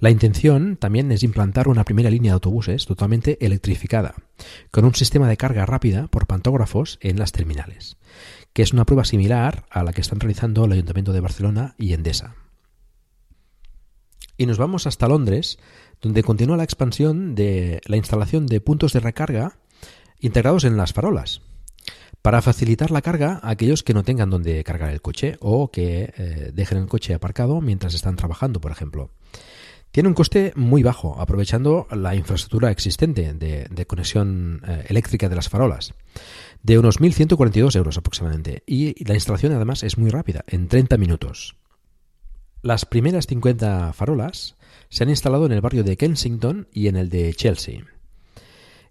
La 0.00 0.10
intención 0.10 0.76
también 0.76 1.12
es 1.12 1.22
implantar 1.22 1.68
una 1.68 1.84
primera 1.84 2.08
línea 2.08 2.30
de 2.30 2.34
autobuses 2.34 2.86
totalmente 2.86 3.36
electrificada, 3.44 4.14
con 4.70 4.86
un 4.86 4.94
sistema 4.94 5.28
de 5.28 5.36
carga 5.36 5.66
rápida 5.66 6.06
por 6.08 6.26
pantógrafos 6.26 6.98
en 7.02 7.18
las 7.18 7.32
terminales, 7.32 7.98
que 8.54 8.62
es 8.62 8.72
una 8.72 8.86
prueba 8.86 9.04
similar 9.04 9.66
a 9.68 9.84
la 9.84 9.92
que 9.92 10.00
están 10.00 10.20
realizando 10.20 10.64
el 10.64 10.72
Ayuntamiento 10.72 11.12
de 11.12 11.20
Barcelona 11.20 11.74
y 11.76 11.92
Endesa. 11.92 12.34
Y 14.38 14.46
nos 14.46 14.56
vamos 14.56 14.86
hasta 14.86 15.06
Londres, 15.06 15.58
donde 16.00 16.22
continúa 16.22 16.56
la 16.56 16.64
expansión 16.64 17.34
de 17.34 17.82
la 17.84 17.98
instalación 17.98 18.46
de 18.46 18.62
puntos 18.62 18.94
de 18.94 19.00
recarga 19.00 19.58
integrados 20.18 20.64
en 20.64 20.78
las 20.78 20.94
farolas, 20.94 21.42
para 22.22 22.42
facilitar 22.42 22.90
la 22.90 23.02
carga 23.02 23.40
a 23.42 23.50
aquellos 23.50 23.82
que 23.82 23.94
no 23.94 24.02
tengan 24.02 24.30
donde 24.30 24.62
cargar 24.64 24.90
el 24.90 25.00
coche 25.00 25.36
o 25.40 25.70
que 25.70 26.12
eh, 26.16 26.50
dejen 26.54 26.78
el 26.78 26.86
coche 26.86 27.14
aparcado 27.14 27.60
mientras 27.60 27.94
están 27.94 28.16
trabajando, 28.16 28.60
por 28.60 28.72
ejemplo. 28.72 29.10
Tiene 29.90 30.08
un 30.08 30.14
coste 30.14 30.52
muy 30.54 30.84
bajo, 30.84 31.20
aprovechando 31.20 31.88
la 31.90 32.14
infraestructura 32.14 32.70
existente 32.70 33.34
de, 33.34 33.86
conexión 33.86 34.62
eh, 34.66 34.84
eléctrica 34.88 35.28
de 35.28 35.34
las 35.34 35.48
farolas, 35.48 35.94
de 36.62 36.78
unos 36.78 37.00
1.142 37.00 37.74
euros 37.74 37.98
aproximadamente. 37.98 38.62
Y 38.66 39.02
la 39.04 39.14
instalación 39.14 39.52
además 39.52 39.82
es 39.82 39.98
muy 39.98 40.10
rápida, 40.10 40.44
en 40.46 40.68
30 40.68 40.96
minutos. 40.96 41.56
Las 42.62 42.84
primeras 42.84 43.26
50 43.26 43.92
farolas 43.92 44.56
se 44.90 45.02
han 45.02 45.10
instalado 45.10 45.46
en 45.46 45.52
el 45.52 45.60
barrio 45.60 45.82
de 45.82 45.96
Kensington 45.96 46.68
y 46.72 46.86
en 46.86 46.96
el 46.96 47.08
de 47.08 47.32
Chelsea. 47.34 47.82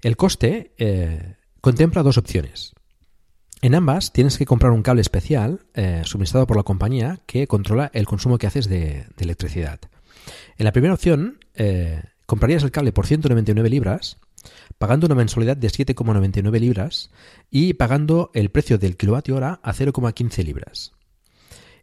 El 0.02 0.18
coste 0.18 0.74
eh, 0.78 1.36
contempla 1.62 2.04
dos 2.04 2.18
opciones. 2.18 2.74
En 3.62 3.76
ambas 3.76 4.14
tienes 4.14 4.38
que 4.38 4.45
comprar 4.45 4.72
un 4.72 4.84
cable 4.84 5.01
especial 5.01 5.60
eh, 5.74 6.01
suministrado 6.05 6.47
por 6.47 6.57
la 6.57 6.64
compañía 6.64 7.20
que 7.26 7.47
controla 7.47 7.91
el 7.93 8.05
consumo 8.05 8.38
que 8.38 8.47
haces 8.47 8.70
de 8.70 9.07
electricidad. 9.18 9.80
En 10.57 10.66
la 10.66 10.72
primera 10.72 10.93
opción, 10.93 11.39
eh, 11.55 12.01
comprarías 12.26 12.64
el 12.64 12.72
cable 12.72 12.93
por 12.93 13.05
199 13.05 13.70
libras, 13.70 14.18
pagando 14.78 15.07
una 15.07 15.16
mensualidad 15.16 15.57
de 15.57 15.68
7,99 15.68 16.60
libras 16.60 17.12
y 17.51 17.74
pagando 17.74 18.32
el 18.34 18.49
precio 18.49 18.78
del 18.78 18.95
kilovatio 18.95 19.36
hora 19.36 19.60
a 19.62 19.74
0,15 19.74 20.43
libras. 20.43 20.93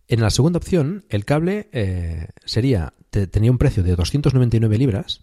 En 0.09 0.20
la 0.20 0.31
segunda 0.31 0.59
opción, 0.59 1.05
el 1.09 1.24
cable 1.24 1.68
eh, 1.72 2.29
sería 2.45 2.95
tenía 3.11 3.51
un 3.51 3.57
precio 3.57 3.83
de 3.83 3.97
299 3.97 4.77
libras, 4.77 5.22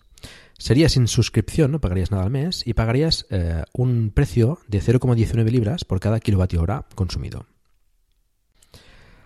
sería 0.58 0.90
sin 0.90 1.08
suscripción, 1.08 1.72
no 1.72 1.82
pagarías 1.82 2.12
nada 2.12 2.24
al 2.24 2.30
mes 2.30 2.66
y 2.66 2.74
pagarías 2.74 3.26
eh, 3.30 3.64
un 3.74 4.12
precio 4.14 4.60
de 4.68 4.82
0,19 4.82 5.50
libras 5.50 5.86
por 5.86 6.00
cada 6.00 6.20
kilovatio 6.20 6.62
hora 6.62 6.86
consumido. 6.96 7.46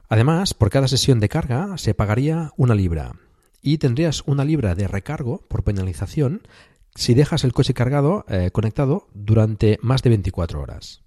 Además, 0.09 0.53
por 0.53 0.69
cada 0.69 0.87
sesión 0.87 1.19
de 1.19 1.29
carga 1.29 1.77
se 1.77 1.93
pagaría 1.93 2.53
una 2.55 2.75
libra, 2.75 3.13
y 3.61 3.77
tendrías 3.77 4.23
una 4.25 4.45
libra 4.45 4.75
de 4.75 4.87
recargo 4.87 5.41
por 5.47 5.63
penalización 5.63 6.47
si 6.95 7.13
dejas 7.13 7.43
el 7.43 7.53
coche 7.53 7.73
cargado 7.73 8.25
eh, 8.29 8.49
conectado 8.51 9.07
durante 9.13 9.77
más 9.81 10.01
de 10.03 10.09
24 10.09 10.61
horas. 10.61 11.01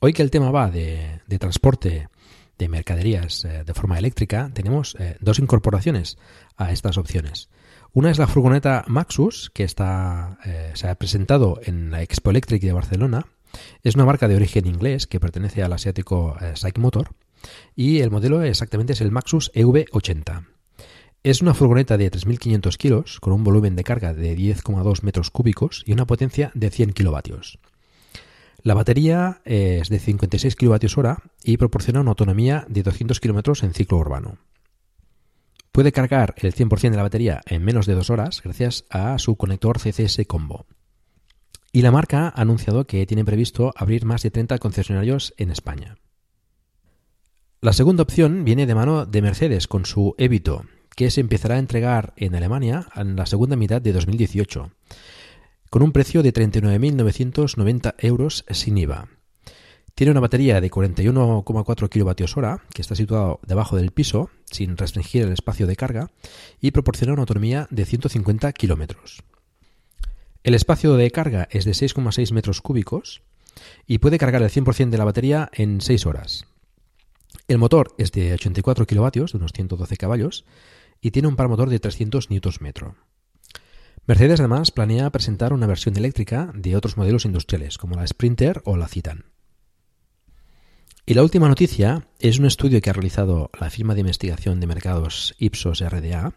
Hoy 0.00 0.12
que 0.12 0.22
el 0.22 0.30
tema 0.30 0.50
va 0.50 0.70
de, 0.70 1.22
transporte 1.40 2.08
de 2.58 2.68
mercaderías 2.68 3.44
eh, 3.44 3.64
de 3.64 3.74
forma 3.74 3.98
eléctrica, 3.98 4.50
tenemos 4.52 4.96
dos 5.20 5.38
incorporaciones 5.38 6.18
a 6.56 6.72
estas 6.72 6.98
opciones. 6.98 7.48
Una 7.92 8.10
es 8.10 8.18
la 8.18 8.26
furgoneta 8.26 8.84
Maxus, 8.86 9.50
que 9.50 9.64
eh, 9.64 10.70
se 10.74 10.88
ha 10.88 10.94
presentado 10.96 11.58
en 11.62 11.90
la 11.90 12.02
Expo 12.02 12.30
Electric 12.30 12.62
de 12.62 12.72
Barcelona. 12.72 13.26
Es 13.82 13.94
una 13.94 14.04
marca 14.04 14.28
de 14.28 14.36
origen 14.36 14.66
inglés 14.66 15.06
que 15.06 15.20
pertenece 15.20 15.62
al 15.62 15.72
asiático 15.72 16.36
Psych 16.54 16.78
Motor 16.78 17.10
y 17.74 18.00
el 18.00 18.10
modelo 18.10 18.42
exactamente 18.42 18.92
es 18.92 19.00
el 19.00 19.10
Maxus 19.10 19.50
EV80. 19.54 20.46
Es 21.24 21.40
una 21.42 21.54
furgoneta 21.54 21.96
de 21.96 22.10
3.500 22.10 22.76
kilos 22.76 23.20
con 23.20 23.32
un 23.32 23.42
volumen 23.42 23.74
de 23.74 23.84
carga 23.84 24.14
de 24.14 24.36
10,2 24.36 25.02
metros 25.02 25.30
cúbicos 25.30 25.82
y 25.86 25.92
una 25.92 26.06
potencia 26.06 26.52
de 26.54 26.70
100 26.70 26.92
kilovatios. 26.92 27.58
La 28.62 28.74
batería 28.74 29.40
es 29.44 29.88
de 29.88 29.98
56 29.98 30.56
kWh 30.56 31.16
y 31.42 31.56
proporciona 31.56 32.00
una 32.00 32.10
autonomía 32.10 32.66
de 32.68 32.82
200 32.82 33.18
km 33.18 33.64
en 33.64 33.72
ciclo 33.72 33.98
urbano. 33.98 34.36
Puede 35.78 35.92
cargar 35.92 36.34
el 36.38 36.52
100% 36.52 36.90
de 36.90 36.96
la 36.96 37.04
batería 37.04 37.40
en 37.46 37.62
menos 37.62 37.86
de 37.86 37.94
dos 37.94 38.10
horas 38.10 38.42
gracias 38.42 38.84
a 38.90 39.16
su 39.20 39.36
conector 39.36 39.78
CCS 39.78 40.26
Combo. 40.26 40.66
Y 41.70 41.82
la 41.82 41.92
marca 41.92 42.32
ha 42.34 42.40
anunciado 42.40 42.84
que 42.84 43.06
tiene 43.06 43.24
previsto 43.24 43.72
abrir 43.76 44.04
más 44.04 44.24
de 44.24 44.32
30 44.32 44.58
concesionarios 44.58 45.34
en 45.36 45.52
España. 45.52 45.96
La 47.60 47.72
segunda 47.72 48.02
opción 48.02 48.44
viene 48.44 48.66
de 48.66 48.74
mano 48.74 49.06
de 49.06 49.22
Mercedes 49.22 49.68
con 49.68 49.86
su 49.86 50.16
Evito, 50.18 50.64
que 50.96 51.12
se 51.12 51.20
empezará 51.20 51.54
a 51.54 51.60
entregar 51.60 52.12
en 52.16 52.34
Alemania 52.34 52.88
en 52.96 53.14
la 53.14 53.26
segunda 53.26 53.54
mitad 53.54 53.80
de 53.80 53.92
2018 53.92 54.72
con 55.70 55.82
un 55.82 55.92
precio 55.92 56.24
de 56.24 56.32
39.990 56.32 57.94
euros 57.98 58.44
sin 58.50 58.78
IVA. 58.78 59.17
Tiene 59.98 60.12
una 60.12 60.20
batería 60.20 60.60
de 60.60 60.70
41,4 60.70 61.88
kWh 61.90 62.68
que 62.72 62.82
está 62.82 62.94
situado 62.94 63.40
debajo 63.44 63.74
del 63.74 63.90
piso 63.90 64.30
sin 64.44 64.76
restringir 64.76 65.24
el 65.24 65.32
espacio 65.32 65.66
de 65.66 65.74
carga 65.74 66.12
y 66.60 66.70
proporciona 66.70 67.14
una 67.14 67.22
autonomía 67.22 67.66
de 67.72 67.84
150 67.84 68.52
km. 68.52 68.96
El 70.44 70.54
espacio 70.54 70.94
de 70.94 71.10
carga 71.10 71.48
es 71.50 71.64
de 71.64 71.72
6,6 71.72 72.32
metros 72.32 72.60
cúbicos 72.60 73.22
y 73.88 73.98
puede 73.98 74.18
cargar 74.18 74.40
el 74.40 74.50
100% 74.50 74.90
de 74.90 74.98
la 74.98 75.04
batería 75.04 75.50
en 75.52 75.80
6 75.80 76.06
horas. 76.06 76.46
El 77.48 77.58
motor 77.58 77.92
es 77.98 78.12
de 78.12 78.34
84 78.34 78.86
kW, 78.86 79.10
de 79.10 79.36
unos 79.36 79.52
112 79.52 79.96
caballos, 79.96 80.44
y 81.00 81.10
tiene 81.10 81.26
un 81.26 81.34
par 81.34 81.48
motor 81.48 81.70
de 81.70 81.80
300 81.80 82.30
Nm. 82.30 82.94
Mercedes 84.06 84.38
además 84.38 84.70
planea 84.70 85.10
presentar 85.10 85.52
una 85.52 85.66
versión 85.66 85.96
eléctrica 85.96 86.52
de 86.54 86.76
otros 86.76 86.96
modelos 86.96 87.24
industriales, 87.24 87.78
como 87.78 87.96
la 87.96 88.06
Sprinter 88.06 88.62
o 88.64 88.76
la 88.76 88.86
Citan. 88.86 89.24
Y 91.08 91.14
la 91.14 91.22
última 91.22 91.48
noticia 91.48 92.06
es 92.18 92.38
un 92.38 92.44
estudio 92.44 92.82
que 92.82 92.90
ha 92.90 92.92
realizado 92.92 93.50
la 93.58 93.70
firma 93.70 93.94
de 93.94 94.00
investigación 94.00 94.60
de 94.60 94.66
mercados 94.66 95.34
Ipsos 95.38 95.80
RDA 95.80 96.34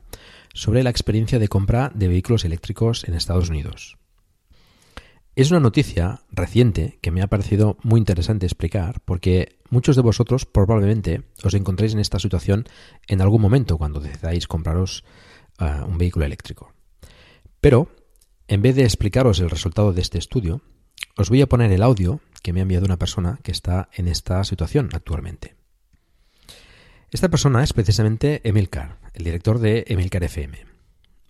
sobre 0.53 0.81
la 0.81 0.89
experiencia 0.89 1.39
de 1.39 1.49
compra 1.49 1.91
de 1.93 2.07
vehículos 2.07 2.45
eléctricos 2.45 3.03
en 3.03 3.13
Estados 3.13 3.49
Unidos. 3.49 3.97
Es 5.35 5.51
una 5.51 5.59
noticia 5.59 6.21
reciente 6.31 6.99
que 7.01 7.11
me 7.11 7.21
ha 7.21 7.27
parecido 7.27 7.75
muy 7.83 7.99
interesante 7.99 8.45
explicar 8.45 9.01
porque 9.03 9.59
muchos 9.69 9.97
de 9.97 10.03
vosotros 10.03 10.45
probablemente 10.45 11.23
os 11.43 11.53
encontréis 11.53 11.91
en 11.91 11.99
esta 11.99 12.19
situación 12.19 12.65
en 13.07 13.19
algún 13.19 13.41
momento 13.41 13.77
cuando 13.77 13.99
decidáis 13.99 14.47
compraros 14.47 15.03
uh, 15.59 15.83
un 15.85 15.97
vehículo 15.97 16.23
eléctrico. 16.23 16.71
Pero, 17.59 17.89
en 18.47 18.61
vez 18.61 18.77
de 18.77 18.83
explicaros 18.83 19.41
el 19.41 19.49
resultado 19.49 19.91
de 19.91 19.99
este 19.99 20.17
estudio, 20.17 20.61
os 21.17 21.29
voy 21.29 21.41
a 21.41 21.47
poner 21.47 21.71
el 21.71 21.83
audio 21.83 22.19
que 22.41 22.53
me 22.53 22.59
ha 22.59 22.63
enviado 22.63 22.85
una 22.85 22.97
persona 22.97 23.39
que 23.43 23.51
está 23.51 23.89
en 23.93 24.07
esta 24.07 24.43
situación 24.43 24.89
actualmente. 24.93 25.55
Esta 27.11 27.29
persona 27.29 27.63
es 27.63 27.73
precisamente 27.73 28.41
Emilcar, 28.47 28.97
el 29.13 29.23
director 29.23 29.59
de 29.59 29.83
Emilcar 29.87 30.23
FM. 30.23 30.65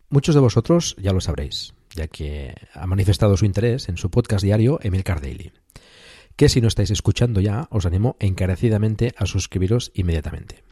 Muchos 0.09 0.35
de 0.35 0.41
vosotros 0.41 0.95
ya 0.99 1.13
lo 1.13 1.21
sabréis, 1.21 1.73
ya 1.95 2.07
que 2.07 2.53
ha 2.73 2.85
manifestado 2.85 3.35
su 3.37 3.45
interés 3.45 3.89
en 3.89 3.97
su 3.97 4.11
podcast 4.11 4.43
diario 4.43 4.79
Emilcar 4.83 5.21
Daily, 5.21 5.53
que 6.35 6.49
si 6.49 6.61
no 6.61 6.67
estáis 6.67 6.91
escuchando 6.91 7.41
ya, 7.41 7.67
os 7.71 7.85
animo 7.85 8.15
encarecidamente 8.19 9.13
a 9.17 9.25
suscribiros 9.25 9.91
inmediatamente. 9.95 10.63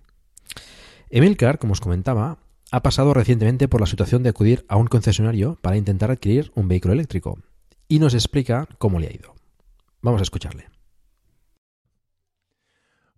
Emilcar, 1.09 1.57
como 1.57 1.73
os 1.73 1.81
comentaba, 1.81 2.37
ha 2.71 2.83
pasado 2.83 3.13
recientemente 3.13 3.67
por 3.67 3.81
la 3.81 3.87
situación 3.87 4.21
de 4.21 4.29
acudir 4.29 4.65
a 4.67 4.77
un 4.77 4.87
concesionario 4.87 5.57
para 5.61 5.77
intentar 5.77 6.11
adquirir 6.11 6.51
un 6.53 6.67
vehículo 6.67 6.93
eléctrico 6.93 7.39
y 7.89 7.99
nos 7.99 8.13
explica 8.13 8.67
cómo 8.77 8.99
le 8.99 9.07
ha 9.07 9.13
ido. 9.13 9.35
Vamos 10.01 10.21
a 10.21 10.23
escucharle. 10.23 10.69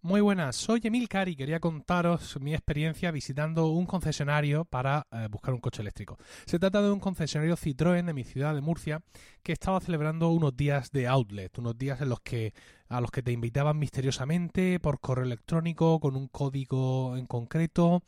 Muy 0.04 0.20
buenas, 0.20 0.56
soy 0.56 0.82
Emilcar 0.84 1.30
y 1.30 1.36
quería 1.36 1.60
contaros 1.60 2.42
mi 2.42 2.56
experiencia 2.56 3.12
visitando 3.12 3.68
un 3.68 3.86
concesionario 3.86 4.66
para 4.66 5.06
eh, 5.12 5.28
buscar 5.30 5.54
un 5.54 5.60
coche 5.60 5.84
eléctrico. 5.84 6.18
Se 6.48 6.58
trata 6.58 6.82
de 6.82 6.90
un 6.90 7.00
concesionario 7.00 7.56
Citroën 7.56 8.10
en 8.10 8.16
mi 8.16 8.24
ciudad 8.24 8.56
de 8.56 8.62
Murcia 8.62 9.04
que 9.44 9.52
estaba 9.52 9.80
celebrando 9.80 10.30
unos 10.30 10.58
días 10.58 10.92
de 10.92 11.08
outlet, 11.08 11.56
unos 11.60 11.78
días 11.78 12.02
en 12.02 12.10
los 12.10 12.20
que 12.22 12.56
a 12.90 13.00
los 13.00 13.12
que 13.12 13.22
te 13.22 13.32
invitaban 13.32 13.78
misteriosamente 13.78 14.80
por 14.80 15.00
correo 15.00 15.24
electrónico 15.24 16.00
con 16.00 16.16
un 16.16 16.28
código 16.30 17.16
en 17.16 17.28
concreto, 17.28 18.02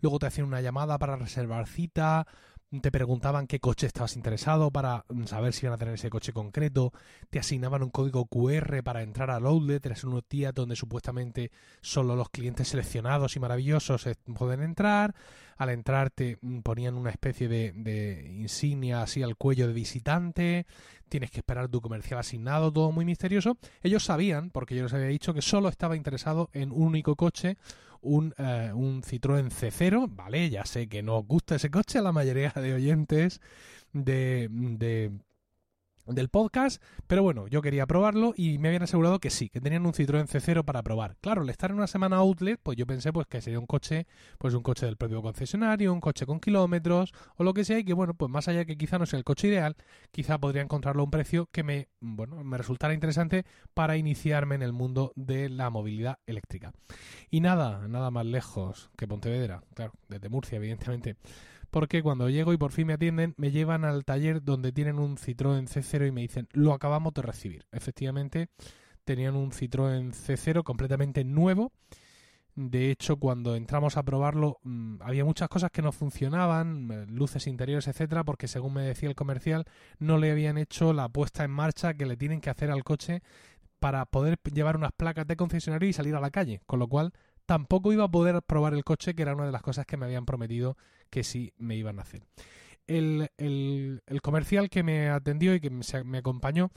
luego 0.00 0.18
te 0.18 0.26
hacían 0.26 0.48
una 0.48 0.60
llamada 0.60 0.98
para 0.98 1.16
reservar 1.16 1.66
cita, 1.66 2.26
te 2.70 2.90
preguntaban 2.90 3.46
qué 3.46 3.60
coche 3.60 3.86
estabas 3.86 4.16
interesado 4.16 4.70
para 4.70 5.04
mm, 5.08 5.24
saber 5.24 5.52
si 5.52 5.64
iban 5.64 5.74
a 5.74 5.78
tener 5.78 5.94
ese 5.94 6.10
coche 6.10 6.32
concreto, 6.32 6.92
te 7.30 7.38
asignaban 7.38 7.82
un 7.82 7.90
código 7.90 8.26
QR 8.26 8.82
para 8.82 9.02
entrar 9.02 9.30
al 9.30 9.46
outlet, 9.46 9.84
eres 9.86 10.04
unos 10.04 10.22
días 10.28 10.52
donde 10.52 10.76
supuestamente 10.76 11.50
solo 11.80 12.14
los 12.14 12.28
clientes 12.28 12.68
seleccionados 12.68 13.36
y 13.36 13.40
maravillosos 13.40 14.08
pueden 14.36 14.62
entrar, 14.62 15.14
al 15.56 15.70
entrar 15.70 16.10
te 16.10 16.38
mm, 16.40 16.58
ponían 16.60 16.94
una 16.94 17.10
especie 17.10 17.48
de, 17.48 17.72
de 17.72 18.28
insignia 18.38 19.02
así 19.02 19.22
al 19.22 19.36
cuello 19.36 19.66
de 19.66 19.72
visitante, 19.72 20.66
tienes 21.08 21.30
que 21.30 21.38
esperar 21.38 21.68
tu 21.68 21.80
comercial 21.80 22.20
asignado, 22.20 22.70
todo 22.72 22.92
muy 22.92 23.04
misterioso. 23.04 23.56
Ellos 23.82 24.04
sabían, 24.04 24.50
porque 24.50 24.76
yo 24.76 24.82
les 24.82 24.92
había 24.92 25.06
dicho, 25.06 25.32
que 25.32 25.42
solo 25.42 25.68
estaba 25.68 25.96
interesado 25.96 26.50
en 26.52 26.70
un 26.70 26.82
único 26.82 27.16
coche, 27.16 27.56
un, 28.02 28.34
eh, 28.38 28.70
un 28.74 29.02
Citroën 29.02 29.50
C0, 29.50 30.08
¿vale? 30.10 30.50
Ya 30.50 30.64
sé 30.64 30.88
que 30.88 31.02
no 31.02 31.18
os 31.18 31.26
gusta 31.26 31.56
ese 31.56 31.70
coche 31.70 31.98
a 31.98 32.02
la 32.02 32.12
mayoría 32.12 32.52
de 32.54 32.74
oyentes 32.74 33.40
de, 33.92 34.48
de 34.50 35.12
del 36.08 36.28
podcast, 36.28 36.82
pero 37.06 37.22
bueno, 37.22 37.46
yo 37.48 37.62
quería 37.62 37.86
probarlo 37.86 38.34
y 38.36 38.58
me 38.58 38.68
habían 38.68 38.82
asegurado 38.82 39.18
que 39.18 39.30
sí, 39.30 39.48
que 39.48 39.60
tenían 39.60 39.86
un 39.86 39.92
Citroën 39.92 40.26
C0 40.26 40.64
para 40.64 40.82
probar. 40.82 41.16
Claro, 41.20 41.42
al 41.42 41.50
estar 41.50 41.70
en 41.70 41.76
una 41.76 41.86
semana 41.86 42.16
outlet, 42.16 42.58
pues 42.62 42.76
yo 42.76 42.86
pensé 42.86 43.12
pues 43.12 43.26
que 43.26 43.40
sería 43.40 43.58
un 43.58 43.66
coche, 43.66 44.06
pues 44.38 44.54
un 44.54 44.62
coche 44.62 44.86
del 44.86 44.96
propio 44.96 45.22
concesionario, 45.22 45.92
un 45.92 46.00
coche 46.00 46.26
con 46.26 46.40
kilómetros 46.40 47.12
o 47.36 47.44
lo 47.44 47.54
que 47.54 47.64
sea 47.64 47.78
y 47.78 47.84
que 47.84 47.92
bueno, 47.92 48.14
pues 48.14 48.30
más 48.30 48.48
allá 48.48 48.64
que 48.64 48.76
quizá 48.76 48.98
no 48.98 49.06
sea 49.06 49.18
el 49.18 49.24
coche 49.24 49.48
ideal, 49.48 49.76
quizá 50.10 50.38
podría 50.38 50.62
encontrarlo 50.62 51.02
a 51.02 51.04
un 51.04 51.10
precio 51.10 51.48
que 51.52 51.62
me, 51.62 51.88
bueno, 52.00 52.42
me 52.44 52.58
resultara 52.58 52.94
interesante 52.94 53.44
para 53.74 53.96
iniciarme 53.96 54.54
en 54.54 54.62
el 54.62 54.72
mundo 54.72 55.12
de 55.16 55.48
la 55.48 55.70
movilidad 55.70 56.18
eléctrica. 56.26 56.72
Y 57.30 57.40
nada, 57.40 57.86
nada 57.88 58.10
más 58.10 58.26
lejos 58.26 58.90
que 58.96 59.06
Pontevedra, 59.06 59.62
claro, 59.74 59.92
desde 60.08 60.28
Murcia 60.28 60.56
evidentemente 60.56 61.16
porque 61.70 62.02
cuando 62.02 62.28
llego 62.28 62.52
y 62.52 62.56
por 62.56 62.72
fin 62.72 62.86
me 62.86 62.94
atienden, 62.94 63.34
me 63.36 63.50
llevan 63.50 63.84
al 63.84 64.04
taller 64.04 64.42
donde 64.42 64.72
tienen 64.72 64.98
un 64.98 65.16
Citroën 65.16 65.68
C0 65.68 66.08
y 66.08 66.12
me 66.12 66.22
dicen, 66.22 66.48
lo 66.52 66.72
acabamos 66.72 67.14
de 67.14 67.22
recibir. 67.22 67.66
Efectivamente, 67.72 68.48
tenían 69.04 69.36
un 69.36 69.50
Citroën 69.50 70.12
C0 70.12 70.62
completamente 70.64 71.24
nuevo. 71.24 71.72
De 72.54 72.90
hecho, 72.90 73.18
cuando 73.18 73.54
entramos 73.54 73.96
a 73.96 74.02
probarlo, 74.02 74.58
mm, 74.64 74.96
había 75.02 75.24
muchas 75.24 75.48
cosas 75.48 75.70
que 75.70 75.80
no 75.80 75.92
funcionaban, 75.92 76.90
eh, 76.90 77.06
luces 77.08 77.46
interiores, 77.46 77.86
etcétera, 77.86 78.24
porque 78.24 78.48
según 78.48 78.74
me 78.74 78.82
decía 78.82 79.08
el 79.08 79.14
comercial, 79.14 79.64
no 79.98 80.18
le 80.18 80.32
habían 80.32 80.58
hecho 80.58 80.92
la 80.92 81.08
puesta 81.08 81.44
en 81.44 81.52
marcha 81.52 81.94
que 81.94 82.04
le 82.04 82.16
tienen 82.16 82.40
que 82.40 82.50
hacer 82.50 82.70
al 82.70 82.82
coche 82.82 83.22
para 83.78 84.06
poder 84.06 84.38
llevar 84.52 84.76
unas 84.76 84.92
placas 84.92 85.26
de 85.26 85.36
concesionario 85.36 85.88
y 85.88 85.92
salir 85.92 86.16
a 86.16 86.20
la 86.20 86.30
calle. 86.30 86.60
Con 86.66 86.80
lo 86.80 86.88
cual, 86.88 87.12
tampoco 87.46 87.92
iba 87.92 88.04
a 88.04 88.10
poder 88.10 88.42
probar 88.42 88.74
el 88.74 88.84
coche, 88.84 89.14
que 89.14 89.22
era 89.22 89.34
una 89.34 89.46
de 89.46 89.52
las 89.52 89.62
cosas 89.62 89.86
que 89.86 89.96
me 89.96 90.06
habían 90.06 90.26
prometido 90.26 90.76
que 91.08 91.24
sí 91.24 91.52
me 91.58 91.76
iban 91.76 91.98
a 91.98 92.02
hacer. 92.02 92.22
El, 92.86 93.28
el, 93.36 94.22
comercial 94.22 94.70
que 94.70 94.82
me 94.82 95.10
atendió 95.10 95.54
y 95.54 95.60
que 95.60 95.70
me, 95.70 96.18
acompañó 96.18 96.70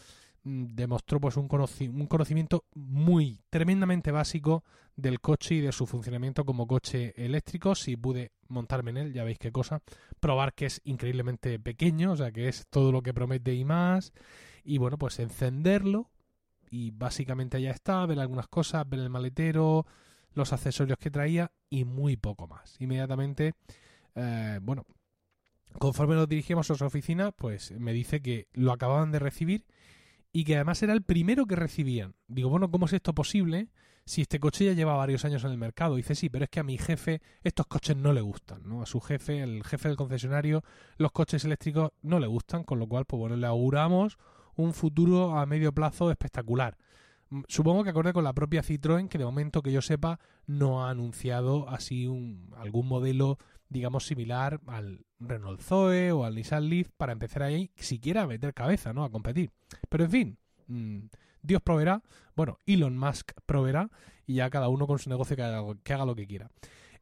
mm, 0.44 0.66
demostró 0.74 1.22
pues 1.22 1.38
un, 1.38 1.48
un, 1.50 2.08
conocimiento 2.08 2.66
muy 2.76 3.40
tremendamente 3.50 4.12
básico 4.12 4.66
del 4.98 5.22
coche 5.22 5.56
y 5.56 5.62
de 5.62 5.72
su 5.72 5.86
funcionamiento 5.86 6.44
como 6.44 6.68
coche 6.68 7.14
eléctrico 7.16 7.76
si 7.76 7.96
pude 7.96 8.34
montarme 8.50 8.92
en 8.92 8.98
él 8.98 9.14
ya 9.14 9.24
veis 9.24 9.40
qué 9.40 9.54
cosa 9.54 9.82
probar 10.20 10.54
que 10.54 10.66
es 10.66 10.82
increíblemente 10.84 11.58
pequeño 11.60 12.12
o 12.12 12.18
sea 12.18 12.34
que 12.34 12.50
es 12.50 12.68
todo 12.70 12.92
lo 12.92 13.02
que 13.02 13.14
promete 13.14 13.56
y 13.56 13.64
más 13.64 14.12
y 14.66 14.80
bueno 14.80 14.98
pues 14.98 15.18
encenderlo 15.20 16.12
y 16.70 16.92
básicamente 16.92 17.62
ya 17.62 17.72
está 17.72 18.06
ver 18.06 18.20
algunas 18.20 18.50
cosas 18.50 18.88
ver 18.88 19.00
el 19.00 19.10
maletero 19.10 19.86
los 20.34 20.54
accesorios 20.54 20.98
que 20.98 21.12
traía 21.12 21.52
y 21.70 21.86
muy 21.86 22.18
poco 22.18 22.48
más. 22.48 22.76
Inmediatamente, 22.80 23.54
eh, 24.16 24.60
bueno, 24.62 24.86
conforme 25.80 26.16
nos 26.16 26.28
dirigimos 26.28 26.70
a 26.72 26.76
su 26.76 26.86
oficina, 26.86 27.32
pues 27.32 27.72
me 27.72 27.94
dice 27.94 28.22
que 28.22 28.48
lo 28.54 28.72
acababan 28.72 29.12
de 29.12 29.20
recibir 29.20 29.66
y 30.34 30.44
que 30.44 30.56
además 30.56 30.82
era 30.84 30.94
el 30.94 31.04
primero 31.04 31.46
que 31.46 31.56
recibían. 31.56 32.16
Digo, 32.28 32.50
bueno, 32.50 32.72
¿cómo 32.72 32.86
es 32.86 32.94
esto 32.94 33.14
posible? 33.14 33.70
si 34.06 34.22
este 34.22 34.40
coche 34.40 34.66
ya 34.66 34.74
lleva 34.74 34.96
varios 34.96 35.26
años 35.26 35.44
en 35.44 35.52
el 35.52 35.58
mercado. 35.58 35.96
dice, 35.96 36.16
sí, 36.16 36.30
pero 36.30 36.46
es 36.46 36.50
que 36.50 36.60
a 36.60 36.64
mi 36.64 36.78
jefe 36.78 37.22
estos 37.44 37.68
coches 37.68 37.96
no 37.96 38.14
le 38.14 38.22
gustan, 38.22 38.68
¿no? 38.68 38.82
A 38.82 38.86
su 38.86 39.00
jefe, 39.00 39.42
el 39.42 39.64
jefe 39.64 39.88
del 39.88 39.98
concesionario, 39.98 40.64
los 40.98 41.12
coches 41.12 41.46
eléctricos 41.46 41.92
no 42.02 42.20
le 42.20 42.28
gustan, 42.28 42.64
con 42.64 42.80
lo 42.80 42.88
cual, 42.88 43.06
pues 43.06 43.20
bueno, 43.20 43.36
le 43.36 43.48
auguramos 43.48 44.18
un 44.56 44.74
futuro 44.74 45.38
a 45.38 45.46
medio 45.46 45.74
plazo 45.74 46.12
espectacular. 46.12 46.78
Mm, 47.30 47.42
supongo 47.48 47.84
que 47.84 47.92
acorde 47.92 48.14
con 48.14 48.24
la 48.24 48.34
propia 48.34 48.64
Citroën, 48.64 49.08
que 49.08 49.18
de 49.18 49.26
momento 49.26 49.62
que 49.62 49.72
yo 49.72 49.82
sepa 49.82 50.20
no 50.46 50.84
ha 50.86 50.90
anunciado 50.90 51.70
así 51.70 52.08
un, 52.08 52.54
algún 52.58 52.88
modelo, 52.88 53.38
digamos, 53.72 54.06
similar 54.06 54.60
al 54.68 55.06
Renault 55.20 55.62
Zoe 55.62 56.12
o 56.12 56.26
al 56.26 56.36
Nissan 56.36 56.68
Leaf 56.70 56.90
para 56.98 57.14
empezar 57.14 57.44
ahí 57.44 57.72
siquiera 57.76 58.24
a 58.24 58.28
meter 58.28 58.54
cabeza, 58.54 58.92
¿no? 58.92 59.06
A 59.06 59.10
competir. 59.10 59.52
Pero 59.88 60.04
en 60.04 60.12
fin, 60.12 60.38
mm, 60.68 61.00
Dios 61.42 61.62
proveerá, 61.62 62.04
bueno, 62.36 62.58
Elon 62.66 62.98
Musk 62.98 63.32
proveerá 63.46 63.90
y 64.28 64.36
ya 64.36 64.50
cada 64.50 64.68
uno 64.68 64.88
con 64.88 65.00
su 65.00 65.10
negocio 65.10 65.38
que 65.38 65.44
haga, 65.44 66.06
lo 66.06 66.16
que 66.16 66.28
quiera. 66.28 66.52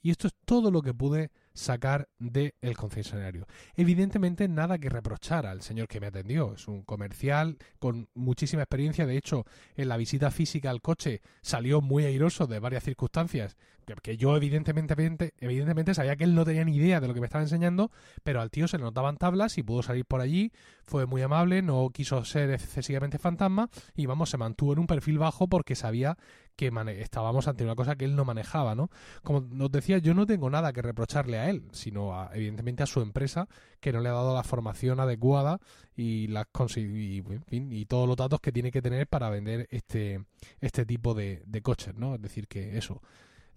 Y 0.00 0.12
esto 0.12 0.28
es 0.28 0.34
todo 0.44 0.70
lo 0.70 0.82
que 0.82 0.94
pude 0.94 1.32
sacar 1.56 2.08
del 2.18 2.52
concesionario. 2.76 3.46
Evidentemente 3.74 4.46
nada 4.48 4.78
que 4.78 4.88
reprochar 4.88 5.46
al 5.46 5.62
señor 5.62 5.88
que 5.88 6.00
me 6.00 6.08
atendió. 6.08 6.54
Es 6.54 6.68
un 6.68 6.82
comercial 6.82 7.58
con 7.78 8.08
muchísima 8.14 8.62
experiencia. 8.62 9.06
De 9.06 9.16
hecho, 9.16 9.44
en 9.74 9.88
la 9.88 9.96
visita 9.96 10.30
física 10.30 10.70
al 10.70 10.82
coche 10.82 11.22
salió 11.42 11.80
muy 11.80 12.04
airoso 12.04 12.46
de 12.46 12.58
varias 12.58 12.84
circunstancias 12.84 13.56
que 14.02 14.16
yo 14.16 14.36
evidentemente, 14.36 15.32
evidentemente 15.38 15.94
sabía 15.94 16.16
que 16.16 16.24
él 16.24 16.34
no 16.34 16.44
tenía 16.44 16.64
ni 16.64 16.74
idea 16.74 17.00
de 17.00 17.06
lo 17.06 17.14
que 17.14 17.20
me 17.20 17.26
estaba 17.26 17.44
enseñando, 17.44 17.90
pero 18.24 18.40
al 18.40 18.50
tío 18.50 18.66
se 18.66 18.78
le 18.78 18.84
notaban 18.84 19.16
tablas 19.16 19.58
y 19.58 19.62
pudo 19.62 19.82
salir 19.82 20.04
por 20.04 20.20
allí, 20.20 20.52
fue 20.84 21.06
muy 21.06 21.22
amable, 21.22 21.62
no 21.62 21.88
quiso 21.90 22.24
ser 22.24 22.50
excesivamente 22.50 23.18
fantasma 23.18 23.70
y 23.94 24.06
vamos, 24.06 24.30
se 24.30 24.38
mantuvo 24.38 24.72
en 24.72 24.80
un 24.80 24.86
perfil 24.86 25.18
bajo 25.18 25.46
porque 25.46 25.76
sabía 25.76 26.18
que 26.56 26.72
estábamos 27.00 27.46
ante 27.48 27.64
una 27.64 27.74
cosa 27.74 27.96
que 27.96 28.04
él 28.04 28.16
no 28.16 28.24
manejaba, 28.24 28.74
¿no? 28.74 28.90
Como 29.22 29.42
nos 29.42 29.70
decía, 29.70 29.98
yo 29.98 30.14
no 30.14 30.26
tengo 30.26 30.50
nada 30.50 30.72
que 30.72 30.82
reprocharle 30.82 31.38
a 31.38 31.50
él, 31.50 31.68
sino 31.72 32.28
evidentemente 32.32 32.82
a 32.82 32.86
su 32.86 33.00
empresa 33.00 33.48
que 33.80 33.92
no 33.92 34.00
le 34.00 34.08
ha 34.08 34.12
dado 34.12 34.34
la 34.34 34.42
formación 34.42 34.98
adecuada 35.00 35.60
y 35.94 36.26
las 36.28 36.46
y, 36.76 37.22
y 37.50 37.86
todos 37.86 38.08
los 38.08 38.16
datos 38.16 38.40
que 38.40 38.52
tiene 38.52 38.70
que 38.70 38.82
tener 38.82 39.06
para 39.06 39.30
vender 39.30 39.68
este 39.70 40.24
este 40.60 40.86
tipo 40.86 41.14
de, 41.14 41.44
coches, 41.62 41.94
¿no? 41.94 42.14
Es 42.14 42.22
decir, 42.22 42.48
que 42.48 42.76
eso 42.76 43.02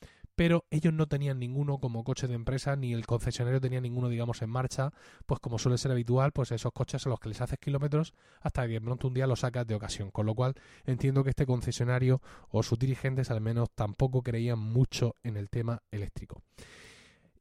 pero 0.40 0.64
ellos 0.70 0.94
no 0.94 1.06
tenían 1.06 1.38
ninguno 1.38 1.76
como 1.80 2.02
coche 2.02 2.26
de 2.26 2.32
empresa, 2.32 2.74
ni 2.74 2.94
el 2.94 3.04
concesionario 3.04 3.60
tenía 3.60 3.82
ninguno, 3.82 4.08
digamos, 4.08 4.40
en 4.40 4.48
marcha, 4.48 4.90
pues 5.26 5.38
como 5.38 5.58
suele 5.58 5.76
ser 5.76 5.90
habitual, 5.90 6.32
pues 6.32 6.50
esos 6.50 6.72
coches 6.72 7.04
a 7.04 7.10
los 7.10 7.20
que 7.20 7.28
les 7.28 7.42
haces 7.42 7.58
kilómetros 7.58 8.14
hasta 8.40 8.66
que 8.66 8.80
pronto 8.80 9.08
un 9.08 9.12
día 9.12 9.26
los 9.26 9.40
sacas 9.40 9.66
de 9.66 9.74
ocasión. 9.74 10.10
Con 10.10 10.24
lo 10.24 10.34
cual 10.34 10.54
entiendo 10.86 11.24
que 11.24 11.28
este 11.28 11.44
concesionario 11.44 12.22
o 12.48 12.62
sus 12.62 12.78
dirigentes 12.78 13.30
al 13.30 13.42
menos 13.42 13.68
tampoco 13.74 14.22
creían 14.22 14.58
mucho 14.58 15.14
en 15.24 15.36
el 15.36 15.50
tema 15.50 15.82
eléctrico. 15.90 16.40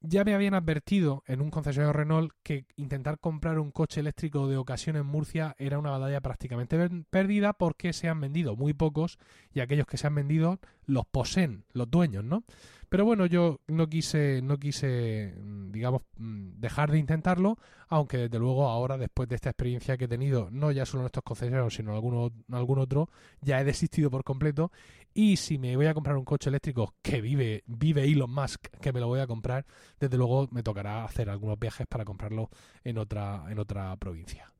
Ya 0.01 0.23
me 0.23 0.33
habían 0.33 0.53
advertido 0.53 1.23
en 1.27 1.41
un 1.41 1.51
concesionario 1.51 1.91
Renault 1.91 2.31
que 2.41 2.65
intentar 2.77 3.19
comprar 3.19 3.59
un 3.59 3.71
coche 3.71 3.99
eléctrico 3.99 4.47
de 4.47 4.55
ocasión 4.55 4.95
en 4.95 5.05
Murcia 5.05 5.55
era 5.57 5.77
una 5.77 5.91
batalla 5.91 6.21
prácticamente 6.21 6.77
perdida 7.09 7.51
porque 7.51 7.91
se 7.91 8.07
han 8.07 8.21
vendido 8.21 8.55
muy 8.55 8.73
pocos 8.73 9.19
y 9.53 9.59
aquellos 9.59 9.87
que 9.87 9.97
se 9.97 10.07
han 10.07 10.15
vendido 10.15 10.59
los 10.85 11.05
poseen 11.05 11.65
los 11.73 11.91
dueños, 11.91 12.23
¿no? 12.23 12.45
Pero 12.89 13.05
bueno, 13.05 13.27
yo 13.27 13.59
no 13.67 13.87
quise, 13.87 14.41
no 14.41 14.57
quise, 14.57 15.35
mm, 15.37 15.71
digamos, 15.71 16.01
mm, 16.17 16.59
dejar 16.59 16.89
de 16.89 16.97
intentarlo, 16.97 17.57
aunque 17.87 18.17
desde 18.17 18.39
luego 18.39 18.67
ahora, 18.67 18.97
después 18.97 19.29
de 19.29 19.35
esta 19.35 19.51
experiencia 19.51 19.95
que 19.95 20.05
he 20.05 20.07
tenido, 20.07 20.49
no 20.51 20.71
ya 20.71 20.85
solo 20.87 21.03
en 21.03 21.05
estos 21.07 21.23
concesionarios, 21.23 21.75
sino 21.75 21.91
en 21.91 21.95
algún, 21.95 22.45
algún 22.51 22.79
otro, 22.79 23.09
ya 23.41 23.61
he 23.61 23.63
desistido 23.63 24.09
por 24.09 24.23
completo. 24.23 24.71
Y 25.13 25.37
si 25.37 25.57
me 25.57 25.75
voy 25.75 25.87
a 25.87 25.93
comprar 25.93 26.17
un 26.17 26.25
coche 26.25 26.49
eléctrico 26.49 26.93
que 27.01 27.21
vive, 27.21 27.63
vive 27.65 28.03
Elon 28.03 28.31
Musk, 28.31 28.67
que 28.81 28.93
me 28.93 28.99
lo 28.99 29.07
voy 29.07 29.19
a 29.19 29.27
comprar, 29.27 29.65
desde 29.99 30.17
luego 30.17 30.47
me 30.51 30.63
tocará 30.63 31.03
hacer 31.03 31.29
algunos 31.29 31.59
viajes 31.59 31.87
para 31.87 32.05
comprarlo 32.05 32.49
en 32.83 32.97
otra, 32.97 33.45
en 33.49 33.59
otra 33.59 33.95
provincia. 33.97 34.53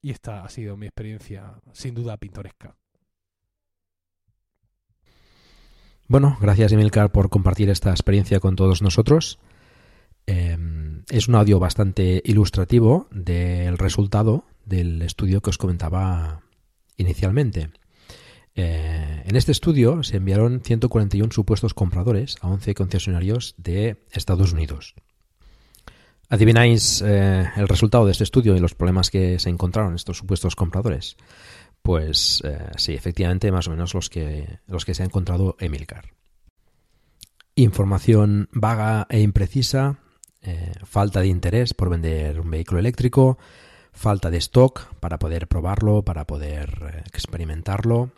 Y 0.00 0.10
esta 0.10 0.44
ha 0.44 0.48
sido 0.48 0.76
mi 0.76 0.86
experiencia, 0.86 1.54
sin 1.72 1.94
duda 1.94 2.16
pintoresca. 2.16 2.74
Bueno, 6.08 6.36
gracias 6.40 6.72
Emilcar 6.72 7.10
por 7.10 7.30
compartir 7.30 7.70
esta 7.70 7.90
experiencia 7.90 8.40
con 8.40 8.56
todos 8.56 8.82
nosotros. 8.82 9.38
Em, 10.26 11.04
es 11.08 11.28
un 11.28 11.36
audio 11.36 11.58
bastante 11.58 12.20
ilustrativo 12.24 13.08
del 13.10 13.78
resultado 13.78 14.44
del 14.64 15.02
estudio 15.02 15.40
que 15.40 15.50
os 15.50 15.58
comentaba 15.58 16.42
inicialmente. 16.96 17.70
Eh, 18.54 19.22
en 19.24 19.36
este 19.36 19.52
estudio 19.52 20.02
se 20.02 20.18
enviaron 20.18 20.60
141 20.60 21.32
supuestos 21.32 21.74
compradores 21.74 22.36
a 22.42 22.48
11 22.48 22.74
concesionarios 22.74 23.54
de 23.56 24.04
Estados 24.10 24.52
Unidos. 24.52 24.94
¿Adivináis 26.28 27.02
eh, 27.04 27.46
el 27.56 27.68
resultado 27.68 28.06
de 28.06 28.12
este 28.12 28.24
estudio 28.24 28.56
y 28.56 28.60
los 28.60 28.74
problemas 28.74 29.10
que 29.10 29.38
se 29.38 29.50
encontraron 29.50 29.94
estos 29.94 30.18
supuestos 30.18 30.56
compradores? 30.56 31.16
Pues 31.82 32.42
eh, 32.44 32.70
sí, 32.76 32.94
efectivamente, 32.94 33.50
más 33.52 33.68
o 33.68 33.70
menos 33.70 33.94
los 33.94 34.08
que, 34.08 34.58
los 34.66 34.84
que 34.84 34.94
se 34.94 35.02
ha 35.02 35.06
encontrado 35.06 35.56
Emilcar. 35.58 36.12
Información 37.54 38.48
vaga 38.52 39.06
e 39.10 39.20
imprecisa, 39.20 39.98
falta 40.84 41.20
de 41.20 41.28
interés 41.28 41.74
por 41.74 41.90
vender 41.90 42.40
un 42.40 42.50
vehículo 42.50 42.80
eléctrico, 42.80 43.38
falta 43.92 44.30
de 44.30 44.38
stock 44.38 44.94
para 45.00 45.18
poder 45.18 45.48
probarlo, 45.48 46.02
para 46.02 46.26
poder 46.26 47.04
experimentarlo. 47.12 48.10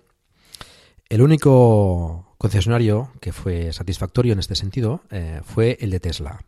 El 1.09 1.23
único 1.23 2.35
concesionario 2.39 3.11
que 3.21 3.33
fue 3.33 3.73
satisfactorio 3.73 4.33
en 4.33 4.39
este 4.39 4.55
sentido 4.55 5.03
eh, 5.11 5.41
fue 5.45 5.77
el 5.81 5.91
de 5.91 6.01
Tesla, 6.01 6.45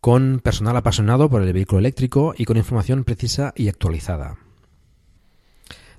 con 0.00 0.40
personal 0.40 0.76
apasionado 0.76 1.28
por 1.28 1.42
el 1.42 1.52
vehículo 1.52 1.78
eléctrico 1.78 2.34
y 2.36 2.44
con 2.44 2.56
información 2.56 3.04
precisa 3.04 3.52
y 3.56 3.68
actualizada. 3.68 4.38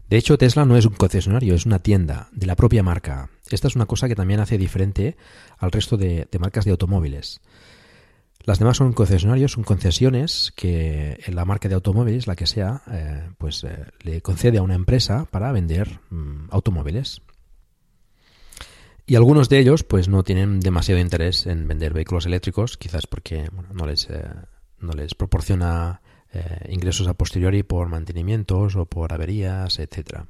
De 0.10 0.18
hecho, 0.18 0.38
Tesla 0.40 0.66
no 0.66 0.76
es 0.76 0.86
un 0.86 0.94
concesionario, 0.94 1.54
es 1.54 1.68
una 1.68 1.80
tienda 1.80 2.30
de 2.32 2.48
la 2.48 2.56
propia 2.56 2.82
marca. 2.82 3.30
Esta 3.52 3.68
es 3.68 3.76
una 3.76 3.86
cosa 3.86 4.08
que 4.08 4.16
también 4.16 4.40
hace 4.40 4.58
diferente 4.58 5.18
al 5.60 5.72
resto 5.72 5.98
de, 5.98 6.28
marcas 6.40 6.66
de 6.66 6.72
automóviles. 6.72 7.42
Las 8.44 8.58
demás 8.58 8.78
son 8.78 8.94
concesionarios, 8.94 9.52
son 9.52 9.64
concesiones 9.64 10.52
que 10.56 11.22
la 11.28 11.46
marca 11.46 11.70
de 11.70 11.76
automóviles, 11.76 12.26
la 12.26 12.36
que 12.36 12.48
sea, 12.48 12.82
eh, 12.92 13.30
pues 13.38 13.64
eh, 13.64 13.86
le 14.02 14.22
concede 14.22 14.58
a 14.58 14.64
una 14.64 14.74
empresa 14.74 15.28
para 15.30 15.52
vender 15.52 16.00
mm, 16.10 16.48
automóviles. 16.50 17.22
Y 19.10 19.16
algunos 19.16 19.50
de 19.50 19.58
ellos 19.58 19.82
pues 19.82 20.08
no 20.08 20.22
tienen 20.22 20.60
demasiado 20.60 21.02
interés 21.02 21.48
en 21.48 21.68
vender 21.68 21.94
vehículos 21.94 22.28
eléctricos, 22.28 22.78
quizás 22.78 23.08
porque 23.08 23.50
no, 23.74 23.88
les, 23.88 24.08
eh, 24.08 24.24
no 24.78 24.94
les 24.94 25.16
proporciona 25.16 26.00
eh, 26.32 26.70
ingresos 26.70 27.08
a 27.08 27.16
posteriori 27.16 27.64
por 27.64 27.90
mantenimientos 27.90 28.76
o 28.76 28.86
por 28.86 29.12
averías, 29.12 29.80
etcétera. 29.80 30.28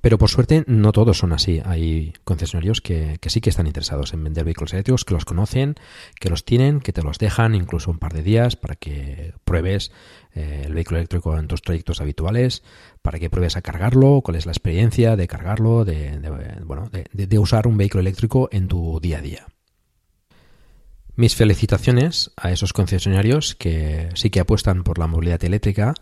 Pero 0.00 0.16
por 0.16 0.30
suerte 0.30 0.62
no 0.68 0.92
todos 0.92 1.18
son 1.18 1.32
así. 1.32 1.60
Hay 1.64 2.12
concesionarios 2.22 2.80
que, 2.80 3.18
sí 3.26 3.40
que 3.40 3.50
están 3.50 3.66
interesados 3.66 4.12
en 4.12 4.22
vender 4.22 4.44
vehículos 4.44 4.72
eléctricos, 4.72 5.04
que 5.04 5.14
los 5.14 5.24
conocen, 5.24 5.74
que 6.20 6.30
los 6.30 6.44
tienen, 6.44 6.78
que 6.78 6.92
te 6.92 7.02
los 7.02 7.18
dejan 7.18 7.56
incluso 7.56 7.90
un 7.90 7.98
par 7.98 8.12
de 8.12 8.22
días 8.22 8.54
para 8.54 8.76
que 8.76 9.34
pruebes 9.44 9.90
eh, 10.34 10.62
el 10.66 10.74
vehículo 10.74 10.98
eléctrico 10.98 11.38
en 11.38 11.46
tus 11.46 11.62
trayectos 11.62 12.00
habituales, 12.00 12.62
para 13.02 13.18
que 13.18 13.30
pruebes 13.30 13.56
a 13.56 13.62
cargarlo, 13.62 14.20
cuál 14.22 14.36
es 14.36 14.46
la 14.46 14.52
experiencia 14.52 15.16
de 15.16 15.28
cargarlo, 15.28 15.84
de, 15.84 16.18
bueno, 16.64 16.90
de 16.90 17.38
usar 17.38 17.66
un 17.66 17.76
vehículo 17.76 18.00
eléctrico 18.00 18.48
en 18.52 18.68
tu 18.68 19.00
día 19.00 19.18
a 19.18 19.22
día. 19.22 19.46
Mis 21.16 21.36
felicitaciones 21.36 22.32
a 22.36 22.50
esos 22.50 22.72
concesionarios 22.72 23.54
que 23.54 24.08
sí 24.14 24.30
que 24.30 24.40
apuestan 24.40 24.82
por 24.82 24.98
la 24.98 25.06
movilidad 25.06 25.42
eléctrica 25.44 25.94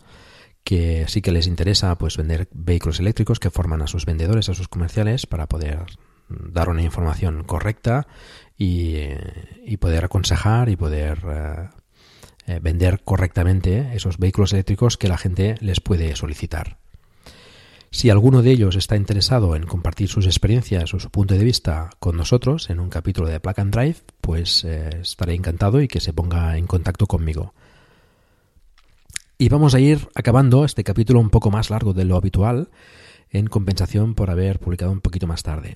que 0.63 1.05
sí 1.07 1.21
que 1.21 1.31
les 1.31 1.47
interesa 1.47 1.95
pues 1.97 2.17
vender 2.17 2.47
vehículos 2.53 2.99
eléctricos 2.99 3.39
que 3.39 3.51
forman 3.51 3.81
a 3.81 3.87
sus 3.87 4.05
vendedores, 4.05 4.49
a 4.49 4.53
sus 4.53 4.69
comerciales 4.69 5.25
para 5.27 5.47
poder 5.47 5.85
dar 6.29 6.69
una 6.69 6.81
información 6.81 7.43
correcta 7.43 8.07
y, 8.57 9.01
y 9.65 9.77
poder 9.77 10.05
aconsejar 10.05 10.69
y 10.69 10.75
poder 10.75 11.19
eh, 11.29 11.69
eh, 12.47 12.59
vender 12.61 13.01
correctamente 13.03 13.91
esos 13.93 14.17
vehículos 14.17 14.53
eléctricos 14.53 14.97
que 14.97 15.07
la 15.07 15.17
gente 15.17 15.55
les 15.59 15.79
puede 15.79 16.15
solicitar. 16.15 16.77
Si 17.91 18.09
alguno 18.09 18.41
de 18.41 18.49
ellos 18.49 18.75
está 18.75 18.95
interesado 18.95 19.55
en 19.55 19.67
compartir 19.67 20.09
sus 20.09 20.25
experiencias 20.25 20.95
o 20.95 20.99
su 20.99 21.11
punto 21.11 21.35
de 21.35 21.43
vista 21.43 21.91
con 21.99 22.17
nosotros 22.17 22.71
en 22.71 22.79
un 22.79 22.89
capítulo 22.89 23.27
de 23.29 23.39
Plug 23.39 23.59
and 23.59 23.73
Drive, 23.73 23.97
pues 24.19 24.63
eh, 24.63 24.89
estaré 25.01 25.35
encantado 25.35 25.79
y 25.79 25.87
que 25.87 25.99
se 25.99 26.11
ponga 26.11 26.57
en 26.57 26.65
contacto 26.65 27.05
conmigo. 27.05 27.53
Y 29.37 29.49
vamos 29.49 29.75
a 29.75 29.79
ir 29.79 30.07
acabando 30.15 30.65
este 30.65 30.83
capítulo 30.83 31.19
un 31.19 31.29
poco 31.29 31.51
más 31.51 31.69
largo 31.69 31.93
de 31.93 32.05
lo 32.05 32.15
habitual, 32.15 32.69
en 33.29 33.47
compensación 33.47 34.15
por 34.15 34.31
haber 34.31 34.59
publicado 34.59 34.91
un 34.91 35.01
poquito 35.01 35.27
más 35.27 35.43
tarde. 35.43 35.73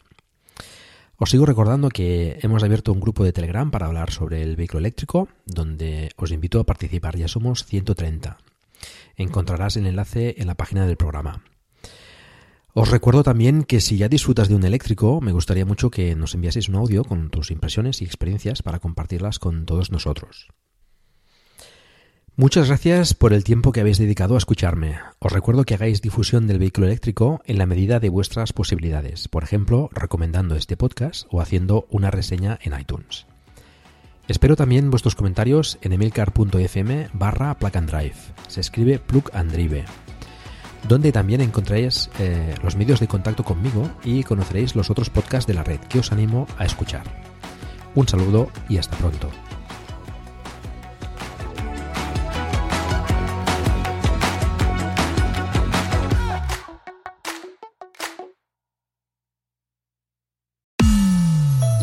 Os 1.19 1.31
sigo 1.31 1.47
recordando 1.47 1.89
que 1.89 2.37
hemos 2.43 2.63
abierto 2.63 2.93
un 2.93 2.99
grupo 2.99 3.23
de 3.23 3.33
Telegram 3.33 3.71
para 3.71 3.87
hablar 3.87 4.11
sobre 4.11 4.43
el 4.43 4.55
vehículo 4.55 4.79
eléctrico, 4.79 5.27
donde 5.47 6.11
os 6.15 6.31
invito 6.31 6.59
a 6.59 6.63
participar. 6.63 7.17
Ya 7.17 7.27
somos 7.27 7.65
130. 7.65 8.37
Encontrarás 9.15 9.77
el 9.77 9.87
enlace 9.87 10.35
en 10.37 10.45
la 10.45 10.53
página 10.53 10.85
del 10.85 10.95
programa. 10.95 11.43
Os 12.75 12.91
recuerdo 12.91 13.23
también 13.23 13.63
que 13.63 13.81
si 13.81 13.97
ya 13.97 14.09
disfrutas 14.09 14.47
de 14.47 14.53
un 14.53 14.63
eléctrico, 14.63 15.19
me 15.19 15.31
gustaría 15.31 15.65
mucho 15.65 15.89
que 15.89 16.15
nos 16.15 16.35
enviaseis 16.35 16.69
un 16.69 16.75
audio 16.75 17.03
con 17.03 17.31
tus 17.31 17.49
impresiones 17.49 18.03
y 18.03 18.05
experiencias 18.05 18.61
para 18.61 18.77
compartirlas 18.77 19.39
con 19.39 19.65
todos 19.65 19.89
nosotros. 19.89 20.49
Muchas 22.39 22.67
gracias 22.67 23.15
por 23.15 23.33
el 23.33 23.43
tiempo 23.43 23.71
que 23.71 23.81
habéis 23.81 23.97
dedicado 23.97 24.35
a 24.35 24.37
escucharme. 24.37 24.99
Os 25.17 25.31
recuerdo 25.31 25.63
que 25.63 25.73
hagáis 25.73 26.03
difusión 26.03 26.45
del 26.45 26.59
vehículo 26.59 26.85
eléctrico 26.85 27.41
en 27.45 27.57
la 27.57 27.65
medida 27.65 27.99
de 27.99 28.09
vuestras 28.09 28.53
posibilidades, 28.53 29.27
por 29.27 29.43
ejemplo, 29.43 29.89
recomendando 29.91 30.55
este 30.55 30.77
podcast 30.77 31.25
o 31.31 31.41
haciendo 31.41 31.87
una 31.89 32.11
reseña 32.11 32.59
en 32.61 32.79
iTunes. 32.79 33.25
Espero 34.27 34.55
también 34.55 34.91
vuestros 34.91 35.15
comentarios 35.15 35.79
en 35.81 35.93
emilcar.fm 35.93 37.09
barra. 37.13 37.57
Se 38.49 38.61
escribe 38.61 38.99
plug 38.99 39.31
and 39.33 39.51
drive. 39.51 39.85
Donde 40.87 41.11
también 41.11 41.41
encontraréis 41.41 42.11
eh, 42.19 42.53
los 42.61 42.75
medios 42.75 42.99
de 42.99 43.07
contacto 43.07 43.43
conmigo 43.43 43.89
y 44.03 44.23
conoceréis 44.23 44.75
los 44.75 44.91
otros 44.91 45.09
podcasts 45.09 45.47
de 45.47 45.55
la 45.55 45.63
red 45.63 45.79
que 45.79 45.97
os 45.97 46.11
animo 46.11 46.45
a 46.59 46.65
escuchar. 46.65 47.01
Un 47.95 48.07
saludo 48.07 48.51
y 48.69 48.77
hasta 48.77 48.95
pronto. 48.97 49.31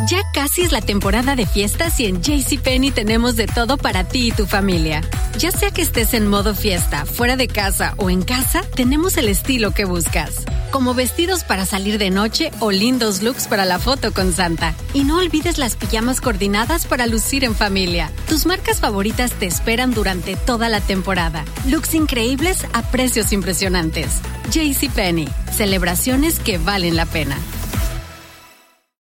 Ya 0.08 0.22
casi 0.32 0.62
es 0.62 0.72
la 0.72 0.82
temporada 0.82 1.34
de 1.34 1.46
fiestas 1.46 1.98
y 1.98 2.06
en 2.06 2.20
JCPenney 2.20 2.90
tenemos 2.90 3.36
de 3.36 3.46
todo 3.46 3.78
para 3.78 4.04
ti 4.04 4.28
y 4.28 4.32
tu 4.32 4.44
familia. 4.44 5.00
Ya 5.38 5.50
sea 5.50 5.70
que 5.70 5.80
estés 5.80 6.12
en 6.12 6.26
modo 6.28 6.54
fiesta, 6.54 7.06
fuera 7.06 7.36
de 7.36 7.48
casa 7.48 7.94
o 7.96 8.10
en 8.10 8.20
casa, 8.20 8.62
tenemos 8.74 9.16
el 9.16 9.28
estilo 9.28 9.70
que 9.70 9.86
buscas. 9.86 10.44
Como 10.70 10.92
vestidos 10.92 11.44
para 11.44 11.64
salir 11.64 11.96
de 11.98 12.10
noche 12.10 12.50
o 12.60 12.70
lindos 12.70 13.22
looks 13.22 13.46
para 13.46 13.64
la 13.64 13.78
foto 13.78 14.12
con 14.12 14.32
Santa. 14.32 14.74
Y 14.92 15.04
no 15.04 15.18
olvides 15.18 15.56
las 15.56 15.76
pijamas 15.76 16.20
coordinadas 16.20 16.86
para 16.86 17.06
lucir 17.06 17.42
en 17.42 17.54
familia. 17.54 18.10
Tus 18.28 18.44
marcas 18.44 18.80
favoritas 18.80 19.32
te 19.32 19.46
esperan 19.46 19.94
durante 19.94 20.36
toda 20.36 20.68
la 20.68 20.80
temporada. 20.80 21.44
Looks 21.66 21.94
increíbles 21.94 22.66
a 22.74 22.82
precios 22.82 23.32
impresionantes. 23.32 24.20
JCPenney. 24.50 25.28
Celebraciones 25.56 26.40
que 26.40 26.58
valen 26.58 26.96
la 26.96 27.06
pena. 27.06 27.38